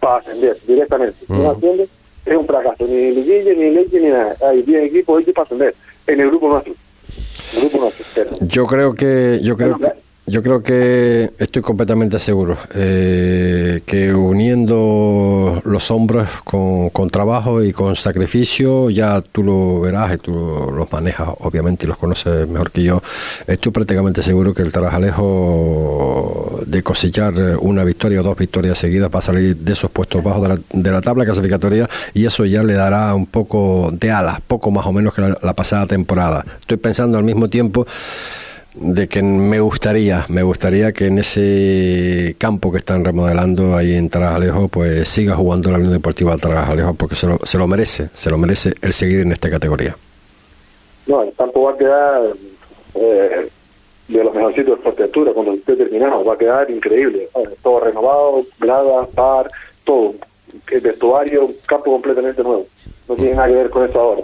para 0.00 0.16
ascender 0.16 0.58
directamente. 0.66 1.16
Si 1.26 1.32
no 1.32 1.40
Ujú. 1.42 1.50
ascienden, 1.52 1.86
es 2.26 2.36
un 2.36 2.46
fracaso. 2.46 2.84
Ni 2.86 3.12
liguilla, 3.12 3.52
ni 3.54 3.70
leche, 3.70 4.00
ni 4.00 4.08
nada. 4.08 4.34
Hay 4.48 4.62
10 4.62 4.84
equipos 4.84 5.22
hechos 5.22 5.34
para 5.34 5.44
ascender. 5.44 5.74
En 6.06 6.20
el 6.20 6.28
grupo 6.28 6.48
nuestro. 6.48 6.74
El 7.54 7.60
grupo 7.60 7.78
nuestro. 7.78 8.04
Pero, 8.14 8.30
Yo 8.40 8.66
creo 8.66 8.94
que 8.94 9.38
yo 9.42 9.56
creo 9.56 9.78
que 9.78 9.92
yo 10.24 10.40
creo 10.42 10.62
que 10.62 11.32
estoy 11.38 11.62
completamente 11.62 12.20
seguro 12.20 12.56
eh, 12.74 13.82
que 13.84 14.14
uniendo 14.14 15.60
los 15.64 15.90
hombros 15.90 16.28
con, 16.44 16.90
con 16.90 17.10
trabajo 17.10 17.62
y 17.62 17.72
con 17.72 17.96
sacrificio, 17.96 18.88
ya 18.88 19.20
tú 19.20 19.42
lo 19.42 19.80
verás 19.80 20.14
y 20.14 20.18
tú 20.18 20.72
los 20.74 20.90
manejas, 20.92 21.28
obviamente, 21.40 21.86
y 21.86 21.88
los 21.88 21.98
conoces 21.98 22.48
mejor 22.48 22.70
que 22.70 22.84
yo. 22.84 23.02
Estoy 23.48 23.72
prácticamente 23.72 24.22
seguro 24.22 24.54
que 24.54 24.62
el 24.62 24.70
Tarajalejo 24.70 26.60
de 26.66 26.82
cosechar 26.84 27.34
una 27.60 27.82
victoria 27.82 28.20
o 28.20 28.22
dos 28.22 28.38
victorias 28.38 28.78
seguidas 28.78 29.10
va 29.12 29.18
a 29.18 29.22
salir 29.22 29.56
de 29.56 29.72
esos 29.72 29.90
puestos 29.90 30.22
bajos 30.22 30.42
de 30.42 30.48
la, 30.50 30.58
de 30.72 30.92
la 30.92 31.00
tabla 31.00 31.24
clasificatoria 31.24 31.88
y 32.14 32.26
eso 32.26 32.44
ya 32.44 32.62
le 32.62 32.74
dará 32.74 33.12
un 33.14 33.26
poco 33.26 33.90
de 33.92 34.12
alas, 34.12 34.40
poco 34.46 34.70
más 34.70 34.86
o 34.86 34.92
menos 34.92 35.14
que 35.14 35.22
la, 35.22 35.36
la 35.42 35.54
pasada 35.54 35.86
temporada. 35.86 36.44
Estoy 36.60 36.76
pensando 36.76 37.18
al 37.18 37.24
mismo 37.24 37.48
tiempo 37.48 37.86
de 38.74 39.08
que 39.08 39.22
me 39.22 39.60
gustaría, 39.60 40.24
me 40.28 40.42
gustaría 40.42 40.92
que 40.92 41.06
en 41.06 41.18
ese 41.18 42.34
campo 42.38 42.72
que 42.72 42.78
están 42.78 43.04
remodelando 43.04 43.76
ahí 43.76 43.94
en 43.94 44.08
Tarajalejo, 44.08 44.68
pues 44.68 45.08
siga 45.08 45.34
jugando 45.34 45.70
la 45.70 45.78
Unión 45.78 45.92
Deportiva 45.92 46.36
Tarajalejo 46.36 46.94
porque 46.94 47.14
se 47.14 47.26
lo, 47.26 47.38
se 47.42 47.58
lo 47.58 47.66
merece, 47.66 48.08
se 48.14 48.30
lo 48.30 48.38
merece 48.38 48.72
el 48.80 48.92
seguir 48.92 49.20
en 49.20 49.32
esta 49.32 49.50
categoría. 49.50 49.96
no, 51.06 51.22
el 51.22 51.32
campo 51.34 51.62
va 51.64 51.72
a 51.72 51.76
quedar 51.76 52.22
eh, 52.94 53.48
de 54.08 54.24
los 54.24 54.34
mejorcitos 54.34 54.76
de 54.76 54.82
Fuerteventura 54.82 55.32
cuando 55.32 55.52
esté 55.52 55.76
terminado. 55.76 56.24
Va 56.24 56.34
a 56.34 56.38
quedar 56.38 56.70
increíble. 56.70 57.28
Todo 57.62 57.80
renovado, 57.80 58.44
grada, 58.58 59.06
par, 59.06 59.50
todo. 59.84 60.14
El 60.70 60.80
vestuario, 60.80 61.50
campo 61.66 61.92
completamente 61.92 62.42
nuevo. 62.42 62.66
No 63.08 63.14
tiene 63.16 63.34
nada 63.34 63.48
que 63.48 63.54
ver 63.54 63.70
con 63.70 63.88
eso 63.88 64.00
ahora. 64.00 64.22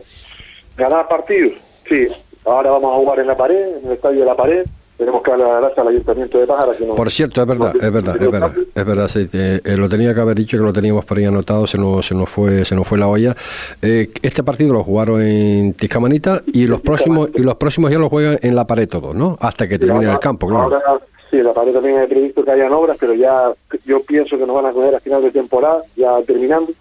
Ganar 0.77 1.09
partidos, 1.09 1.55
sí. 1.89 2.07
Ahora 2.51 2.71
vamos 2.71 2.93
a 2.93 2.97
jugar 2.97 3.21
en 3.21 3.27
la 3.27 3.37
pared, 3.37 3.77
en 3.79 3.87
el 3.87 3.93
estadio 3.93 4.21
de 4.21 4.27
la 4.27 4.35
pared. 4.35 4.67
Tenemos 4.97 5.23
que 5.23 5.31
darle 5.31 5.45
las 5.45 5.61
gracias 5.61 5.79
al 5.79 5.89
Ayuntamiento 5.89 6.39
de 6.39 6.47
Pájara. 6.49 6.73
Que 6.77 6.85
nos, 6.85 6.97
Por 6.97 7.11
cierto, 7.11 7.41
es 7.41 7.47
verdad, 7.47 7.73
es 7.81 7.93
verdad, 7.93 8.17
es 8.21 8.31
verdad, 8.31 8.53
es 8.75 8.85
verdad. 8.85 9.09
sí, 9.09 9.29
eh, 9.33 9.61
eh, 9.65 9.77
lo 9.77 9.89
tenía 9.89 10.13
que 10.13 10.21
haber 10.21 10.37
dicho 10.37 10.57
que 10.57 10.65
lo 10.65 10.73
teníamos 10.73 11.05
por 11.05 11.19
ahí 11.19 11.25
anotado, 11.25 11.69
se 11.69 11.79
nos, 11.79 12.05
se 12.05 12.17
nos 12.17 12.29
fue, 12.29 12.65
se 12.65 12.75
nos 12.75 12.87
fue 12.87 12.99
la 12.99 13.07
olla. 13.07 13.37
Eh, 13.81 14.09
este 14.23 14.43
partido 14.43 14.73
lo 14.73 14.83
jugaron 14.83 15.23
en 15.23 15.73
Tiscamanita 15.75 16.43
y 16.47 16.67
los 16.67 16.81
próximos 16.81 17.29
y 17.35 17.43
los 17.43 17.55
próximos 17.55 17.93
ya 17.93 17.99
lo 17.99 18.09
juegan 18.09 18.39
en 18.43 18.57
la 18.57 18.67
pared 18.67 18.89
todos, 18.89 19.15
¿no? 19.15 19.39
Hasta 19.41 19.69
que 19.69 19.79
termine 19.79 20.11
el 20.11 20.19
campo, 20.19 20.49
claro. 20.49 20.65
Ahora, 20.65 21.01
sí, 21.31 21.37
la 21.37 21.55
pared 21.55 21.73
también 21.73 22.01
he 22.01 22.09
previsto 22.09 22.45
que 22.45 22.51
hayan 22.51 22.73
obras, 22.73 22.97
pero 22.99 23.15
ya 23.15 23.53
yo 23.85 24.03
pienso 24.03 24.37
que 24.37 24.47
nos 24.47 24.57
van 24.57 24.67
a 24.67 24.73
coger 24.73 24.97
a 24.97 25.01
final 25.01 25.23
de 25.23 25.31
temporada, 25.31 25.83
ya 25.95 26.21
terminando. 26.27 26.73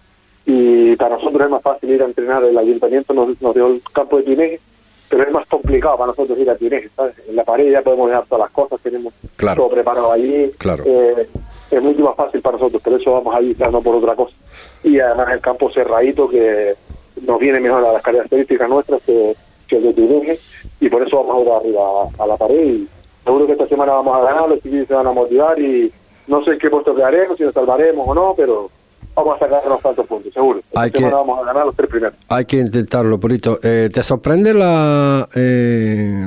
Y 0.44 0.96
para 0.96 1.16
nosotros 1.16 1.42
es 1.42 1.50
más 1.50 1.62
fácil 1.62 1.90
ir 1.90 2.02
a 2.02 2.06
entrenar. 2.06 2.42
El 2.42 2.58
ayuntamiento 2.58 3.14
nos, 3.14 3.40
nos 3.40 3.54
dio 3.54 3.68
el 3.68 3.80
campo 3.92 4.16
de 4.16 4.22
Tineje, 4.24 4.60
pero 5.08 5.22
es 5.22 5.30
más 5.32 5.46
complicado 5.46 5.96
para 5.96 6.08
nosotros 6.08 6.38
ir 6.38 6.50
a 6.50 6.56
Tineje, 6.56 6.88
¿sabes? 6.94 7.14
En 7.28 7.36
la 7.36 7.44
pared 7.44 7.70
ya 7.70 7.82
podemos 7.82 8.08
dejar 8.10 8.26
todas 8.26 8.44
las 8.44 8.50
cosas, 8.52 8.80
tenemos 8.80 9.14
Claro. 9.36 9.56
todo 9.62 9.70
preparado 9.70 10.12
allí. 10.12 10.50
Claro. 10.58 10.84
Eh, 10.86 11.26
es 11.70 11.82
mucho 11.82 12.02
más 12.02 12.16
fácil 12.16 12.40
para 12.40 12.56
nosotros, 12.56 12.82
por 12.82 12.92
eso 12.94 13.12
vamos 13.12 13.34
allí, 13.34 13.54
ya 13.54 13.68
no 13.70 13.82
por 13.82 13.94
otra 13.96 14.14
cosa. 14.14 14.34
Y 14.82 14.98
además 15.00 15.28
el 15.32 15.40
campo 15.40 15.70
cerradito 15.70 16.28
que 16.28 16.74
nos 17.22 17.38
viene 17.38 17.60
mejor 17.60 17.84
a 17.84 17.92
las 17.92 18.02
características 18.02 18.68
nuestras 18.68 19.02
que, 19.02 19.34
que 19.66 19.76
el 19.76 19.82
de 19.84 19.92
Tineje, 19.94 20.38
y 20.80 20.88
por 20.88 21.06
eso 21.06 21.22
vamos 21.24 21.36
a 21.36 21.40
ir 21.42 21.52
arriba 21.52 21.82
a, 22.18 22.24
a 22.24 22.26
la 22.26 22.36
pared 22.36 22.64
y, 22.64 22.88
seguro 23.24 23.46
que 23.46 23.52
esta 23.52 23.66
semana 23.66 23.92
vamos 23.92 24.16
a 24.16 24.20
ganar, 24.22 24.48
los 24.48 24.62
chiquillos 24.62 24.88
se 24.88 24.94
van 24.94 25.06
a 25.06 25.12
motivar 25.12 25.58
y 25.58 25.92
no 26.28 26.42
sé 26.44 26.56
qué 26.58 26.70
puesto 26.70 26.94
quedaremos, 26.94 27.36
si 27.36 27.42
nos 27.44 27.52
salvaremos 27.54 28.08
o 28.08 28.14
no, 28.14 28.34
pero 28.36 28.70
vamos 29.18 29.36
a 29.36 29.38
sacar 29.44 29.62
unos 29.66 29.80
cuantos 29.80 30.06
puntos, 30.06 30.32
seguro. 30.32 30.60
Hay 30.74 30.90
que- 30.90 31.04
vamos 31.04 31.40
a 31.40 31.44
ganar 31.46 31.66
los 31.66 31.74
tres 31.76 31.88
primeros. 31.90 32.14
Hay 32.28 32.44
que 32.44 32.56
intentarlo, 32.58 33.18
Purito. 33.18 33.58
Eh, 33.62 33.90
¿Te 33.92 34.02
sorprende 34.02 34.54
la, 34.54 35.28
eh, 35.34 36.26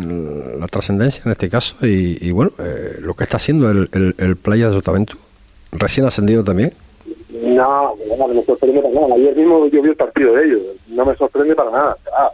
la 0.60 0.68
trascendencia 0.68 1.24
en 1.26 1.32
este 1.32 1.50
caso? 1.50 1.76
Y, 1.86 2.18
y 2.28 2.32
bueno, 2.32 2.52
eh, 2.60 2.98
lo 3.00 3.14
que 3.14 3.24
está 3.24 3.38
haciendo 3.38 3.70
el, 3.70 3.90
el, 3.94 4.16
el 4.18 4.36
Playa 4.36 4.68
de 4.68 4.74
Sotavento, 4.74 5.16
recién 5.72 6.06
ascendido 6.06 6.44
también. 6.44 6.74
No, 7.44 7.96
no 8.18 8.28
me 8.28 8.44
sorprende 8.44 8.82
para 8.82 8.94
nada. 8.94 9.16
Ayer 9.16 9.36
mismo 9.36 9.66
yo 9.68 9.82
vi 9.82 9.90
el 9.90 9.96
partido 9.96 10.34
de 10.34 10.46
ellos. 10.46 10.62
No 10.88 11.06
me 11.06 11.16
sorprende 11.16 11.56
para 11.56 11.72
nada. 11.72 11.98
Ah, 12.18 12.30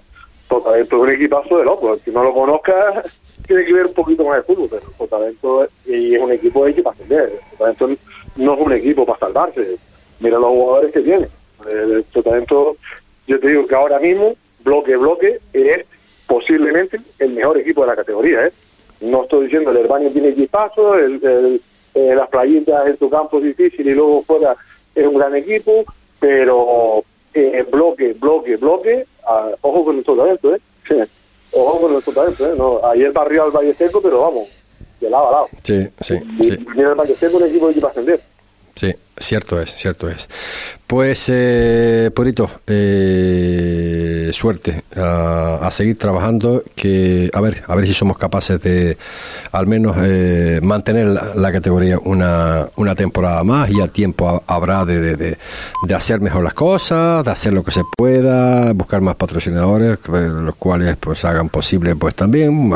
Sotavento 0.50 0.96
es 0.98 1.02
un 1.04 1.10
equipazo 1.10 1.58
de 1.60 1.66
locos. 1.66 2.00
Si 2.04 2.12
no 2.12 2.24
lo 2.24 2.34
conozcas, 2.34 3.06
tiene 3.48 3.66
que 3.66 3.74
ver 3.74 3.86
un 3.88 3.94
poquito 3.94 4.24
más 4.26 4.38
de 4.38 4.44
fútbol. 4.44 4.68
Pero 4.72 4.84
Sotavento 4.98 5.64
es, 5.66 5.70
y 5.86 6.16
es 6.16 6.22
un 6.22 6.32
equipo 6.32 6.66
hecho 6.66 6.82
para 6.84 6.96
ascender. 6.96 7.32
Sotavento 7.52 7.90
no 8.38 8.54
es 8.54 8.60
un 8.66 8.72
equipo 8.74 9.06
para 9.06 9.20
salvarse. 9.20 9.78
Mira 10.20 10.38
los 10.40 10.50
jugadores 10.50 10.92
que 10.94 11.02
tiene. 11.02 11.28
El 11.72 12.06
Sotavento, 12.14 12.76
yo 13.28 13.40
te 13.40 13.48
digo 13.48 13.66
que 13.68 13.76
ahora 13.76 14.00
mismo, 14.00 14.36
bloque 14.64 14.96
bloque, 14.96 15.40
es 15.54 15.86
posiblemente 16.28 17.00
el 17.20 17.30
mejor 17.32 17.58
equipo 17.58 17.82
de 17.82 17.88
la 17.88 17.96
categoría. 17.96 18.48
¿eh? 18.48 18.52
No 19.02 19.24
estoy 19.24 19.46
diciendo 19.46 19.72
el 19.72 19.78
Herbanio 19.78 20.12
tiene 20.12 20.30
equipazo, 20.30 20.96
el, 20.96 21.24
el- 21.24 21.62
eh, 21.94 22.14
las 22.14 22.30
playitas 22.30 22.86
en 22.88 22.96
su 22.98 23.10
campo 23.10 23.40
es 23.40 23.46
difícil 23.46 23.88
y 23.88 23.94
luego 23.96 24.22
fuera 24.22 24.56
es 24.94 25.08
un 25.08 25.16
gran 25.18 25.36
equipo, 25.36 25.84
pero 26.20 27.04
eh, 27.34 27.66
bloque, 27.72 28.14
bloque, 28.14 28.56
bloque, 28.58 29.06
ah, 29.28 29.50
ojo 29.62 29.86
con 29.86 29.98
el 29.98 30.06
Sotavento, 30.06 30.54
¿eh? 30.54 30.60
Sí. 30.88 30.96
Ojo 31.54 31.82
con 31.82 31.96
el 31.96 32.04
Sotavento, 32.04 32.46
¿eh? 32.46 32.54
No, 32.56 32.86
ayer 32.86 33.12
barrió 33.12 33.46
al 33.46 33.52
Valle 33.52 33.74
Seco, 33.74 34.00
pero 34.02 34.22
vamos, 34.22 34.48
de 35.02 35.10
lado 35.10 35.28
a 35.30 35.32
lado. 35.32 35.48
Sí, 35.64 35.88
sí, 36.02 36.16
Y 36.40 36.44
sí. 36.44 36.66
mira 36.76 36.90
el 36.90 36.96
Valle 36.96 37.16
Seco, 37.16 37.38
un 37.38 37.46
equipo 37.46 37.72
va 37.82 37.88
a 37.88 37.92
ascender. 37.92 38.20
Sí, 38.76 38.94
cierto 39.20 39.62
es, 39.62 39.74
cierto 39.76 40.10
es. 40.10 40.28
Pues, 40.88 41.26
eh, 41.28 42.12
Purito, 42.16 42.50
eh, 42.68 44.30
suerte 44.34 44.84
a, 44.96 45.60
a 45.62 45.72
seguir 45.72 45.98
trabajando, 45.98 46.64
que 46.76 47.30
a 47.34 47.42
ver, 47.42 47.64
a 47.68 47.76
ver 47.76 47.88
si 47.88 47.94
somos 47.94 48.18
capaces 48.18 48.62
de 48.62 48.98
al 49.52 49.68
menos 49.68 49.98
eh, 50.00 50.60
mantener 50.64 51.08
la, 51.36 51.52
categoría 51.52 52.00
una, 52.00 52.68
una 52.78 52.96
temporada 52.96 53.44
más 53.44 53.70
y 53.70 53.82
a 53.82 53.88
tiempo 53.90 54.30
ha- 54.30 54.54
habrá 54.56 54.86
de, 54.86 55.02
de, 55.02 55.16
de- 55.18 55.38
hacer 55.96 56.22
mejor 56.22 56.44
las 56.44 56.54
cosas, 56.54 57.26
de 57.26 57.32
hacer 57.32 57.52
lo 57.54 57.64
que 57.64 57.72
se 57.72 57.82
pueda, 57.98 58.72
buscar 58.74 59.02
más 59.02 59.16
patrocinadores, 59.16 60.00
que- 60.00 60.12
los 60.12 60.56
cuales 60.56 60.96
pues 60.98 61.26
hagan 61.26 61.50
posible 61.50 61.96
pues 61.98 62.16
también 62.16 62.72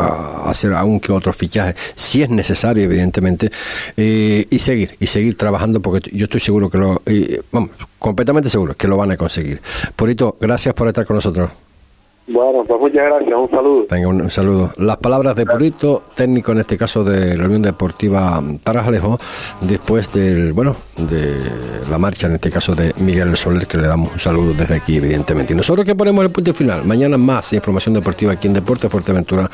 hacer 0.46 0.74
aún 0.74 1.00
que 1.00 1.12
otros 1.14 1.36
fichajes, 1.38 1.76
si 1.96 2.24
es 2.24 2.30
necesario 2.30 2.84
evidentemente, 2.84 3.50
eh, 3.96 4.48
y 4.50 4.60
seguir, 4.60 4.96
y 5.00 5.08
seguir 5.08 5.38
trabajando 5.38 5.82
porque 5.82 6.10
yo 6.14 6.28
estoy 6.32 6.40
seguro 6.40 6.70
que 6.70 6.78
lo, 6.78 7.02
eh, 7.06 7.42
vamos, 7.52 7.72
completamente 8.00 8.50
seguro 8.50 8.74
que 8.74 8.88
lo 8.88 8.96
van 8.96 9.12
a 9.12 9.18
conseguir. 9.18 9.62
Purito, 9.96 10.38
gracias 10.40 10.74
por 10.74 10.88
estar 10.88 11.06
con 11.06 11.18
nosotros. 11.18 11.50
Bueno, 12.28 12.64
pues 12.66 12.80
muchas 12.80 13.04
gracias, 13.04 13.34
un 13.38 13.50
saludo. 13.50 13.86
Venga, 13.90 14.08
un, 14.08 14.22
un 14.22 14.30
saludo. 14.30 14.72
Las 14.78 14.96
palabras 14.98 15.36
de 15.36 15.46
Purito, 15.46 16.04
técnico 16.16 16.54
en 16.54 16.60
este 16.60 16.78
caso 16.78 17.04
de 17.04 17.36
la 17.36 17.46
Unión 17.46 17.64
Deportiva 17.64 18.42
Tarajalejo, 18.64 19.20
después 19.60 20.14
del, 20.14 20.54
bueno, 20.54 20.78
de 20.96 21.36
la 21.90 21.98
marcha 21.98 22.28
en 22.28 22.36
este 22.36 22.50
caso 22.50 22.74
de 22.74 22.94
Miguel 23.00 23.36
Soler, 23.36 23.68
que 23.68 23.78
le 23.78 23.88
damos 23.88 24.14
un 24.14 24.20
saludo 24.20 24.54
desde 24.54 24.76
aquí, 24.76 24.98
evidentemente. 24.98 25.52
Y 25.52 25.58
nosotros 25.58 25.84
que 25.84 25.96
ponemos 25.96 26.24
el 26.24 26.32
punto 26.32 26.54
final, 26.54 26.86
mañana 26.86 27.18
más 27.18 27.52
información 27.52 27.96
deportiva 27.96 28.32
aquí 28.32 28.48
en 28.48 28.54
Deporte 28.54 28.88
Fuerteventura, 28.88 29.50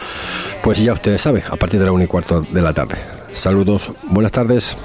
pues 0.62 0.84
ya 0.84 0.94
ustedes 0.94 1.20
saben, 1.20 1.42
a 1.50 1.56
partir 1.56 1.80
de 1.80 1.88
la 1.88 1.92
una 1.92 2.04
y 2.04 2.08
cuarto 2.08 2.42
de 2.42 2.62
la 2.62 2.74
tarde. 2.74 3.17
Saludos, 3.38 3.92
buenas 4.10 4.32
tardes. 4.32 4.76